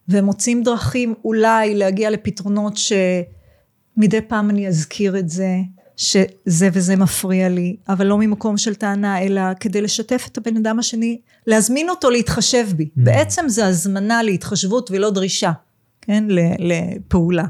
ומוצאים 0.09 0.63
דרכים 0.63 1.15
אולי 1.25 1.75
להגיע 1.75 2.11
לפתרונות 2.11 2.77
שמדי 2.77 4.21
פעם 4.21 4.51
אני 4.51 4.69
אזכיר 4.69 5.19
את 5.19 5.29
זה, 5.29 5.49
שזה 5.97 6.69
וזה 6.73 6.97
מפריע 6.97 7.49
לי, 7.49 7.77
אבל 7.89 8.07
לא 8.07 8.19
ממקום 8.19 8.57
של 8.57 8.75
טענה, 8.75 9.23
אלא 9.23 9.43
כדי 9.61 9.81
לשתף 9.81 10.29
את 10.33 10.39
הבן 10.39 10.57
אדם 10.57 10.79
השני, 10.79 11.21
להזמין 11.47 11.91
אותו 11.91 12.11
להתחשב 12.11 12.67
בי. 12.77 12.85
Mm. 12.85 12.89
בעצם 12.97 13.45
זה 13.49 13.67
הזמנה 13.67 14.23
להתחשבות 14.23 14.91
ולא 14.91 15.11
דרישה, 15.11 15.53
כן? 16.01 16.25
לפעולה. 16.59 17.45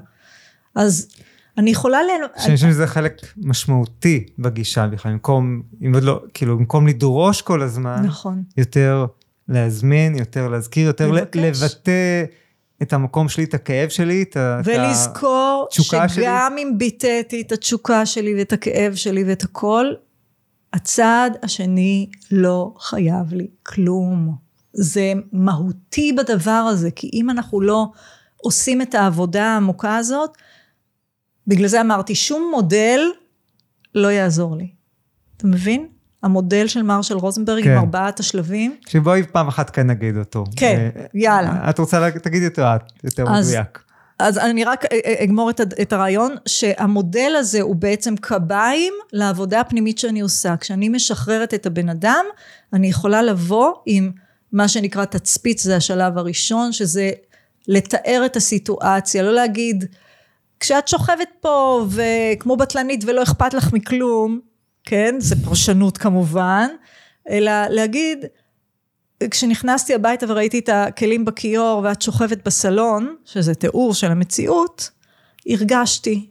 אז 0.74 1.08
אני 1.58 1.70
יכולה 1.70 2.02
ל... 2.02 2.06
שאני 2.42 2.56
חושב 2.56 2.68
שזה 2.68 2.86
חלק 2.86 3.20
משמעותי 3.36 4.26
בגישה 4.38 4.86
בכלל, 4.86 5.12
במקום, 5.12 5.62
אם 5.86 5.94
עוד 5.94 6.02
לא, 6.02 6.22
כאילו, 6.34 6.58
במקום 6.58 6.86
לדרוש 6.86 7.42
כל 7.42 7.62
הזמן, 7.62 8.02
נכון. 8.04 8.42
יותר 8.56 9.06
להזמין, 9.48 10.14
יותר 10.14 10.48
להזכיר, 10.48 10.86
יותר 10.86 11.10
לבקש. 11.10 11.38
לבטא 11.40 12.24
את 12.82 12.92
המקום 12.92 13.28
שלי, 13.28 13.44
את 13.44 13.54
הכאב 13.54 13.88
שלי, 13.88 14.22
את 14.22 14.36
ולזכור 14.64 15.66
התשוקה 15.68 16.08
שלי. 16.08 16.22
שגם 16.22 16.56
אם 16.58 16.72
ביטאתי 16.78 17.40
את 17.40 17.52
התשוקה 17.52 18.06
שלי 18.06 18.34
ואת 18.38 18.52
הכאב 18.52 18.94
שלי 18.94 19.24
ואת 19.24 19.42
הכל, 19.42 19.86
הצד 20.72 21.30
השני 21.42 22.10
לא 22.30 22.74
חייב 22.78 23.32
לי 23.32 23.46
כלום. 23.62 24.36
זה 24.72 25.12
מהותי 25.32 26.12
בדבר 26.12 26.50
הזה, 26.50 26.90
כי 26.90 27.10
אם 27.12 27.30
אנחנו 27.30 27.60
לא 27.60 27.86
עושים 28.36 28.82
את 28.82 28.94
העבודה 28.94 29.44
העמוקה 29.44 29.96
הזאת, 29.96 30.30
בגלל 31.46 31.66
זה 31.66 31.80
אמרתי, 31.80 32.14
שום 32.14 32.50
מודל 32.54 33.00
לא 33.94 34.08
יעזור 34.08 34.56
לי. 34.56 34.68
אתה 35.36 35.46
מבין? 35.46 35.86
המודל 36.22 36.66
של 36.66 36.82
מרשל 36.82 37.14
רוזנברג 37.14 37.64
כן. 37.64 37.70
עם 37.70 37.78
ארבעת 37.78 38.20
השלבים. 38.20 38.76
שבואי 38.88 39.22
פעם 39.32 39.48
אחת 39.48 39.70
כאן 39.70 39.86
נגיד 39.86 40.16
אותו. 40.16 40.44
כן, 40.56 40.88
אה, 40.96 41.04
יאללה. 41.14 41.70
את 41.70 41.78
רוצה, 41.78 42.10
תגידי 42.10 42.46
אותו 42.46 42.62
את, 42.62 42.80
יותר 43.04 43.24
אז- 43.30 43.48
מדויק. 43.48 43.84
אז 44.18 44.38
אני 44.38 44.64
רק 44.64 44.84
אה, 44.84 44.98
אה, 45.04 45.24
אגמור 45.24 45.50
את, 45.50 45.60
את 45.60 45.92
הרעיון, 45.92 46.34
שהמודל 46.46 47.34
הזה 47.38 47.60
הוא 47.60 47.76
בעצם 47.76 48.16
קביים 48.16 48.92
לעבודה 49.12 49.60
הפנימית 49.60 49.98
שאני 49.98 50.20
עושה. 50.20 50.54
כשאני 50.60 50.88
משחררת 50.88 51.54
את 51.54 51.66
הבן 51.66 51.88
אדם, 51.88 52.24
אני 52.72 52.86
יכולה 52.86 53.22
לבוא 53.22 53.72
עם 53.86 54.10
מה 54.52 54.68
שנקרא 54.68 55.04
תצפית, 55.04 55.58
זה 55.58 55.76
השלב 55.76 56.18
הראשון, 56.18 56.72
שזה 56.72 57.10
לתאר 57.68 58.22
את 58.26 58.36
הסיטואציה, 58.36 59.22
לא 59.22 59.32
להגיד, 59.32 59.84
כשאת 60.64 60.88
שוכבת 60.88 61.28
פה 61.40 61.86
וכמו 61.90 62.56
בטלנית 62.56 63.04
ולא 63.06 63.22
אכפת 63.22 63.54
לך 63.54 63.72
מכלום, 63.72 64.40
כן, 64.84 65.14
זה 65.18 65.36
פרשנות 65.44 65.98
כמובן, 65.98 66.68
אלא 67.30 67.52
להגיד, 67.68 68.24
כשנכנסתי 69.30 69.94
הביתה 69.94 70.26
וראיתי 70.28 70.58
את 70.58 70.68
הכלים 70.68 71.24
בכיור 71.24 71.80
ואת 71.84 72.02
שוכבת 72.02 72.44
בסלון, 72.44 73.16
שזה 73.24 73.54
תיאור 73.54 73.94
של 73.94 74.10
המציאות, 74.10 74.90
הרגשתי 75.46 76.30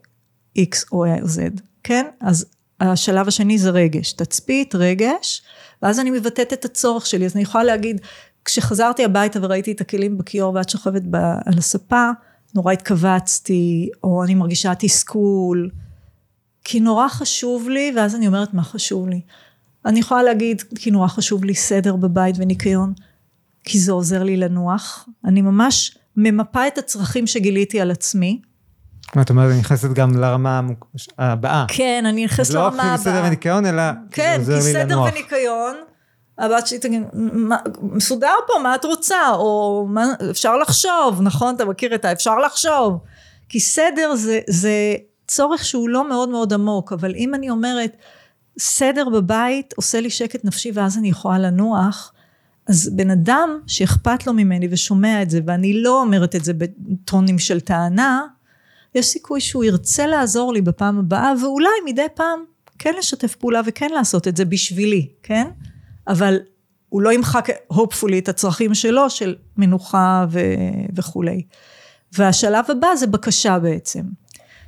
X 0.57 0.75
או 0.91 1.05
Z, 1.05 1.61
כן? 1.83 2.05
אז 2.21 2.45
השלב 2.79 3.27
השני 3.27 3.57
זה 3.57 3.69
רגש, 3.69 4.13
תצפית, 4.13 4.75
רגש, 4.75 5.41
ואז 5.81 5.99
אני 5.99 6.11
מבטאת 6.11 6.53
את 6.53 6.65
הצורך 6.65 7.05
שלי, 7.05 7.25
אז 7.25 7.35
אני 7.35 7.43
יכולה 7.43 7.63
להגיד, 7.63 8.01
כשחזרתי 8.45 9.05
הביתה 9.05 9.39
וראיתי 9.41 9.71
את 9.71 9.81
הכלים 9.81 10.17
בכיור 10.17 10.53
ואת 10.53 10.69
שוכבת 10.69 11.01
ב- 11.09 11.15
על 11.45 11.57
הספה, 11.57 12.09
נורא 12.55 12.73
התכווצתי, 12.73 13.89
או 14.03 14.23
אני 14.23 14.35
מרגישה 14.35 14.75
תסכול, 14.75 15.69
כי 16.63 16.79
נורא 16.79 17.07
חשוב 17.07 17.69
לי, 17.69 17.93
ואז 17.95 18.15
אני 18.15 18.27
אומרת 18.27 18.53
מה 18.53 18.63
חשוב 18.63 19.09
לי. 19.09 19.21
אני 19.85 19.99
יכולה 19.99 20.23
להגיד, 20.23 20.61
כי 20.75 20.91
נורא 20.91 21.07
חשוב 21.07 21.43
לי 21.43 21.55
סדר 21.55 21.95
בבית 21.95 22.35
וניקיון, 22.39 22.93
כי 23.63 23.79
זה 23.79 23.91
עוזר 23.91 24.23
לי 24.23 24.37
לנוח. 24.37 25.09
אני 25.25 25.41
ממש 25.41 25.97
ממפה 26.17 26.67
את 26.67 26.77
הצרכים 26.77 27.27
שגיליתי 27.27 27.81
על 27.81 27.91
עצמי. 27.91 28.41
את 29.21 29.29
אומרת, 29.29 29.51
אני 29.51 29.59
נכנסת 29.59 29.89
גם 29.93 30.17
לרמה 30.17 30.61
הבאה. 31.17 31.65
כן, 31.67 32.03
אני 32.07 32.25
נכנסת 32.25 32.53
לא 32.53 32.59
רק 32.59 32.73
לרמה 32.73 32.91
עם 32.91 32.97
סדר 32.97 33.13
הבאה. 33.13 33.27
וניקיון, 33.27 33.65
אלא 33.65 33.83
כן, 34.11 34.37
זה 34.41 34.51
כי 34.51 34.57
עוזר 34.57 34.67
לי 34.67 34.73
סדר 34.73 34.95
לנוח. 34.95 35.11
וניקיון, 35.13 35.75
הבת 36.37 36.67
שלי 36.67 36.79
תגיד, 36.79 37.01
"מה- 37.13 37.57
מסודר 37.81 38.33
פה, 38.47 38.53
מה 38.63 38.75
את 38.75 38.85
רוצה? 38.85 39.31
או 39.31 39.85
מה, 39.89 40.05
אפשר 40.31 40.57
לחשוב, 40.57 41.21
נכון? 41.21 41.55
אתה 41.55 41.65
מכיר 41.65 41.95
את 41.95 42.05
האפשר 42.05 42.39
לחשוב. 42.39 42.97
כי 43.49 43.59
סדר 43.59 44.15
זה, 44.15 44.39
זה 44.49 44.95
צורך 45.27 45.65
שהוא 45.65 45.89
לא 45.89 46.09
מאוד 46.09 46.29
מאוד 46.29 46.53
עמוק, 46.53 46.93
אבל 46.93 47.15
אם 47.15 47.35
אני 47.35 47.49
אומרת, 47.49 47.97
סדר 48.59 49.09
בבית 49.09 49.73
עושה 49.77 50.01
לי 50.01 50.09
שקט 50.09 50.45
נפשי 50.45 50.71
ואז 50.73 50.97
אני 50.97 51.09
יכולה 51.09 51.39
לנוח, 51.39 52.13
אז 52.67 52.89
בן 52.95 53.09
אדם 53.11 53.59
שאכפת 53.67 54.27
לו 54.27 54.33
ממני 54.33 54.67
ושומע 54.71 55.21
את 55.21 55.29
זה, 55.29 55.39
ואני 55.47 55.83
לא 55.83 56.01
אומרת 56.01 56.35
את 56.35 56.43
זה 56.43 56.53
בטונים 56.53 57.39
של 57.39 57.59
טענה, 57.59 58.21
יש 58.95 59.05
סיכוי 59.05 59.41
שהוא 59.41 59.63
ירצה 59.63 60.07
לעזור 60.07 60.53
לי 60.53 60.61
בפעם 60.61 60.99
הבאה, 60.99 61.33
ואולי 61.41 61.69
מדי 61.85 62.05
פעם 62.15 62.43
כן 62.79 62.93
לשתף 62.99 63.35
פעולה 63.35 63.61
וכן 63.65 63.89
לעשות 63.93 64.27
את 64.27 64.37
זה 64.37 64.45
בשבילי, 64.45 65.07
כן? 65.23 65.47
אבל 66.07 66.37
הוא 66.89 67.01
לא 67.01 67.13
ימחק, 67.13 67.49
hopefully, 67.73 68.17
את 68.17 68.29
הצרכים 68.29 68.73
שלו, 68.73 69.09
של 69.09 69.35
מנוחה 69.57 70.25
ו- 70.29 70.39
וכולי. 70.95 71.43
והשלב 72.17 72.65
הבא 72.69 72.87
זה 72.95 73.07
בקשה 73.07 73.59
בעצם. 73.59 74.03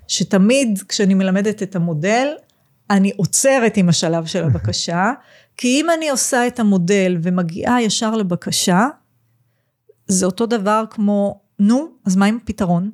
שתמיד 0.08 0.84
כשאני 0.90 1.14
מלמדת 1.14 1.64
את 1.64 1.76
המודל, 1.76 2.28
אני 2.90 3.12
עוצרת 3.18 3.78
עם 3.78 3.90
השלב 3.90 4.26
של 4.26 4.44
הבקשה, 4.44 5.12
כי 5.58 5.68
אם 5.82 5.88
אני 5.98 6.10
עושה 6.10 6.48
את 6.48 6.60
המודל 6.60 7.18
ומגיעה 7.22 7.82
ישר 7.82 8.16
לבקשה, 8.16 8.88
זה 10.08 10.26
אותו 10.26 10.46
דבר 10.46 10.84
כמו, 10.90 11.42
נו, 11.60 11.88
אז 12.06 12.16
מה 12.16 12.26
עם 12.26 12.40
הפתרון? 12.44 12.92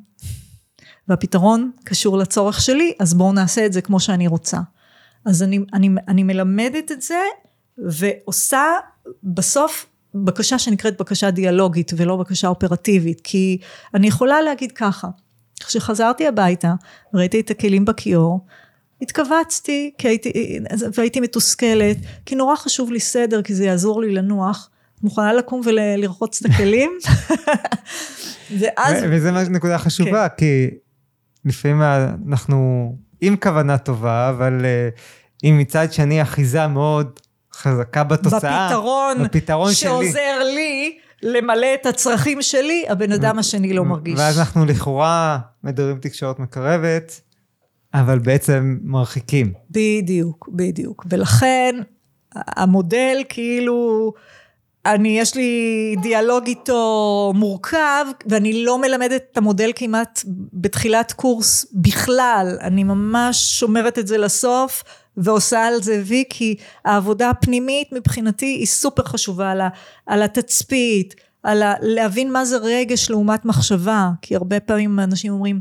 והפתרון 1.07 1.71
קשור 1.83 2.17
לצורך 2.17 2.61
שלי, 2.61 2.93
אז 2.99 3.13
בואו 3.13 3.33
נעשה 3.33 3.65
את 3.65 3.73
זה 3.73 3.81
כמו 3.81 3.99
שאני 3.99 4.27
רוצה. 4.27 4.57
אז 5.25 5.43
אני, 5.43 5.59
אני, 5.73 5.89
אני 6.07 6.23
מלמדת 6.23 6.91
את 6.91 7.01
זה, 7.01 7.19
ועושה 7.78 8.63
בסוף 9.24 9.86
בקשה 10.15 10.59
שנקראת 10.59 10.97
בקשה 10.99 11.32
דיאלוגית 11.32 11.91
ולא 11.97 12.15
בקשה 12.15 12.47
אופרטיבית, 12.47 13.22
כי 13.24 13.57
אני 13.93 14.07
יכולה 14.07 14.41
להגיד 14.41 14.72
ככה, 14.72 15.07
כשחזרתי 15.59 16.28
הביתה, 16.28 16.74
ראיתי 17.13 17.39
את 17.39 17.49
הכלים 17.49 17.86
בכיור, 17.86 18.45
התכווצתי 19.01 19.91
הייתי, 20.03 20.59
והייתי 20.97 21.19
מתוסכלת, 21.19 21.97
כי 22.26 22.36
נורא 22.36 22.55
חשוב 22.55 22.91
לי 22.91 22.99
סדר, 22.99 23.41
כי 23.41 23.55
זה 23.55 23.65
יעזור 23.65 24.01
לי 24.01 24.11
לנוח. 24.11 24.69
מוכנה 25.03 25.34
לקום 25.34 25.61
ולרחוץ 25.65 26.45
את 26.45 26.51
הכלים? 26.51 26.91
ואז... 28.59 29.03
ו- 29.03 29.07
וזה 29.11 29.32
מה- 29.32 29.43
נקודה 29.43 29.78
חשובה, 29.78 30.30
כן. 30.30 30.36
כי 30.38 30.69
לפעמים 31.45 31.82
אנחנו 32.30 32.95
עם 33.22 33.36
כוונה 33.36 33.78
טובה, 33.78 34.30
אבל 34.30 34.65
אה, 34.65 34.89
אם 35.43 35.57
מצד 35.57 35.93
שני 35.93 36.22
אחיזה 36.22 36.67
מאוד 36.67 37.19
חזקה 37.55 38.03
בתוצאה, 38.03 38.67
בפתרון, 38.67 39.23
בפתרון 39.23 39.73
שלי. 39.73 39.89
שעוזר 39.89 40.43
לי 40.55 40.97
למלא 41.23 41.67
את 41.81 41.85
הצרכים 41.85 42.41
שלי, 42.41 42.85
הבן 42.89 43.11
אדם 43.11 43.39
השני 43.39 43.73
לא 43.73 43.85
מרגיש. 43.85 44.19
ואז 44.19 44.39
אנחנו 44.39 44.65
לכאורה 44.65 45.39
מדברים 45.63 45.97
תקשורת 45.99 46.39
מקרבת, 46.39 47.21
אבל 47.93 48.19
בעצם 48.19 48.77
מרחיקים. 48.83 49.53
בדיוק, 49.71 50.49
בדיוק. 50.53 51.05
ולכן 51.09 51.75
המודל 52.35 53.17
כאילו 53.29 54.13
אני, 54.85 55.19
יש 55.19 55.35
לי 55.35 55.95
דיאלוג 56.01 56.47
איתו 56.47 57.33
מורכב, 57.35 58.05
ואני 58.25 58.65
לא 58.65 58.81
מלמדת 58.81 59.21
את 59.31 59.37
המודל 59.37 59.71
כמעט 59.75 60.21
בתחילת 60.53 61.11
קורס 61.11 61.65
בכלל. 61.73 62.57
אני 62.61 62.83
ממש 62.83 63.59
שומרת 63.59 63.99
את 63.99 64.07
זה 64.07 64.17
לסוף, 64.17 64.83
ועושה 65.18 65.66
על 65.66 65.82
זה 65.82 66.01
וי, 66.05 66.24
כי 66.30 66.55
העבודה 66.86 67.30
הפנימית 67.30 67.88
מבחינתי 67.91 68.45
היא 68.45 68.66
סופר 68.66 69.03
חשובה 69.03 69.51
על, 69.51 69.62
ה, 69.62 69.70
על 70.05 70.24
התצפית, 70.24 71.16
על 71.43 71.64
ה, 71.64 71.74
להבין 71.82 72.32
מה 72.32 72.45
זה 72.45 72.57
רגש 72.57 73.09
לעומת 73.09 73.45
מחשבה, 73.45 74.09
כי 74.22 74.36
הרבה 74.36 74.59
פעמים 74.59 74.99
אנשים 74.99 75.34
אומרים, 75.34 75.59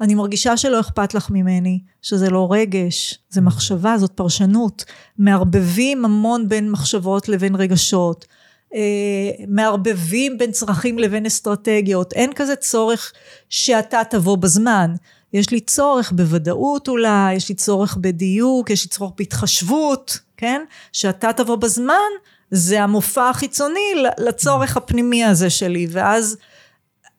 אני 0.00 0.14
מרגישה 0.14 0.56
שלא 0.56 0.80
אכפת 0.80 1.14
לך 1.14 1.30
ממני, 1.30 1.80
שזה 2.02 2.30
לא 2.30 2.48
רגש, 2.50 3.18
זה 3.30 3.40
מחשבה, 3.40 3.98
זאת 3.98 4.10
פרשנות. 4.10 4.84
מערבבים 5.18 6.04
המון 6.04 6.48
בין 6.48 6.70
מחשבות 6.70 7.28
לבין 7.28 7.54
רגשות. 7.54 8.26
אה, 8.74 9.44
מערבבים 9.48 10.38
בין 10.38 10.50
צרכים 10.50 10.98
לבין 10.98 11.26
אסטרטגיות, 11.26 12.12
אין 12.12 12.32
כזה 12.34 12.56
צורך 12.56 13.12
שאתה 13.48 14.02
תבוא 14.10 14.36
בזמן, 14.36 14.94
יש 15.34 15.50
לי 15.50 15.60
צורך 15.60 16.12
בוודאות 16.12 16.88
אולי, 16.88 17.34
יש 17.34 17.48
לי 17.48 17.54
צורך 17.54 17.96
בדיוק, 17.96 18.70
יש 18.70 18.84
לי 18.84 18.90
צורך 18.90 19.12
בהתחשבות, 19.18 20.18
כן? 20.36 20.64
שאתה 20.92 21.32
תבוא 21.32 21.56
בזמן, 21.56 22.10
זה 22.50 22.82
המופע 22.82 23.28
החיצוני 23.28 23.94
לצורך 24.18 24.76
הפנימי 24.76 25.24
הזה 25.24 25.50
שלי, 25.50 25.86
ואז 25.90 26.36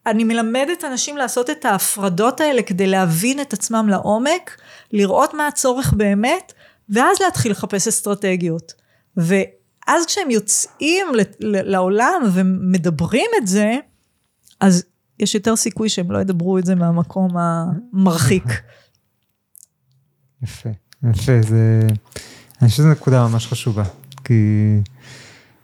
אני 0.05 0.23
מלמדת 0.23 0.83
אנשים 0.83 1.17
לעשות 1.17 1.49
את 1.49 1.65
ההפרדות 1.65 2.41
האלה 2.41 2.61
כדי 2.61 2.87
להבין 2.87 3.41
את 3.41 3.53
עצמם 3.53 3.89
לעומק, 3.89 4.57
לראות 4.91 5.33
מה 5.33 5.47
הצורך 5.47 5.93
באמת, 5.93 6.53
ואז 6.89 7.17
להתחיל 7.21 7.51
לחפש 7.51 7.87
אסטרטגיות. 7.87 8.73
ואז 9.17 10.05
כשהם 10.05 10.31
יוצאים 10.31 11.07
לעולם 11.39 12.21
ומדברים 12.33 13.29
את 13.37 13.47
זה, 13.47 13.73
אז 14.59 14.83
יש 15.19 15.35
יותר 15.35 15.55
סיכוי 15.55 15.89
שהם 15.89 16.11
לא 16.11 16.17
ידברו 16.17 16.57
את 16.57 16.65
זה 16.65 16.75
מהמקום 16.75 17.31
המרחיק. 17.37 18.43
יפה, 20.43 20.69
יפה, 21.09 21.41
זה... 21.41 21.81
אני 22.61 22.69
חושב 22.69 22.83
שזו 22.83 22.91
נקודה 22.91 23.27
ממש 23.27 23.47
חשובה, 23.47 23.83
כי 24.23 24.33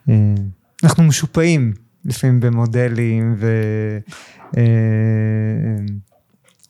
אה, 0.10 0.16
אנחנו 0.84 1.04
משופעים 1.04 1.74
לפעמים 2.06 2.40
במודלים 2.40 3.36
ו... 3.38 3.48
אה, 4.58 4.64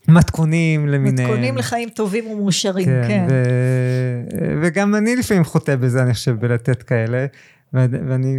מתכונים 0.07 0.87
למיניהם. 0.87 1.29
מתכונים 1.29 1.57
לחיים 1.57 1.89
טובים 1.89 2.27
ומאושרים, 2.27 2.85
כן. 2.85 3.03
כן. 3.07 3.27
ו... 3.29 3.43
וגם 4.61 4.95
אני 4.95 5.15
לפעמים 5.15 5.43
חוטא 5.43 5.75
בזה, 5.75 6.03
אני 6.03 6.13
חושב, 6.13 6.39
בלתת 6.39 6.83
כאלה. 6.83 7.25
ואני... 7.73 8.37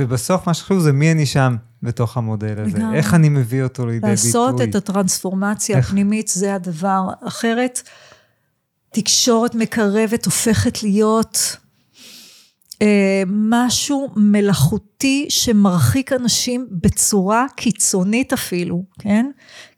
ובסוף 0.00 0.46
מה 0.46 0.54
שחשוב 0.54 0.78
זה 0.78 0.92
מי 0.92 1.12
אני 1.12 1.26
שם 1.26 1.56
בתוך 1.82 2.16
המודל 2.16 2.60
הזה, 2.60 2.78
לגמרי. 2.78 2.96
איך 2.98 3.14
אני 3.14 3.28
מביא 3.28 3.62
אותו 3.62 3.86
לידי 3.86 4.08
לעשות 4.08 4.50
ביטוי. 4.52 4.66
לעשות 4.66 4.82
את 4.82 4.88
הטרנספורמציה 4.88 5.76
איך... 5.76 5.86
הפנימית 5.86 6.28
זה 6.28 6.54
הדבר. 6.54 7.08
אחרת, 7.26 7.82
תקשורת 8.90 9.54
מקרבת 9.54 10.24
הופכת 10.24 10.82
להיות 10.82 11.56
משהו 13.26 14.08
מלאכותי 14.16 15.26
שמרחיק 15.28 16.12
אנשים 16.12 16.66
בצורה 16.70 17.46
קיצונית 17.56 18.32
אפילו, 18.32 18.84
כן? 18.98 19.30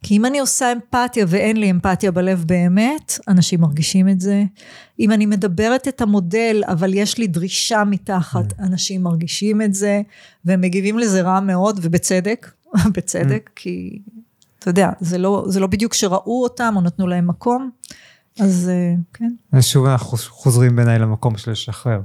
כי 0.02 0.16
אם 0.16 0.26
אני 0.26 0.38
עושה 0.38 0.72
אמפתיה 0.72 1.24
ואין 1.28 1.56
לי 1.56 1.70
אמפתיה 1.70 2.10
בלב 2.10 2.44
באמת, 2.46 3.18
אנשים 3.28 3.60
מרגישים 3.60 4.08
את 4.08 4.20
זה. 4.20 4.44
אם 5.00 5.12
אני 5.12 5.26
מדברת 5.26 5.88
את 5.88 6.00
המודל, 6.00 6.62
אבל 6.66 6.94
יש 6.94 7.18
לי 7.18 7.26
דרישה 7.26 7.84
מתחת, 7.84 8.52
mm. 8.52 8.62
אנשים 8.62 9.02
מרגישים 9.02 9.62
את 9.62 9.74
זה, 9.74 10.02
והם 10.44 10.60
מגיבים 10.60 10.98
לזה 10.98 11.22
רע 11.22 11.40
מאוד, 11.40 11.80
ובצדק, 11.82 12.52
בצדק, 12.94 13.50
mm. 13.50 13.52
כי 13.56 13.98
אתה 14.58 14.70
יודע, 14.70 14.90
זה 15.00 15.18
לא, 15.18 15.44
זה 15.48 15.60
לא 15.60 15.66
בדיוק 15.66 15.94
שראו 15.94 16.42
אותם 16.42 16.74
או 16.76 16.80
נתנו 16.80 17.06
להם 17.06 17.26
מקום, 17.26 17.70
אז 18.40 18.70
אה, 18.72 18.94
כן. 19.14 19.32
ושוב 19.52 19.86
אנחנו 19.86 20.18
חוזרים 20.18 20.76
בעיניי 20.76 20.98
למקום 20.98 21.36
של 21.36 21.50
לשחרר. 21.50 22.00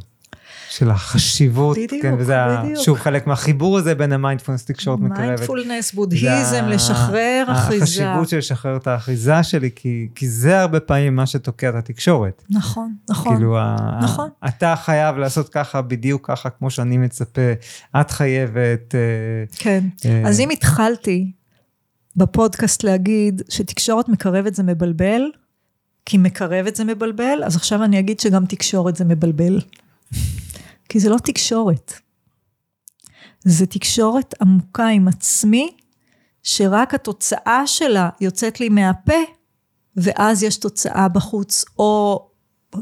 של 0.77 0.89
החשיבות, 0.91 1.77
בדיוק, 1.77 2.01
כן, 2.01 2.15
וזה 2.17 2.35
בדיוק. 2.63 2.83
שוב 2.83 2.97
חלק 2.97 3.27
מהחיבור 3.27 3.77
הזה 3.77 3.95
בין 3.95 4.11
המיינדפולנס 4.11 4.65
תקשורת 4.65 4.99
מקרבת. 4.99 5.19
מיינדפולנס, 5.19 5.93
בודהיזם, 5.93 6.65
לשחרר 6.67 7.43
אחיזה. 7.47 7.83
החשיבות 7.83 8.29
של 8.29 8.37
לשחרר 8.37 8.77
את 8.77 8.87
האחיזה 8.87 9.43
שלי, 9.43 9.69
כי, 9.75 10.07
כי 10.15 10.29
זה 10.29 10.61
הרבה 10.61 10.79
פעמים 10.79 11.15
מה 11.15 11.25
שתוקע 11.25 11.69
את 11.69 11.75
התקשורת. 11.75 12.43
נכון, 12.49 12.95
נכון. 13.09 13.35
כאילו, 13.35 13.57
נכון. 14.01 14.29
ה, 14.41 14.47
אתה 14.47 14.75
חייב 14.75 15.17
לעשות 15.17 15.49
ככה, 15.49 15.81
בדיוק 15.81 16.27
ככה, 16.27 16.49
כמו 16.49 16.69
שאני 16.69 16.97
מצפה, 16.97 17.51
את 18.01 18.11
חייבת. 18.11 18.95
אה, 18.95 18.99
כן, 19.57 19.83
אה, 20.05 20.23
אז 20.25 20.39
אם 20.39 20.49
התחלתי 20.49 21.31
בפודקאסט 22.15 22.83
להגיד 22.83 23.41
שתקשורת 23.49 24.09
מקרבת 24.09 24.55
זה 24.55 24.63
מבלבל, 24.63 25.21
כי 26.05 26.17
מקרבת 26.17 26.75
זה 26.75 26.83
מבלבל, 26.83 27.43
אז 27.45 27.55
עכשיו 27.55 27.83
אני 27.83 27.99
אגיד 27.99 28.19
שגם 28.19 28.45
תקשורת 28.45 28.95
זה 28.95 29.05
מבלבל. 29.05 29.59
כי 30.89 30.99
זה 30.99 31.09
לא 31.09 31.17
תקשורת. 31.23 31.93
זה 33.39 33.65
תקשורת 33.65 34.33
עמוקה 34.41 34.87
עם 34.87 35.07
עצמי, 35.07 35.77
שרק 36.43 36.93
התוצאה 36.93 37.67
שלה 37.67 38.09
יוצאת 38.21 38.59
לי 38.59 38.69
מהפה, 38.69 39.13
ואז 39.97 40.43
יש 40.43 40.57
תוצאה 40.57 41.07
בחוץ, 41.07 41.65
או 41.79 42.25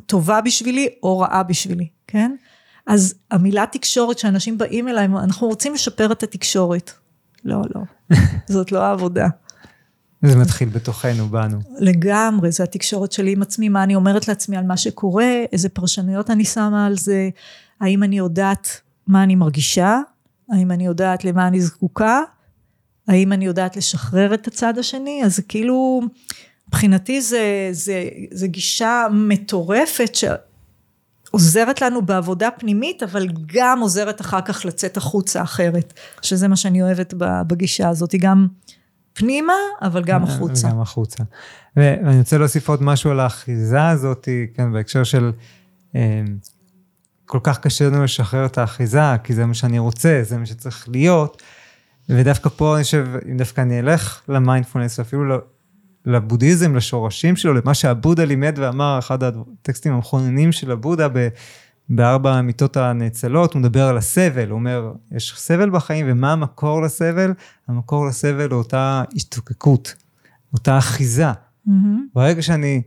טובה 0.05 0.41
בשבילי, 0.41 0.87
או 1.03 1.19
רעה 1.19 1.43
בשבילי, 1.43 1.87
כן? 2.07 2.35
אז 2.87 3.15
המילה 3.31 3.65
תקשורת, 3.71 4.19
שאנשים 4.19 4.57
באים 4.57 4.87
אליי, 4.87 5.05
אנחנו 5.05 5.47
רוצים 5.47 5.73
לשפר 5.73 6.11
את 6.11 6.23
התקשורת. 6.23 6.91
לא, 7.45 7.57
לא, 7.75 7.81
זאת 8.53 8.71
לא 8.71 8.83
העבודה. 8.83 9.27
זה 10.23 10.35
מתחיל 10.35 10.69
בתוכנו, 10.69 11.29
בנו. 11.29 11.59
לגמרי, 11.79 12.51
זה 12.51 12.63
התקשורת 12.63 13.11
שלי 13.11 13.31
עם 13.31 13.41
עצמי, 13.41 13.69
מה 13.69 13.83
אני 13.83 13.95
אומרת 13.95 14.27
לעצמי 14.27 14.57
על 14.57 14.65
מה 14.65 14.77
שקורה, 14.77 15.43
איזה 15.51 15.69
פרשנויות 15.69 16.29
אני 16.29 16.45
שמה 16.45 16.85
על 16.85 16.97
זה, 16.97 17.29
האם 17.81 18.03
אני 18.03 18.17
יודעת 18.17 18.81
מה 19.07 19.23
אני 19.23 19.35
מרגישה, 19.35 19.99
האם 20.49 20.71
אני 20.71 20.85
יודעת 20.85 21.25
למה 21.25 21.47
אני 21.47 21.61
זקוקה, 21.61 22.21
האם 23.07 23.33
אני 23.33 23.45
יודעת 23.45 23.77
לשחרר 23.77 24.33
את 24.33 24.47
הצד 24.47 24.77
השני, 24.77 25.21
אז 25.25 25.39
כאילו, 25.47 26.01
מבחינתי 26.67 27.21
זה, 27.21 27.69
זה, 27.71 28.03
זה 28.31 28.47
גישה 28.47 29.05
מטורפת 29.11 30.15
שעוזרת 30.15 31.81
לנו 31.81 32.01
בעבודה 32.01 32.51
פנימית, 32.51 33.03
אבל 33.03 33.27
גם 33.45 33.79
עוזרת 33.79 34.21
אחר 34.21 34.41
כך 34.41 34.65
לצאת 34.65 34.97
החוצה 34.97 35.41
אחרת, 35.41 35.93
שזה 36.21 36.47
מה 36.47 36.55
שאני 36.55 36.81
אוהבת 36.81 37.13
בגישה 37.17 37.89
הזאת, 37.89 38.11
היא 38.11 38.21
גם 38.21 38.47
פנימה, 39.13 39.53
אבל 39.81 40.03
גם 40.03 40.23
החוצה. 40.23 40.69
גם 40.69 40.81
החוצה. 40.81 41.23
ואני 41.75 42.19
רוצה 42.19 42.37
להוסיף 42.37 42.69
עוד 42.69 42.83
משהו 42.83 43.11
על 43.11 43.19
האחיזה 43.19 43.87
הזאת, 43.87 44.27
כן, 44.55 44.73
בהקשר 44.73 45.03
של... 45.03 45.31
אה, 45.95 46.21
כל 47.25 47.39
כך 47.43 47.59
קשה 47.59 47.87
לנו 47.87 48.03
לשחרר 48.03 48.45
את 48.45 48.57
האחיזה, 48.57 49.17
כי 49.23 49.33
זה 49.33 49.45
מה 49.45 49.53
שאני 49.53 49.79
רוצה, 49.79 50.21
זה 50.23 50.37
מה 50.37 50.45
שצריך 50.45 50.89
להיות. 50.91 51.43
ודווקא 52.09 52.49
פה 52.49 52.75
אני 52.75 52.83
חושב, 52.83 53.07
אם 53.31 53.37
דווקא 53.37 53.61
אני 53.61 53.79
אלך 53.79 54.21
למיינדפולנס, 54.27 54.99
אפילו 54.99 55.37
לבודהיזם, 56.05 56.75
לשורשים 56.75 57.35
שלו, 57.35 57.53
למה 57.53 57.73
שהבודה 57.73 58.25
לימד 58.25 58.53
ואמר, 58.57 58.99
אחד 58.99 59.23
הטקסטים 59.23 59.93
המכוננים 59.93 60.51
של 60.51 60.71
הבודה 60.71 61.07
בארבע 61.89 62.33
המיטות 62.33 62.77
הנאצלות, 62.77 63.53
הוא 63.53 63.59
מדבר 63.59 63.87
על 63.87 63.97
הסבל, 63.97 64.49
הוא 64.49 64.55
אומר, 64.55 64.93
יש 65.11 65.33
סבל 65.37 65.69
בחיים, 65.69 66.05
ומה 66.09 66.31
המקור 66.31 66.81
לסבל? 66.81 67.33
המקור 67.67 68.05
לסבל 68.05 68.49
הוא 68.51 68.59
אותה 68.59 69.03
השתוקקות, 69.15 69.95
אותה 70.53 70.77
אחיזה. 70.77 71.31
Mm-hmm. 71.31 71.71
ברגע 72.15 72.41
שאני 72.41 72.81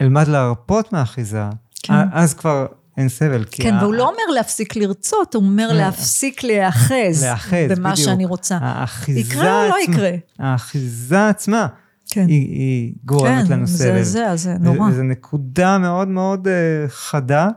אלמד 0.00 0.28
להרפות 0.28 0.92
מהאחיזה, 0.92 1.42
כן. 1.82 1.94
אז 2.12 2.34
כבר 2.34 2.66
אין 2.96 3.08
סבל. 3.08 3.44
כן, 3.50 3.74
ה... 3.74 3.82
והוא 3.82 3.94
לא 3.94 4.08
אומר 4.08 4.34
להפסיק 4.34 4.76
לרצות, 4.76 5.34
הוא 5.34 5.44
אומר 5.44 5.72
להפסיק 5.72 6.44
להיאחז. 6.44 7.22
להיאחז, 7.22 7.52
בדיוק. 7.52 7.78
במה 7.78 7.96
שאני 7.96 8.24
רוצה. 8.24 8.58
האחיזה 8.60 9.20
יקרה 9.20 9.64
או 9.64 9.68
לא 9.68 9.76
יקרה? 9.88 10.10
האחיזה 10.38 11.28
עצמה. 11.28 11.66
כן. 12.10 12.26
היא, 12.28 12.48
היא 12.48 12.92
גורמת 13.04 13.46
כן, 13.46 13.52
לנו 13.52 13.66
סבל. 13.66 13.88
כן, 13.88 14.02
זה, 14.02 14.26
זה, 14.26 14.36
זה 14.36 14.54
נורא. 14.60 14.88
וזו 14.90 15.02
נקודה 15.02 15.78
מאוד 15.78 16.08
מאוד 16.08 16.46
uh, 16.46 16.90
חדה, 16.90 17.48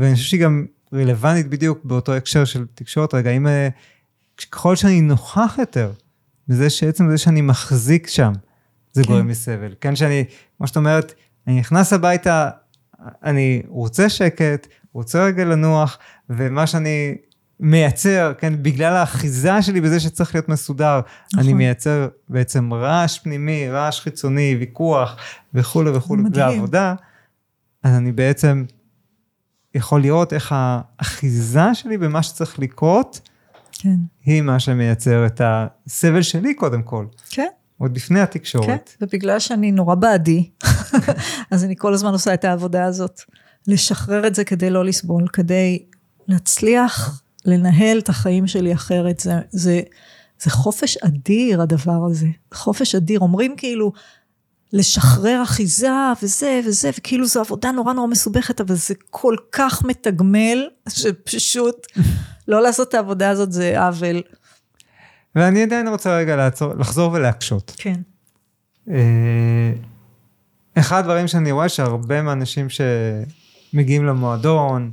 ואני 0.00 0.14
חושב 0.14 0.26
שהיא 0.26 0.40
גם 0.40 0.66
רלוונטית 0.92 1.48
בדיוק 1.48 1.84
באותו 1.84 2.14
הקשר 2.14 2.44
של 2.44 2.66
תקשורת. 2.74 3.14
רגע, 3.14 3.30
אם... 3.30 3.46
Uh, 3.46 3.50
ככל 4.50 4.76
שאני 4.76 5.00
נוכח 5.00 5.56
יותר, 5.58 5.92
בזה 6.48 6.70
שעצם 6.70 7.10
זה 7.10 7.18
שאני 7.18 7.40
מחזיק 7.40 8.06
שם, 8.06 8.32
זה 8.92 9.02
כן. 9.02 9.08
גורם 9.08 9.28
לי 9.28 9.34
סבל. 9.34 9.74
כן, 9.80 9.96
שאני, 9.96 10.24
כמו 10.56 10.66
שאת 10.66 10.76
אומרת, 10.76 11.14
אני 11.46 11.60
נכנס 11.60 11.92
הביתה, 11.92 12.50
אני 13.22 13.62
רוצה 13.68 14.08
שקט, 14.08 14.66
רוצה 14.92 15.24
רגע 15.24 15.44
לנוח, 15.44 15.98
ומה 16.30 16.66
שאני 16.66 17.16
מייצר, 17.60 18.32
כן, 18.38 18.62
בגלל 18.62 18.96
האחיזה 18.96 19.62
שלי 19.62 19.80
בזה 19.80 20.00
שצריך 20.00 20.34
להיות 20.34 20.48
מסודר, 20.48 21.00
נכון. 21.32 21.44
אני 21.44 21.52
מייצר 21.52 22.08
בעצם 22.28 22.74
רעש 22.74 23.18
פנימי, 23.18 23.70
רעש 23.70 24.00
חיצוני, 24.00 24.56
ויכוח 24.60 25.16
וכולי 25.54 25.90
וכולי, 25.90 26.22
ועבודה, 26.34 26.94
אז 27.82 27.96
אני 27.96 28.12
בעצם 28.12 28.64
יכול 29.74 30.02
לראות 30.02 30.32
איך 30.32 30.54
האחיזה 30.56 31.74
שלי 31.74 31.98
במה 31.98 32.22
שצריך 32.22 32.58
לקרות, 32.58 33.20
כן. 33.72 33.96
היא 34.24 34.42
מה 34.42 34.60
שמייצר 34.60 35.26
את 35.26 35.40
הסבל 35.44 36.22
שלי 36.22 36.54
קודם 36.54 36.82
כל. 36.82 37.06
כן. 37.30 37.48
עוד 37.78 37.96
לפני 37.96 38.20
התקשורת. 38.20 38.66
כן, 38.98 39.04
ובגלל 39.06 39.38
שאני 39.38 39.72
נורא 39.72 39.94
בעדי, 39.94 40.50
אז 41.50 41.64
אני 41.64 41.74
כל 41.78 41.94
הזמן 41.94 42.12
עושה 42.12 42.34
את 42.34 42.44
העבודה 42.44 42.84
הזאת. 42.84 43.20
לשחרר 43.66 44.26
את 44.26 44.34
זה 44.34 44.44
כדי 44.44 44.70
לא 44.70 44.84
לסבול, 44.84 45.28
כדי 45.32 45.82
להצליח 46.28 47.22
לנהל 47.44 47.98
את 47.98 48.08
החיים 48.08 48.46
שלי 48.46 48.72
אחרת. 48.72 49.20
זה, 49.20 49.32
זה, 49.50 49.80
זה 50.42 50.50
חופש 50.50 50.96
אדיר 50.96 51.62
הדבר 51.62 52.06
הזה. 52.10 52.26
חופש 52.54 52.94
אדיר. 52.94 53.20
אומרים 53.20 53.54
כאילו, 53.56 53.92
לשחרר 54.72 55.42
אחיזה 55.42 55.88
וזה 56.22 56.60
וזה, 56.66 56.90
וכאילו 56.98 57.26
זו 57.26 57.40
עבודה 57.40 57.72
נורא 57.72 57.92
נורא 57.92 58.06
מסובכת, 58.06 58.60
אבל 58.60 58.74
זה 58.74 58.94
כל 59.10 59.36
כך 59.52 59.84
מתגמל, 59.84 60.68
שפשוט 60.88 61.86
לא 62.48 62.62
לעשות 62.62 62.88
את 62.88 62.94
העבודה 62.94 63.30
הזאת 63.30 63.52
זה 63.52 63.80
עוול. 63.80 64.22
ואני 65.34 65.62
עדיין 65.62 65.88
רוצה 65.88 66.16
רגע 66.16 66.36
לעצור, 66.36 66.74
לחזור 66.74 67.12
ולהקשות. 67.12 67.72
כן. 67.76 68.00
אה, 68.90 69.72
אחד 70.74 70.98
הדברים 70.98 71.28
שאני 71.28 71.52
רואה 71.52 71.68
שהרבה 71.68 72.22
מהאנשים 72.22 72.66
שמגיעים 72.70 74.06
למועדון, 74.06 74.90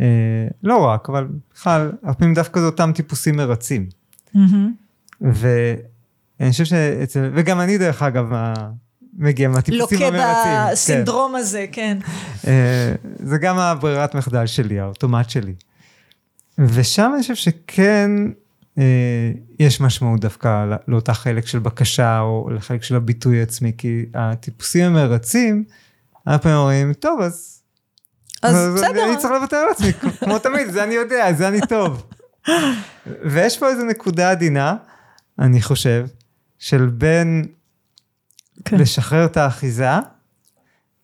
אה, 0.00 0.46
לא 0.62 0.76
רק, 0.76 1.08
אבל 1.08 1.28
בכלל, 1.54 1.92
הרבה 2.02 2.14
פעמים 2.14 2.34
דווקא 2.34 2.60
זה 2.60 2.66
אותם 2.66 2.92
טיפוסים 2.94 3.36
מרצים. 3.36 3.86
ואני 5.20 6.50
חושב 6.50 6.64
שאצל, 6.64 7.30
וגם 7.34 7.60
אני 7.60 7.78
דרך 7.78 8.02
אגב, 8.02 8.26
מגיע 9.12 9.48
מהטיפוסים 9.48 9.98
המרצים. 10.02 10.20
לוקה 10.20 10.68
בסינדרום 10.72 11.32
כן. 11.32 11.38
הזה, 11.38 11.66
כן. 11.72 11.98
אה, 12.46 12.94
זה 13.18 13.38
גם 13.38 13.58
הברירת 13.58 14.14
מחדל 14.14 14.46
שלי, 14.46 14.80
האוטומט 14.80 15.30
שלי. 15.30 15.54
ושם 16.58 17.10
אני 17.14 17.22
חושב 17.22 17.34
שכן 17.34 18.10
אה, 18.78 19.32
יש 19.58 19.80
משמעות 19.80 20.20
דווקא 20.20 20.66
לאותה 20.88 21.14
חלק 21.14 21.46
של 21.46 21.58
בקשה 21.58 22.20
או 22.20 22.50
לחלק 22.50 22.82
של 22.82 22.96
הביטוי 22.96 23.42
עצמי, 23.42 23.72
כי 23.78 24.04
הטיפוסים 24.14 24.84
המרצים, 24.84 25.64
הרבה 26.26 26.38
פעמים 26.38 26.58
אומרים, 26.58 26.92
טוב, 26.92 27.20
אז... 27.20 27.58
אז, 28.42 28.56
אז 28.56 28.74
בסדר. 28.74 29.04
אני 29.08 29.16
צריך 29.16 29.32
לוותר 29.32 29.56
על 29.56 29.68
עצמי, 29.70 29.92
כמו 30.24 30.38
תמיד, 30.38 30.70
זה 30.70 30.84
אני 30.84 30.94
יודע, 30.94 31.32
זה 31.32 31.48
אני 31.48 31.60
טוב. 31.68 32.06
ויש 33.24 33.58
פה 33.58 33.68
איזו 33.68 33.84
נקודה 33.84 34.30
עדינה, 34.30 34.76
אני 35.38 35.62
חושב, 35.62 36.06
של 36.58 36.86
בין 36.86 37.46
כן. 38.64 38.76
לשחרר 38.76 39.24
את 39.24 39.36
האחיזה, 39.36 39.88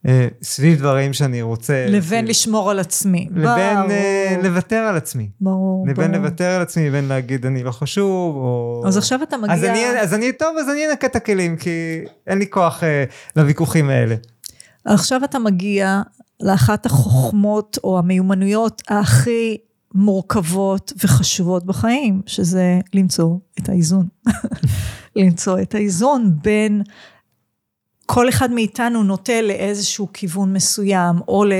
אה, 0.07 0.28
סביב 0.42 0.78
דברים 0.78 1.12
שאני 1.12 1.42
רוצה. 1.42 1.86
לבין 1.88 2.26
ש... 2.26 2.30
לשמור 2.30 2.70
על 2.70 2.78
עצמי. 2.78 3.28
לבין 3.30 3.76
ברור. 3.76 3.88
uh, 3.88 4.46
לוותר 4.46 4.76
על 4.76 4.96
עצמי. 4.96 5.30
ברור, 5.40 5.86
לבין 5.88 6.12
ברור. 6.12 6.24
לוותר 6.24 6.44
על 6.44 6.62
עצמי, 6.62 6.88
לבין 6.88 7.05
להגיד 7.05 7.46
אני 7.46 7.62
לא 7.62 7.70
חשוב, 7.70 8.36
או... 8.36 8.82
אז 8.86 8.96
עכשיו 8.96 9.22
אתה 9.22 9.36
מגיע... 9.36 9.55
אז 9.55 9.64
אני, 9.64 10.01
אז 10.01 10.14
אני 10.14 10.32
טוב, 10.32 10.57
אז 10.61 10.68
אני 10.68 10.90
אנקה 10.90 11.07
את 11.07 11.16
הכלים, 11.16 11.57
כי 11.57 12.01
אין 12.26 12.38
לי 12.38 12.51
כוח 12.51 12.82
uh, 12.82 12.86
לוויכוחים 13.36 13.90
האלה. 13.90 14.14
עכשיו 14.84 15.24
אתה 15.24 15.38
מגיע 15.38 16.03
לאחת 16.40 16.86
החוכמות 16.86 17.78
או 17.84 17.99
המיומנויות 17.99 18.82
הכי 18.88 19.57
מורכבות 19.94 20.92
וחשובות 21.05 21.66
בחיים, 21.66 22.22
שזה 22.26 22.80
למצוא 22.94 23.36
את 23.59 23.68
האיזון. 23.68 24.09
למצוא 25.16 25.61
את 25.61 25.74
האיזון 25.74 26.36
בין 26.42 26.82
כל 28.11 28.28
אחד 28.28 28.50
מאיתנו 28.50 29.02
נוטה 29.02 29.42
לאיזשהו 29.42 30.09
כיוון 30.12 30.52
מסוים, 30.52 31.16
או 31.28 31.44
ל... 31.44 31.52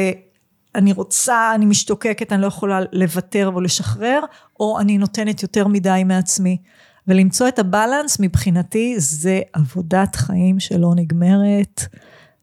אני 0.74 0.92
רוצה, 0.92 1.55
אני 1.55 1.66
משתוקקת, 1.66 2.32
אני 2.32 2.42
לא 2.42 2.46
יכולה 2.46 2.80
לוותר 2.92 3.51
ולשחרר, 3.57 4.20
או 4.61 4.80
אני 4.80 4.99
נותנת 4.99 5.42
יותר 5.42 5.68
מדי 5.68 6.03
מעצמי. 6.05 6.57
ולמצוא 7.09 7.49
את 7.49 7.59
הבלנס 7.59 8.20
מבחינתי 8.20 8.94
זה 8.99 9.40
עבודת 9.53 10.16
חיים 10.16 10.61
שלא 10.61 10.92
נגמרת, 10.96 11.82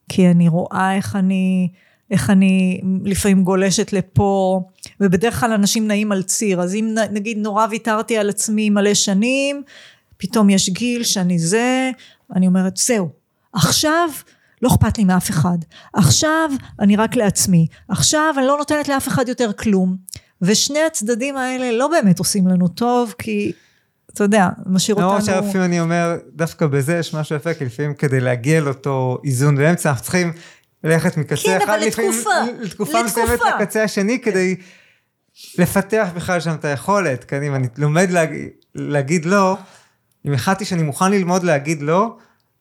כי 0.10 0.28
אני 0.28 0.48
רואה 0.48 0.96
איך 0.96 1.16
אני, 1.16 1.70
איך 2.12 2.30
אני 2.30 2.82
לפעמים 3.04 3.44
גולשת 3.44 3.94
לפה, 3.94 4.62
ובדרך 5.00 5.40
כלל 5.40 5.52
אנשים 5.52 5.88
נעים 5.88 6.12
על 6.12 6.24
ציר, 6.24 6.62
אז 6.62 6.76
אם 6.76 6.96
נגיד 7.12 7.38
נורא 7.38 7.68
ויתרתי 7.70 8.18
על 8.18 8.30
עצמי 8.30 8.70
מלא 8.70 8.94
שנים, 8.94 9.64
פתאום 10.18 10.50
יש 10.50 10.70
גיל 10.70 11.04
שאני 11.04 11.40
זה, 11.40 11.92
אני 12.36 12.48
אומרת 12.48 12.78
זהו, 12.78 13.25
עכשיו 13.56 14.10
לא 14.62 14.70
אכפת 14.70 14.98
לי 14.98 15.04
מאף 15.04 15.30
אחד. 15.30 15.58
עכשיו 15.94 16.50
אני 16.80 16.96
רק 16.96 17.16
לעצמי. 17.16 17.68
עכשיו 17.90 18.34
אני 18.38 18.46
לא 18.46 18.58
נותנת 18.58 18.88
לאף 18.88 19.08
אחד 19.08 19.30
יותר 19.30 19.54
כלום. 19.54 19.98
ושני 20.42 20.80
הצדדים 20.88 21.38
האלה 21.38 21.72
לא 21.72 21.88
באמת 21.88 22.20
עושים 22.20 22.48
לנו 22.48 22.68
טוב, 22.68 23.14
כי 23.18 23.52
אתה 24.14 24.24
יודע, 24.24 24.50
משאיר 24.66 24.96
אותנו... 24.96 25.10
למרות 25.10 25.26
שלפעמים 25.26 25.62
אני 25.62 25.80
אומר, 25.80 26.18
דווקא 26.34 26.68
בזה 26.68 26.98
יש 26.98 27.14
משהו 27.14 27.36
יפה, 27.36 27.54
כי 27.54 27.66
לפעמים 27.66 27.94
כדי 27.94 28.20
להגיע 28.20 28.62
לאותו 28.62 29.18
איזון 29.24 29.56
באמצע, 29.56 29.90
אנחנו 29.90 30.04
צריכים 30.04 30.34
ללכת 30.84 31.18
מקצה 31.18 31.44
כן, 31.44 31.60
אחד, 31.64 31.78
כן, 31.80 31.88
לתקופה, 31.88 32.30
לתקופה 32.62 33.04
מסוימת 33.04 33.40
לקצה 33.60 33.84
השני, 33.84 34.20
כדי 34.20 34.56
לפתח 35.58 36.08
בכלל 36.16 36.40
שם 36.40 36.54
את 36.54 36.66
היכולת. 36.66 37.24
כי 37.24 37.36
אם 37.48 37.56
אני 37.56 37.68
לומד 37.78 38.10
להגיד, 38.10 38.50
להגיד 38.76 39.26
לא, 39.26 39.58
אם 40.26 40.34
החלטתי 40.34 40.66
שאני 40.66 40.84
מוכן 40.84 41.12
ללמוד 41.12 41.44
להגיד 41.44 41.82
לא, 41.82 42.18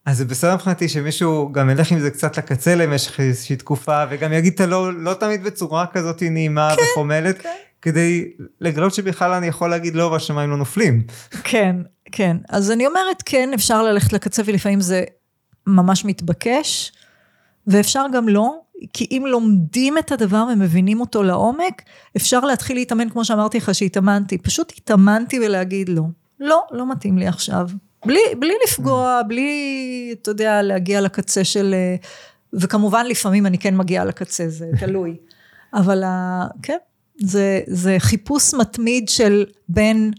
אז 0.07 0.19
זה 0.19 0.25
בסדר 0.25 0.55
מבחינתי 0.55 0.89
שמישהו 0.89 1.53
גם 1.53 1.71
ילך 1.71 1.93
עם 1.93 2.01
זה 2.01 2.11
קצת 2.11 2.39
לקצה 2.39 2.75
למשך 2.75 3.21
איזושהי 3.21 3.57
תקופה, 3.57 4.05
וגם 4.11 4.33
יגיד 4.33 4.53
את 4.55 4.61
הלא, 4.61 4.93
לא 4.93 5.15
תמיד 5.15 5.45
בצורה 5.45 5.87
כזאת 5.87 6.23
נעימה 6.23 6.75
כן, 6.77 6.83
וחומלת, 6.83 7.39
כן. 7.39 7.49
כדי 7.83 8.31
לגלות 8.61 8.95
שבכלל 8.95 9.33
אני 9.33 9.47
יכול 9.47 9.71
להגיד 9.71 9.95
לא 9.95 10.05
והשמיים 10.05 10.51
לא 10.51 10.57
נופלים. 10.57 11.03
כן, 11.45 11.77
כן. 12.13 12.37
אז 12.49 12.71
אני 12.71 12.87
אומרת, 12.87 13.23
כן, 13.25 13.51
אפשר 13.55 13.83
ללכת 13.83 14.13
לקצה 14.13 14.43
ולפעמים 14.47 14.81
זה 14.81 15.05
ממש 15.67 16.05
מתבקש, 16.05 16.93
ואפשר 17.67 18.05
גם 18.13 18.29
לא, 18.29 18.55
כי 18.93 19.07
אם 19.11 19.25
לומדים 19.27 19.99
את 19.99 20.13
הדבר 20.13 20.47
ומבינים 20.53 21.01
אותו 21.01 21.23
לעומק, 21.23 21.83
אפשר 22.17 22.41
להתחיל 22.41 22.77
להתאמן, 22.77 23.11
כמו 23.11 23.25
שאמרתי 23.25 23.59
לך 23.59 23.75
שהתאמנתי. 23.75 24.39
פשוט 24.39 24.73
התאמנתי 24.77 25.39
ולהגיד 25.41 25.89
לא. 25.89 26.03
לא, 26.41 26.63
לא 26.71 26.91
מתאים 26.91 27.19
לי 27.19 27.27
עכשיו. 27.27 27.69
בלי, 28.07 28.21
בלי 28.39 28.55
לפגוע, 28.67 29.21
בלי, 29.29 30.15
אתה 30.23 30.31
יודע, 30.31 30.63
להגיע 30.63 31.01
לקצה 31.01 31.45
של... 31.45 31.75
אה, 31.75 31.97
וכמובן 32.53 33.07
לפעמים 33.07 33.47
אני 33.47 33.59
כן 33.59 33.77
מגיעה 33.77 34.05
לקצה, 34.05 34.49
זה 34.49 34.71
תלוי. 34.81 35.17
אבל 35.75 36.05
כן, 36.63 36.79
זה, 37.21 37.61
זה 37.67 37.97
חיפוש 37.99 38.55
מתמיד 38.55 39.09
של 39.09 39.45
בין, 39.69 40.11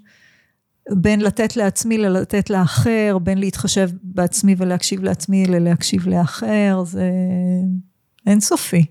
בין 0.92 1.22
לתת 1.22 1.56
לעצמי 1.58 1.98
ללתת 1.98 2.50
לאחר, 2.50 3.18
בין 3.24 3.38
להתחשב 3.38 3.90
בעצמי 4.04 4.56
ולהקשיב 4.58 5.04
לעצמי 5.04 5.46
ללהקשיב 5.46 6.08
לאחר, 6.08 6.84
זה 6.86 7.12
אינסופי. 8.28 8.86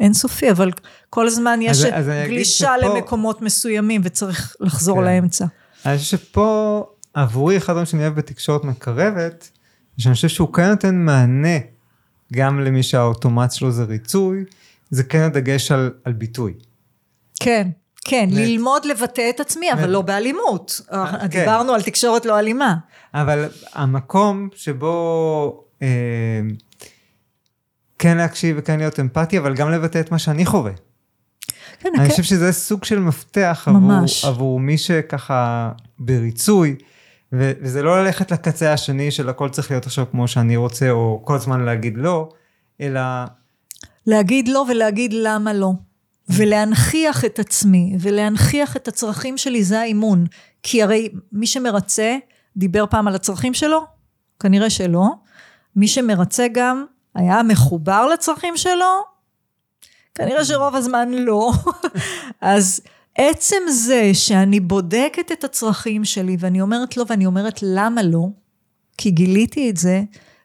אינסופי, 0.00 0.50
אבל 0.50 0.70
כל 1.10 1.26
הזמן 1.26 1.58
יש 1.62 1.84
אז, 1.84 1.88
אז 1.92 2.06
גלישה 2.26 2.74
שפה... 2.80 2.88
למקומות 2.88 3.42
מסוימים 3.42 4.00
וצריך 4.04 4.56
לחזור 4.60 4.98
כן. 4.98 5.04
לאמצע. 5.04 5.46
אני 5.86 5.98
חושב 5.98 6.16
שפה 6.16 6.84
עבורי 7.14 7.56
אחד 7.56 7.70
הדברים 7.70 7.86
שאני 7.86 8.02
אוהב 8.02 8.14
בתקשורת 8.14 8.64
מקרבת, 8.64 9.50
שאני 9.98 10.14
חושב 10.14 10.28
שהוא 10.28 10.52
כן 10.52 10.68
נותן 10.68 10.94
מענה 10.94 11.58
גם 12.32 12.60
למי 12.60 12.82
שהאוטומט 12.82 13.52
שלו 13.52 13.70
זה 13.70 13.84
ריצוי, 13.84 14.44
זה 14.90 15.04
כן 15.04 15.20
הדגש 15.20 15.72
על, 15.72 15.90
על 16.04 16.12
ביטוי. 16.12 16.54
כן, 17.40 17.68
כן, 18.04 18.26
נט. 18.30 18.36
ללמוד 18.36 18.84
לבטא 18.84 19.30
את 19.30 19.40
עצמי, 19.40 19.70
נט. 19.70 19.78
אבל 19.78 19.90
לא 19.90 20.02
באלימות. 20.02 20.80
אה, 20.92 21.18
כן. 21.20 21.26
דיברנו 21.26 21.72
על 21.72 21.82
תקשורת 21.82 22.26
לא 22.26 22.38
אלימה. 22.38 22.74
אבל 23.14 23.48
המקום 23.72 24.48
שבו 24.54 25.64
אה, 25.82 25.88
כן 27.98 28.16
להקשיב 28.16 28.56
וכן 28.58 28.78
להיות 28.78 29.00
אמפתי, 29.00 29.38
אבל 29.38 29.54
גם 29.54 29.70
לבטא 29.70 30.00
את 30.00 30.10
מה 30.12 30.18
שאני 30.18 30.46
חווה. 30.46 30.72
כן, 31.78 31.88
אני 31.94 32.04
כן. 32.04 32.10
חושב 32.10 32.22
שזה 32.22 32.52
סוג 32.52 32.84
של 32.84 32.98
מפתח 32.98 33.68
עבור, 33.68 33.90
עבור 34.24 34.60
מי 34.60 34.78
שככה 34.78 35.70
בריצוי. 35.98 36.76
וזה 37.32 37.82
לא 37.82 38.02
ללכת 38.04 38.30
לקצה 38.30 38.72
השני 38.72 39.10
של 39.10 39.28
הכל 39.28 39.48
צריך 39.48 39.70
להיות 39.70 39.86
עכשיו 39.86 40.04
כמו 40.10 40.28
שאני 40.28 40.56
רוצה, 40.56 40.90
או 40.90 41.22
כל 41.24 41.34
הזמן 41.34 41.64
להגיד 41.64 41.94
לא, 41.96 42.28
אלא... 42.80 43.00
להגיד 44.06 44.48
לא 44.48 44.64
ולהגיד 44.68 45.12
למה 45.12 45.52
לא. 45.52 45.72
ולהנכיח 46.28 47.24
את 47.24 47.38
עצמי, 47.38 47.96
ולהנכיח 48.00 48.76
את 48.76 48.88
הצרכים 48.88 49.38
שלי, 49.38 49.64
זה 49.64 49.80
האימון. 49.80 50.26
כי 50.62 50.82
הרי 50.82 51.08
מי 51.32 51.46
שמרצה, 51.46 52.16
דיבר 52.56 52.86
פעם 52.86 53.08
על 53.08 53.14
הצרכים 53.14 53.54
שלו? 53.54 53.84
כנראה 54.40 54.70
שלא. 54.70 55.06
מי 55.76 55.88
שמרצה 55.88 56.46
גם, 56.52 56.84
היה 57.14 57.42
מחובר 57.42 58.06
לצרכים 58.06 58.56
שלו? 58.56 59.04
כנראה 60.14 60.44
שרוב 60.44 60.76
הזמן 60.76 61.08
לא. 61.12 61.52
אז 62.40 62.80
עצם 63.18 63.56
זה 63.70 64.10
שאני 64.14 64.60
בודקת 64.60 65.32
את 65.32 65.44
הצרכים 65.44 66.04
שלי 66.04 66.36
ואני 66.38 66.60
אומרת 66.60 66.96
לא 66.96 67.04
ואני 67.08 67.26
אומרת 67.26 67.58
למה 67.62 68.02
לא, 68.02 68.26
כי 68.98 69.10
גיליתי 69.10 69.70
את 69.70 69.76
זה, 69.76 70.02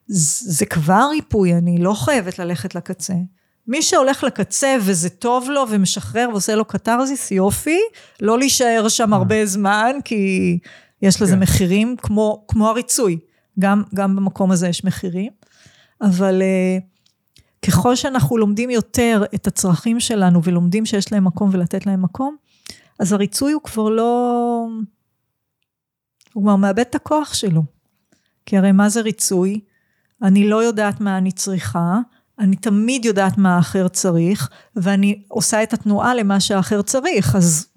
זה 0.08 0.66
כבר 0.66 1.08
ריפוי, 1.12 1.54
אני 1.54 1.78
לא 1.78 1.94
חייבת 1.94 2.40
ללכת 2.40 2.76
לקצה. 2.76 3.14
מי 3.68 3.82
שהולך 3.82 4.24
לקצה 4.24 4.78
וזה 4.82 5.10
טוב 5.10 5.50
לו 5.50 5.64
ומשחרר 5.70 6.30
ועושה 6.32 6.56
לו 6.56 6.66
קתרזיס, 6.66 7.32
יופי, 7.32 7.80
לא 8.22 8.40
להישאר 8.40 8.90
שם 8.90 9.14
הרבה 9.14 9.46
זמן, 9.46 9.92
כי 10.06 10.60
יש 11.02 11.22
לזה 11.22 11.34
כן. 11.34 11.40
מחירים, 11.40 11.96
כמו, 11.98 12.46
כמו 12.48 12.70
הריצוי. 12.70 13.18
גם, 13.60 13.84
גם 13.96 14.16
במקום 14.16 14.52
הזה 14.52 14.68
יש 14.68 14.84
מחירים. 14.84 15.32
אבל 16.02 16.42
uh, 16.42 16.82
ככל 17.68 17.96
שאנחנו 17.96 18.38
לומדים 18.38 18.70
יותר 18.70 19.24
את 19.36 19.48
הצרכים 19.48 20.00
שלנו 20.00 20.44
ולומדים 20.44 20.86
שיש 20.86 21.12
להם 21.12 21.26
מקום 21.26 21.50
ולתת 21.54 21.86
להם 21.86 22.02
מקום, 22.02 22.36
אז 23.00 23.14
הריצוי 23.14 23.54
הוא 23.54 23.62
כבר 23.62 23.90
לא... 23.90 24.68
הוא 26.34 26.44
כבר 26.44 26.56
מאבד 26.56 26.80
את 26.80 26.96
הכוח 26.96 27.34
שלו. 27.34 27.64
כי 28.46 28.58
הרי 28.58 28.72
מה 28.72 28.90
זה 28.90 29.02
ריצוי? 29.02 29.60
אני 30.24 30.50
לא 30.50 30.64
יודעת 30.64 31.02
מה 31.02 31.18
אני 31.18 31.32
צריכה, 31.32 31.98
אני 32.40 32.56
תמיד 32.56 33.06
יודעת 33.06 33.38
מה 33.38 33.56
האחר 33.56 33.88
צריך, 33.88 34.50
ואני 34.76 35.24
עושה 35.28 35.64
את 35.64 35.74
התנועה 35.74 36.16
למה 36.16 36.40
שהאחר 36.40 36.82
צריך, 36.82 37.36
אז 37.36 37.68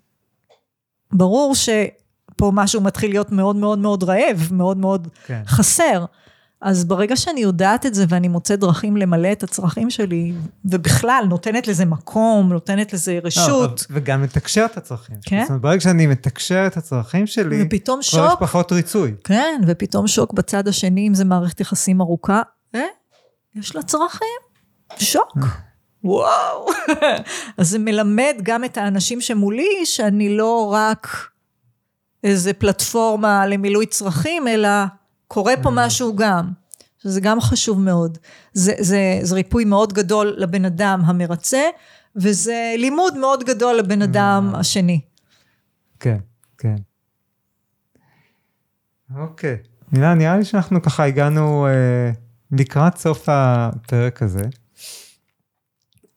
ברור 1.13 1.55
שפה 1.55 2.53
משהו 2.55 2.81
מתחיל 2.81 3.11
להיות 3.11 3.33
מאוד 3.33 3.57
מאוד 3.57 3.79
מאוד 3.79 4.03
רעב, 4.03 4.49
מאוד 4.51 4.77
מאוד 4.77 5.09
כן. 5.27 5.43
חסר. 5.47 6.05
אז 6.63 6.85
ברגע 6.85 7.17
שאני 7.17 7.41
יודעת 7.41 7.87
את 7.87 7.95
זה 7.95 8.05
ואני 8.09 8.29
מוצאת 8.29 8.61
דרכים 8.61 8.97
למלא 8.97 9.33
את 9.33 9.43
הצרכים 9.43 9.91
שלי, 9.91 10.33
ובכלל 10.65 11.25
נותנת 11.29 11.69
לזה 11.69 11.85
מקום, 11.85 12.53
נותנת 12.53 12.93
לזה 12.93 13.19
רשות, 13.25 13.87
לא, 13.91 13.97
וגם 13.97 14.23
לתקשר 14.23 14.65
את 14.65 14.77
הצרכים. 14.77 15.17
כן. 15.23 15.41
זאת 15.41 15.49
אומרת, 15.49 15.63
ברגע 15.63 15.81
שאני 15.81 16.07
מתקשר 16.07 16.67
את 16.67 16.77
הצרכים 16.77 17.27
שלי, 17.27 17.63
ופתאום 17.67 18.01
כבר 18.11 18.21
יש 18.21 18.31
שוק, 18.31 18.41
פחות 18.41 18.73
ריצוי. 18.73 19.15
כן, 19.25 19.61
ופתאום 19.67 20.07
שוק 20.07 20.33
בצד 20.33 20.69
השני, 20.69 21.09
אם 21.09 21.15
זה 21.15 21.25
מערכת 21.25 21.61
יחסים 21.61 22.01
ארוכה, 22.01 22.43
אה, 22.75 22.81
יש 23.55 23.77
לה 23.77 23.83
צרכים, 23.83 24.41
שוק. 24.99 25.37
וואו. 26.05 26.67
אז 27.59 27.69
זה 27.69 27.79
מלמד 27.79 28.35
גם 28.43 28.65
את 28.65 28.77
האנשים 28.77 29.21
שמולי, 29.21 29.87
שאני 29.87 30.37
לא 30.37 30.73
רק 30.73 31.09
איזה 32.25 32.53
פלטפורמה 32.53 33.47
למילוי 33.47 33.87
צרכים, 33.87 34.49
אלא 34.49 34.69
קורה 35.33 35.55
פה 35.63 35.71
משהו 35.73 36.17
גם. 36.17 36.53
שזה 37.03 37.21
גם 37.21 37.41
חשוב 37.41 37.81
מאוד. 37.81 38.19
זה, 38.53 38.73
זה, 38.79 39.19
זה 39.23 39.35
ריפוי 39.35 39.65
מאוד 39.65 39.93
גדול 39.93 40.35
לבן 40.37 40.65
אדם 40.65 41.03
המרצה, 41.05 41.63
וזה 42.17 42.75
לימוד 42.79 43.17
מאוד 43.17 43.45
גדול 43.45 43.77
לבן 43.77 44.03
אדם 44.03 44.53
השני. 44.55 45.01
כן, 46.01 46.19
כן. 46.59 46.77
אוקיי. 49.17 49.57
נראה, 49.93 50.15
נראה 50.15 50.37
לי 50.37 50.45
שאנחנו 50.45 50.83
ככה 50.83 51.05
הגענו 51.05 51.67
אה, 51.67 52.11
לקראת 52.53 52.97
סוף 52.97 53.29
הפרק 53.29 54.23
הזה. 54.23 54.45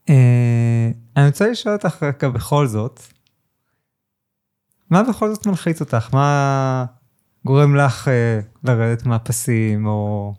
אה, 0.09 0.91
אני 1.17 1.25
רוצה 1.27 1.47
לשאול 1.47 1.75
אותך 1.75 2.03
רגע 2.03 2.29
בכל 2.29 2.67
זאת, 2.67 2.99
מה 4.89 5.03
בכל 5.03 5.33
זאת 5.33 5.45
מלחיץ 5.45 5.81
אותך? 5.81 6.13
מה 6.13 6.85
גורם 7.45 7.75
לך 7.75 8.07
אה, 8.07 8.39
לרדת 8.63 9.05
מהפסים, 9.05 9.85
או 9.85 10.33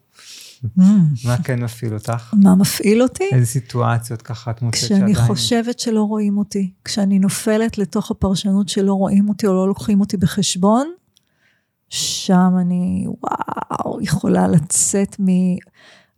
מה 1.24 1.36
כן 1.44 1.64
מפעיל 1.64 1.94
אותך? 1.94 2.34
מה 2.42 2.54
מפעיל 2.54 3.02
אותי? 3.02 3.24
איזה 3.32 3.46
סיטואציות 3.46 4.22
ככה 4.22 4.50
את 4.50 4.62
מוצאת 4.62 4.80
שעדיין... 4.80 5.14
כשאני 5.14 5.26
חושבת 5.26 5.78
שלא 5.78 6.02
רואים 6.02 6.38
אותי, 6.38 6.72
כשאני 6.84 7.18
נופלת 7.18 7.78
לתוך 7.78 8.10
הפרשנות 8.10 8.68
שלא 8.68 8.92
רואים 8.94 9.28
אותי 9.28 9.46
או 9.46 9.52
לא 9.52 9.68
לוקחים 9.68 10.00
אותי 10.00 10.16
בחשבון, 10.16 10.92
שם 11.88 12.50
אני, 12.60 13.06
וואו, 13.06 14.00
יכולה 14.02 14.48
לצאת 14.48 15.16
מ... 15.20 15.26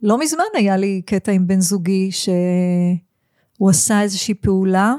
לא 0.03 0.21
מזמן 0.21 0.45
היה 0.55 0.77
לי 0.77 1.03
קטע 1.07 1.33
עם 1.33 1.47
בן 1.47 1.61
זוגי, 1.61 2.11
שהוא 2.13 3.71
עשה 3.71 4.03
איזושהי 4.03 4.35
פעולה, 4.35 4.95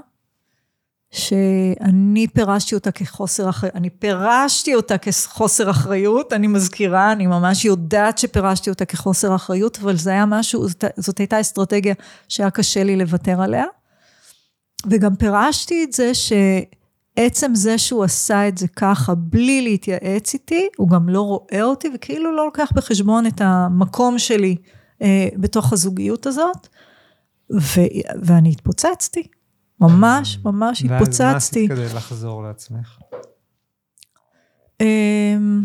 שאני 1.12 2.28
פירשתי 2.28 2.76
אותה 2.76 2.92
כחוסר 2.92 3.50
אחריות, 3.50 3.76
אני 3.76 3.90
פירשתי 3.90 4.76
אותה 4.76 4.98
כחוסר 4.98 5.70
אחריות, 5.70 6.34
אני 6.34 6.48
מזכירה, 6.48 7.12
אני 7.12 7.28
ממש 7.28 7.66
יודעת 7.66 8.18
שפירשתי 8.18 8.70
אותה 8.70 8.86
כחוסר 8.86 9.36
אחריות, 9.36 9.80
אבל 9.82 9.96
זה 9.96 10.10
היה 10.10 10.26
משהו, 10.26 10.68
זאת, 10.68 10.84
זאת 10.98 11.18
הייתה 11.18 11.42
אסטרטגיה 11.42 11.94
שהיה 12.30 12.50
קשה 12.50 12.84
לי 12.84 12.96
לוותר 12.96 13.42
עליה. 13.42 13.66
וגם 14.90 15.16
פירשתי 15.16 15.84
את 15.84 15.94
זה 15.94 16.12
שעצם 16.14 17.56
זה 17.56 17.78
שהוא 17.78 18.04
עשה 18.04 18.48
את 18.48 18.58
זה 18.58 18.68
ככה, 18.68 19.16
בלי 19.16 19.62
להתייעץ 19.62 20.34
איתי, 20.34 20.68
הוא 20.78 20.90
גם 20.90 21.10
לא 21.10 21.22
רואה 21.22 21.64
אותי, 21.64 21.88
וכאילו 21.96 22.36
לא 22.36 22.46
לוקח 22.46 22.70
בחשבון 22.76 23.26
את 23.26 23.42
המקום 23.42 24.20
שלי 24.20 24.56
אה, 25.02 25.28
בתוך 25.38 25.74
הזוגיות 25.74 26.26
הזאת, 26.26 26.68
ו, 27.54 27.82
ואני 28.22 28.50
התפוצצתי. 28.50 29.28
ממש, 29.80 30.40
ממש 30.46 30.82
ואז 30.82 30.90
מה 30.90 30.98
התפוצצתי. 30.98 31.36
עשית 31.36 31.72
כדי 31.72 31.86
לחזור 31.96 32.44
לעצמך? 32.44 33.00
אמ, 34.82 35.64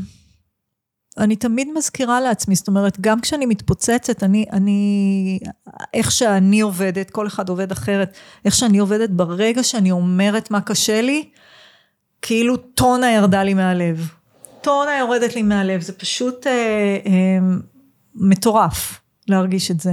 אני 1.18 1.36
תמיד 1.36 1.68
מזכירה 1.76 2.20
לעצמי, 2.20 2.54
זאת 2.54 2.68
אומרת, 2.68 3.00
גם 3.00 3.20
כשאני 3.20 3.46
מתפוצצת, 3.46 4.22
אני, 4.22 4.44
אני, 4.52 5.38
איך 5.94 6.10
שאני 6.10 6.60
עובדת, 6.60 7.10
כל 7.10 7.26
אחד 7.26 7.48
עובד 7.48 7.72
אחרת, 7.72 8.16
איך 8.44 8.54
שאני 8.54 8.78
עובדת, 8.78 9.10
ברגע 9.10 9.62
שאני 9.62 9.90
אומרת 9.90 10.50
מה 10.50 10.60
קשה 10.60 11.00
לי, 11.00 11.30
כאילו 12.22 12.56
טונה 12.56 13.12
ירדה 13.12 13.42
לי 13.42 13.54
מהלב. 13.54 14.08
טונה 14.60 14.98
יורדת 14.98 15.34
לי 15.34 15.42
מהלב, 15.42 15.80
זה 15.80 15.92
פשוט 15.92 16.46
אה, 16.46 16.52
אה, 17.06 17.38
מטורף 18.14 19.00
להרגיש 19.28 19.70
את 19.70 19.80
זה. 19.80 19.92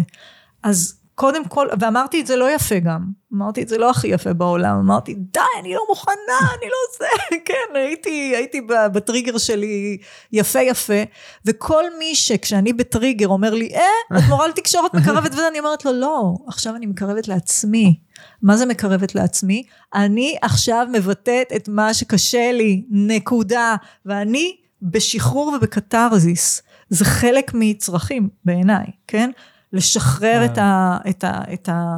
אז 0.63 0.98
קודם 1.19 1.45
כל, 1.45 1.67
ואמרתי 1.79 2.21
את 2.21 2.27
זה 2.27 2.35
לא 2.35 2.51
יפה 2.51 2.79
גם, 2.79 3.05
אמרתי 3.33 3.63
את 3.63 3.67
זה 3.67 3.77
לא 3.77 3.89
הכי 3.89 4.07
יפה 4.07 4.33
בעולם, 4.33 4.77
אמרתי 4.79 5.13
די 5.13 5.39
אני 5.59 5.73
לא 5.73 5.81
מוכנה, 5.89 6.39
אני 6.39 6.65
לא 6.65 6.77
זה, 6.99 7.05
כן, 7.45 7.75
הייתי, 7.75 8.33
הייתי 8.35 8.61
בטריגר 8.93 9.37
שלי 9.37 9.97
יפה 10.31 10.59
יפה, 10.59 11.03
וכל 11.45 11.83
מי 11.99 12.15
שכשאני 12.15 12.73
בטריגר 12.73 13.27
אומר 13.27 13.53
לי, 13.53 13.69
אה, 13.75 14.17
את 14.17 14.23
מורה 14.29 14.47
לתקשורת 14.47 14.93
מקרבת 14.93 15.31
וזה, 15.33 15.47
אני 15.47 15.59
אומרת 15.59 15.85
לו, 15.85 15.93
לא, 15.93 16.33
עכשיו 16.47 16.75
אני 16.75 16.85
מקרבת 16.85 17.27
לעצמי. 17.27 17.99
מה 18.41 18.57
זה 18.57 18.65
מקרבת 18.65 19.15
לעצמי? 19.15 19.63
אני 19.93 20.37
עכשיו 20.41 20.87
מבטאת 20.91 21.51
את 21.55 21.69
מה 21.69 21.93
שקשה 21.93 22.51
לי, 22.51 22.85
נקודה, 22.89 23.75
ואני 24.05 24.55
בשחרור 24.81 25.47
ובקתרזיס, 25.47 26.61
זה 26.89 27.05
חלק 27.05 27.51
מצרכים 27.53 28.29
בעיניי, 28.45 28.85
כן? 29.07 29.31
לשחרר 29.73 30.45
את, 30.45 30.57
ה, 30.57 30.97
את, 31.09 31.23
ה, 31.23 31.41
את, 31.53 31.69
ה, 31.69 31.97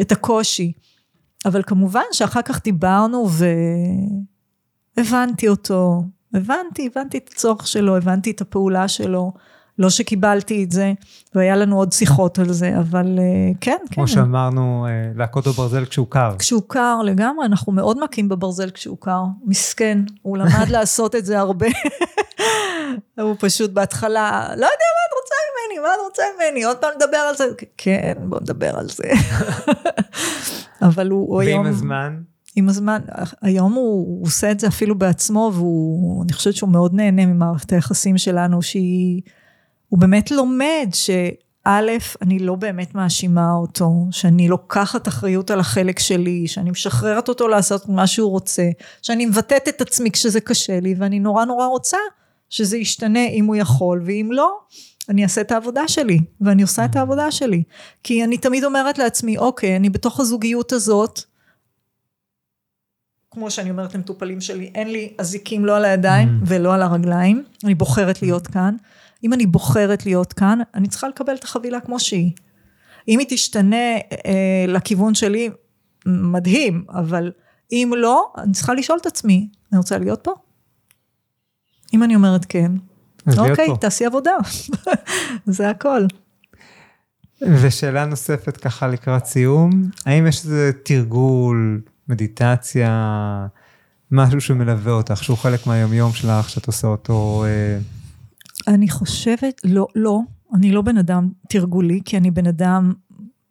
את 0.00 0.12
הקושי. 0.12 0.72
אבל 1.44 1.62
כמובן 1.66 2.02
שאחר 2.12 2.42
כך 2.42 2.62
דיברנו 2.64 3.28
והבנתי 4.96 5.48
אותו, 5.48 6.02
הבנתי, 6.34 6.88
הבנתי 6.92 7.18
את 7.18 7.30
הצורך 7.32 7.66
שלו, 7.66 7.96
הבנתי 7.96 8.30
את 8.30 8.40
הפעולה 8.40 8.88
שלו, 8.88 9.32
לא 9.78 9.90
שקיבלתי 9.90 10.64
את 10.64 10.72
זה, 10.72 10.92
והיה 11.34 11.56
לנו 11.56 11.76
עוד 11.76 11.92
שיחות 11.92 12.38
על 12.38 12.52
זה, 12.52 12.78
אבל 12.78 13.18
אה, 13.18 13.52
כן, 13.60 13.76
כן. 13.88 13.94
כמו 13.94 14.08
שאמרנו, 14.08 14.86
אה, 14.86 15.12
להכות 15.16 15.46
בברזל 15.46 15.84
כשהוא 15.84 16.06
קר. 16.10 16.34
כשהוא 16.38 16.62
קר 16.66 17.02
לגמרי, 17.04 17.46
אנחנו 17.46 17.72
מאוד 17.72 17.98
מכים 18.04 18.28
בברזל 18.28 18.70
כשהוא 18.70 18.96
קר, 19.00 19.22
מסכן, 19.44 19.98
הוא 20.22 20.36
למד 20.38 20.68
לעשות 20.74 21.14
את 21.14 21.26
זה 21.26 21.38
הרבה. 21.38 21.66
הוא 23.20 23.36
פשוט 23.38 23.70
בהתחלה, 23.70 24.48
לא 24.48 24.54
יודע 24.54 24.66
מה 24.66 25.09
מה 25.82 25.88
את 25.88 26.00
רוצה 26.08 26.22
ממני, 26.36 26.64
עוד 26.64 26.76
פעם 26.76 26.90
נדבר 26.96 27.16
על 27.16 27.36
זה, 27.36 27.44
כן, 27.76 28.12
בוא 28.18 28.40
נדבר 28.40 28.78
על 28.78 28.88
זה. 28.88 29.10
אבל 30.88 31.10
הוא 31.10 31.28
הוא 31.28 31.40
היום... 31.40 31.62
ועם 31.62 31.74
הזמן? 31.74 32.16
עם 32.56 32.68
הזמן, 32.68 33.00
היום 33.42 33.72
הוא, 33.72 34.06
הוא 34.06 34.26
עושה 34.26 34.50
את 34.50 34.60
זה 34.60 34.68
אפילו 34.68 34.98
בעצמו, 34.98 35.52
ואני 35.54 36.32
חושבת 36.32 36.54
שהוא 36.54 36.70
מאוד 36.70 36.94
נהנה 36.94 37.26
ממערכת 37.26 37.72
היחסים 37.72 38.18
שלנו, 38.18 38.62
שהיא, 38.62 39.22
הוא 39.88 40.00
באמת 40.00 40.30
לומד 40.30 40.88
שא', 40.92 41.80
אני 42.22 42.38
לא 42.38 42.54
באמת 42.54 42.94
מאשימה 42.94 43.52
אותו, 43.52 43.90
שאני 44.10 44.48
לוקחת 44.48 45.08
אחריות 45.08 45.50
על 45.50 45.60
החלק 45.60 45.98
שלי, 45.98 46.48
שאני 46.48 46.70
משחררת 46.70 47.28
אותו 47.28 47.48
לעשות 47.48 47.88
מה 47.88 48.06
שהוא 48.06 48.30
רוצה, 48.30 48.68
שאני 49.02 49.26
מבטאת 49.26 49.68
את 49.68 49.80
עצמי 49.80 50.10
כשזה 50.10 50.40
קשה 50.40 50.80
לי, 50.80 50.94
ואני 50.98 51.20
נורא 51.20 51.44
נורא 51.44 51.66
רוצה 51.66 51.98
שזה 52.48 52.76
ישתנה 52.76 53.26
אם 53.26 53.44
הוא 53.44 53.56
יכול, 53.56 54.02
ואם 54.06 54.28
לא, 54.32 54.58
אני 55.10 55.22
אעשה 55.22 55.40
את 55.40 55.52
העבודה 55.52 55.88
שלי, 55.88 56.18
ואני 56.40 56.62
עושה 56.62 56.84
את 56.84 56.96
העבודה 56.96 57.30
שלי. 57.30 57.62
כי 58.02 58.24
אני 58.24 58.38
תמיד 58.38 58.64
אומרת 58.64 58.98
לעצמי, 58.98 59.38
אוקיי, 59.38 59.76
אני 59.76 59.90
בתוך 59.90 60.20
הזוגיות 60.20 60.72
הזאת, 60.72 61.20
כמו 63.30 63.50
שאני 63.50 63.70
אומרת 63.70 63.94
למטופלים 63.94 64.40
שלי, 64.40 64.70
אין 64.74 64.92
לי 64.92 65.12
אזיקים 65.18 65.64
לא 65.64 65.76
על 65.76 65.84
הידיים 65.84 66.28
mm. 66.28 66.44
ולא 66.46 66.74
על 66.74 66.82
הרגליים, 66.82 67.44
אני 67.64 67.74
בוחרת 67.74 68.22
להיות 68.22 68.46
כאן. 68.46 68.76
אם 69.24 69.32
אני 69.32 69.46
בוחרת 69.46 70.06
להיות 70.06 70.32
כאן, 70.32 70.58
אני 70.74 70.88
צריכה 70.88 71.08
לקבל 71.08 71.34
את 71.34 71.44
החבילה 71.44 71.80
כמו 71.80 72.00
שהיא. 72.00 72.30
אם 73.08 73.18
היא 73.18 73.26
תשתנה 73.30 73.96
אה, 74.26 74.64
לכיוון 74.68 75.14
שלי, 75.14 75.50
מדהים, 76.06 76.84
אבל 76.88 77.32
אם 77.72 77.92
לא, 77.96 78.32
אני 78.38 78.52
צריכה 78.52 78.74
לשאול 78.74 78.98
את 79.00 79.06
עצמי, 79.06 79.48
אני 79.72 79.78
רוצה 79.78 79.98
להיות 79.98 80.20
פה? 80.24 80.32
אם 81.94 82.02
אני 82.02 82.14
אומרת 82.14 82.44
כן, 82.44 82.72
אוקיי, 83.38 83.66
פה. 83.66 83.76
תעשי 83.80 84.06
עבודה, 84.06 84.36
זה 85.46 85.70
הכל. 85.70 86.06
ושאלה 87.42 88.04
נוספת 88.04 88.56
ככה 88.56 88.88
לקראת 88.88 89.24
סיום, 89.24 89.70
האם 90.06 90.26
יש 90.26 90.44
איזה 90.44 90.70
תרגול, 90.84 91.80
מדיטציה, 92.08 93.46
משהו 94.10 94.40
שמלווה 94.40 94.92
אותך, 94.92 95.24
שהוא 95.24 95.36
חלק 95.36 95.66
מהיומיום 95.66 96.12
שלך, 96.12 96.50
שאת 96.50 96.66
עושה 96.66 96.86
אותו... 96.86 97.44
אה... 97.46 97.78
אני 98.74 98.88
חושבת, 98.88 99.60
לא, 99.64 99.86
לא, 99.94 100.20
אני 100.54 100.72
לא 100.72 100.82
בן 100.82 100.98
אדם 100.98 101.28
תרגולי, 101.48 102.00
כי 102.04 102.16
אני 102.16 102.30
בן 102.30 102.46
אדם 102.46 102.92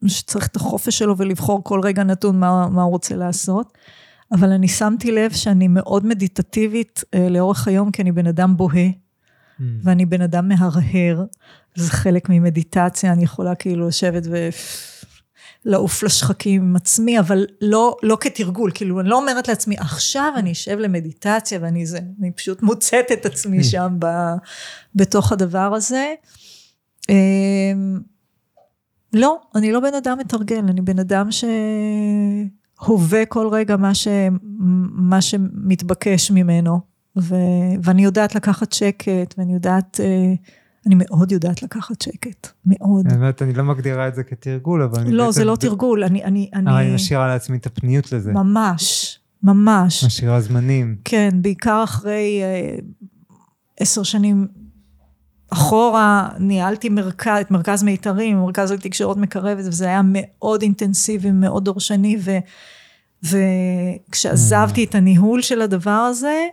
שצריך 0.05 0.47
את 0.47 0.55
החופש 0.55 0.99
שלו 0.99 1.17
ולבחור 1.17 1.63
כל 1.63 1.81
רגע 1.83 2.03
נתון 2.03 2.39
מה, 2.39 2.67
מה 2.69 2.83
הוא 2.83 2.91
רוצה 2.91 3.15
לעשות. 3.15 3.77
אבל 4.31 4.51
אני 4.51 4.67
שמתי 4.67 5.11
לב 5.11 5.31
שאני 5.31 5.67
מאוד 5.67 6.05
מדיטטיבית 6.05 7.03
אה, 7.13 7.29
לאורך 7.29 7.67
היום, 7.67 7.91
כי 7.91 8.01
אני 8.01 8.11
בן 8.11 8.27
אדם 8.27 8.57
בוהה, 8.57 8.87
mm. 9.59 9.63
ואני 9.83 10.05
בן 10.05 10.21
אדם 10.21 10.47
מהרהר. 10.47 11.23
זה 11.75 11.91
חלק 11.91 12.29
ממדיטציה, 12.29 13.13
אני 13.13 13.23
יכולה 13.23 13.55
כאילו 13.55 13.87
לשבת 13.87 14.23
ולעוף 15.65 16.03
לשחקים 16.03 16.61
עם 16.61 16.75
עצמי, 16.75 17.19
אבל 17.19 17.45
לא, 17.61 17.97
לא 18.03 18.17
כתרגול, 18.19 18.71
כאילו 18.73 18.99
אני 18.99 19.09
לא 19.09 19.17
אומרת 19.17 19.47
לעצמי, 19.47 19.77
עכשיו 19.77 20.33
אני 20.37 20.51
אשב 20.51 20.77
למדיטציה 20.79 21.59
ואני 21.61 21.85
זה, 21.85 21.99
אני 22.19 22.31
פשוט 22.31 22.61
מוצאת 22.61 23.11
את 23.11 23.25
עצמי 23.25 23.63
שם 23.63 23.95
ב, 23.99 24.07
בתוך 24.95 25.31
הדבר 25.31 25.73
הזה. 25.75 26.13
אמ, 27.09 27.99
לא, 29.13 29.39
אני 29.55 29.71
לא 29.71 29.79
בן 29.79 29.93
אדם 29.93 30.17
מתרגל, 30.17 30.57
אני 30.57 30.81
בן 30.81 30.99
אדם 30.99 31.29
שהווה 32.81 33.25
כל 33.25 33.47
רגע 33.51 33.77
מה, 33.77 33.95
ש, 33.95 34.07
מה 34.91 35.21
שמתבקש 35.21 36.31
ממנו, 36.31 36.79
ו, 37.21 37.35
ואני 37.83 38.03
יודעת 38.03 38.35
לקחת 38.35 38.73
שקט, 38.73 39.33
ואני 39.37 39.53
יודעת... 39.53 39.99
Uh, 39.99 40.37
אני 40.85 40.95
מאוד 40.97 41.31
יודעת 41.31 41.63
לקחת 41.63 42.01
שקט, 42.01 42.47
מאוד. 42.65 43.07
באמת, 43.07 43.41
אני 43.41 43.53
לא 43.53 43.63
מגדירה 43.63 44.07
את 44.07 44.15
זה 44.15 44.23
כתרגול, 44.23 44.81
אבל 44.81 44.99
אני... 44.99 45.11
לא, 45.11 45.31
זה 45.31 45.45
לא 45.45 45.55
תרגול, 45.55 46.03
אני... 46.03 46.23
אני, 46.23 46.49
אני... 46.53 46.81
אני 46.81 46.95
משאירה 46.95 47.27
לעצמי 47.27 47.57
את 47.57 47.65
הפניות 47.65 48.11
לזה. 48.11 48.31
ממש, 48.31 49.19
ממש. 49.43 50.03
משאירה 50.03 50.41
זמנים. 50.41 50.95
כן, 51.05 51.29
בעיקר 51.41 51.83
אחרי 51.83 52.41
אה, 52.43 52.75
עשר 53.79 54.03
שנים 54.03 54.47
אחורה, 55.49 56.29
ניהלתי 56.39 56.89
מרכז, 56.89 57.41
את 57.41 57.51
מרכז 57.51 57.83
מיתרים, 57.83 58.37
מרכז 58.37 58.71
לתקשורת 58.71 59.17
מקרבת, 59.17 59.65
וזה 59.67 59.85
היה 59.85 60.01
מאוד 60.05 60.61
אינטנסיבי, 60.61 61.31
מאוד 61.31 61.65
דורשני, 61.65 62.17
ו, 62.19 62.37
וכשעזבתי 63.23 64.83
את 64.83 64.95
הניהול 64.95 65.41
של 65.41 65.61
הדבר 65.61 65.91
הזה, 65.91 66.47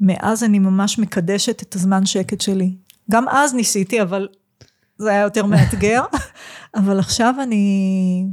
מאז 0.00 0.44
אני 0.44 0.58
ממש 0.58 0.98
מקדשת 0.98 1.62
את 1.62 1.74
הזמן 1.74 2.06
שקט 2.06 2.40
שלי. 2.40 2.76
גם 3.10 3.28
אז 3.28 3.54
ניסיתי, 3.54 4.02
אבל 4.02 4.28
זה 4.98 5.10
היה 5.10 5.20
יותר 5.20 5.46
מאתגר. 5.46 6.02
אבל 6.78 6.98
עכשיו 6.98 7.34
אני, 7.42 8.26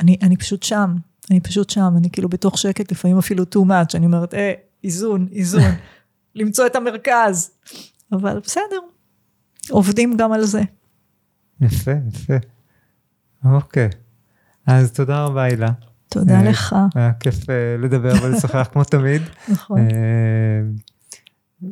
אני, 0.00 0.16
אני 0.22 0.36
פשוט 0.36 0.62
שם, 0.62 0.94
אני 1.30 1.40
פשוט 1.40 1.70
שם, 1.70 1.94
אני 1.96 2.10
כאילו 2.10 2.28
בתוך 2.28 2.58
שקט, 2.58 2.92
לפעמים 2.92 3.18
אפילו 3.18 3.44
too 3.54 3.68
much, 3.68 3.94
אני 3.94 4.06
אומרת, 4.06 4.34
אה, 4.34 4.52
איזון, 4.84 5.28
איזון, 5.32 5.70
למצוא 6.34 6.66
את 6.66 6.76
המרכז. 6.76 7.50
אבל 8.12 8.40
בסדר, 8.40 8.80
עובדים 9.70 10.16
גם 10.16 10.32
על 10.32 10.44
זה. 10.44 10.62
יפה, 11.60 11.92
יפה. 12.08 12.34
אוקיי. 13.44 13.88
אז 14.66 14.92
תודה 14.92 15.24
רבה, 15.24 15.42
הילה. 15.42 15.68
תודה 16.08 16.42
לך. 16.42 16.76
היה 16.94 17.12
כיף 17.12 17.50
אה, 17.50 17.76
לדבר 17.78 18.12
ולשוחח 18.22 18.68
כמו 18.72 18.84
תמיד. 18.84 19.22
נכון. 19.52 19.78
אה, 19.78 19.84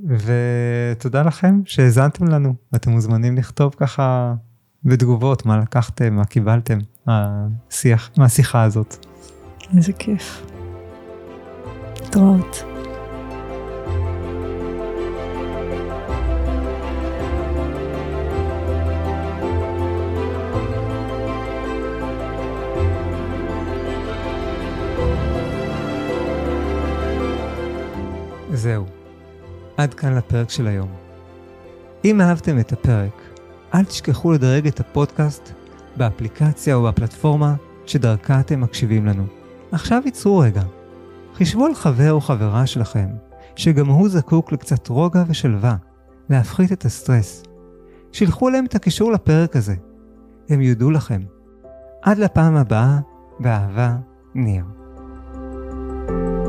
ותודה 0.07 1.22
לכם 1.22 1.61
שהאזנתם 1.64 2.28
לנו, 2.28 2.55
ואתם 2.72 2.91
מוזמנים 2.91 3.37
לכתוב 3.37 3.74
ככה 3.76 4.35
בתגובות 4.85 5.47
מה 5.47 5.59
לקחתם, 5.59 6.14
מה 6.14 6.24
קיבלתם 6.24 6.78
מהשיח, 7.07 8.11
מהשיחה 8.16 8.62
הזאת. 8.62 9.07
איזה 9.76 9.93
כיף. 9.93 10.47
להתראות. 12.01 12.74
זהו. 28.65 28.85
עד 29.77 29.95
כאן 29.95 30.15
לפרק 30.15 30.51
של 30.51 30.67
היום. 30.67 30.89
אם 32.05 32.21
אהבתם 32.21 32.59
את 32.59 32.73
הפרק, 32.73 33.23
אל 33.75 33.85
תשכחו 33.85 34.33
לדרג 34.33 34.67
את 34.67 34.81
הפודקאסט 34.81 35.53
באפליקציה 35.97 36.75
או 36.75 36.83
בפלטפורמה 36.83 37.55
שדרכה 37.87 38.41
אתם 38.41 38.61
מקשיבים 38.61 39.07
לנו. 39.07 39.27
עכשיו 39.73 40.03
ייצרו 40.05 40.39
רגע. 40.39 40.62
חישבו 41.35 41.67
על 41.67 41.75
חבר 41.75 42.12
או 42.12 42.21
חברה 42.21 42.67
שלכם, 42.67 43.09
שגם 43.57 43.87
הוא 43.87 44.09
זקוק 44.09 44.53
לקצת 44.53 44.89
רוגע 44.89 45.25
ושלווה, 45.29 45.77
להפחית 46.31 46.73
את 46.73 46.85
הסטרס. 46.85 47.43
שילחו 48.12 48.51
להם 48.51 48.65
את 48.65 48.75
הקישור 48.75 49.12
לפרק 49.12 49.57
הזה. 49.57 49.75
הם 50.49 50.61
יודו 50.61 50.91
לכם. 50.91 51.23
עד 52.03 52.19
לפעם 52.19 52.57
הבאה, 52.57 52.99
באהבה, 53.41 53.97
ניר. 54.35 54.65
thank 56.07 56.39
you 56.39 56.44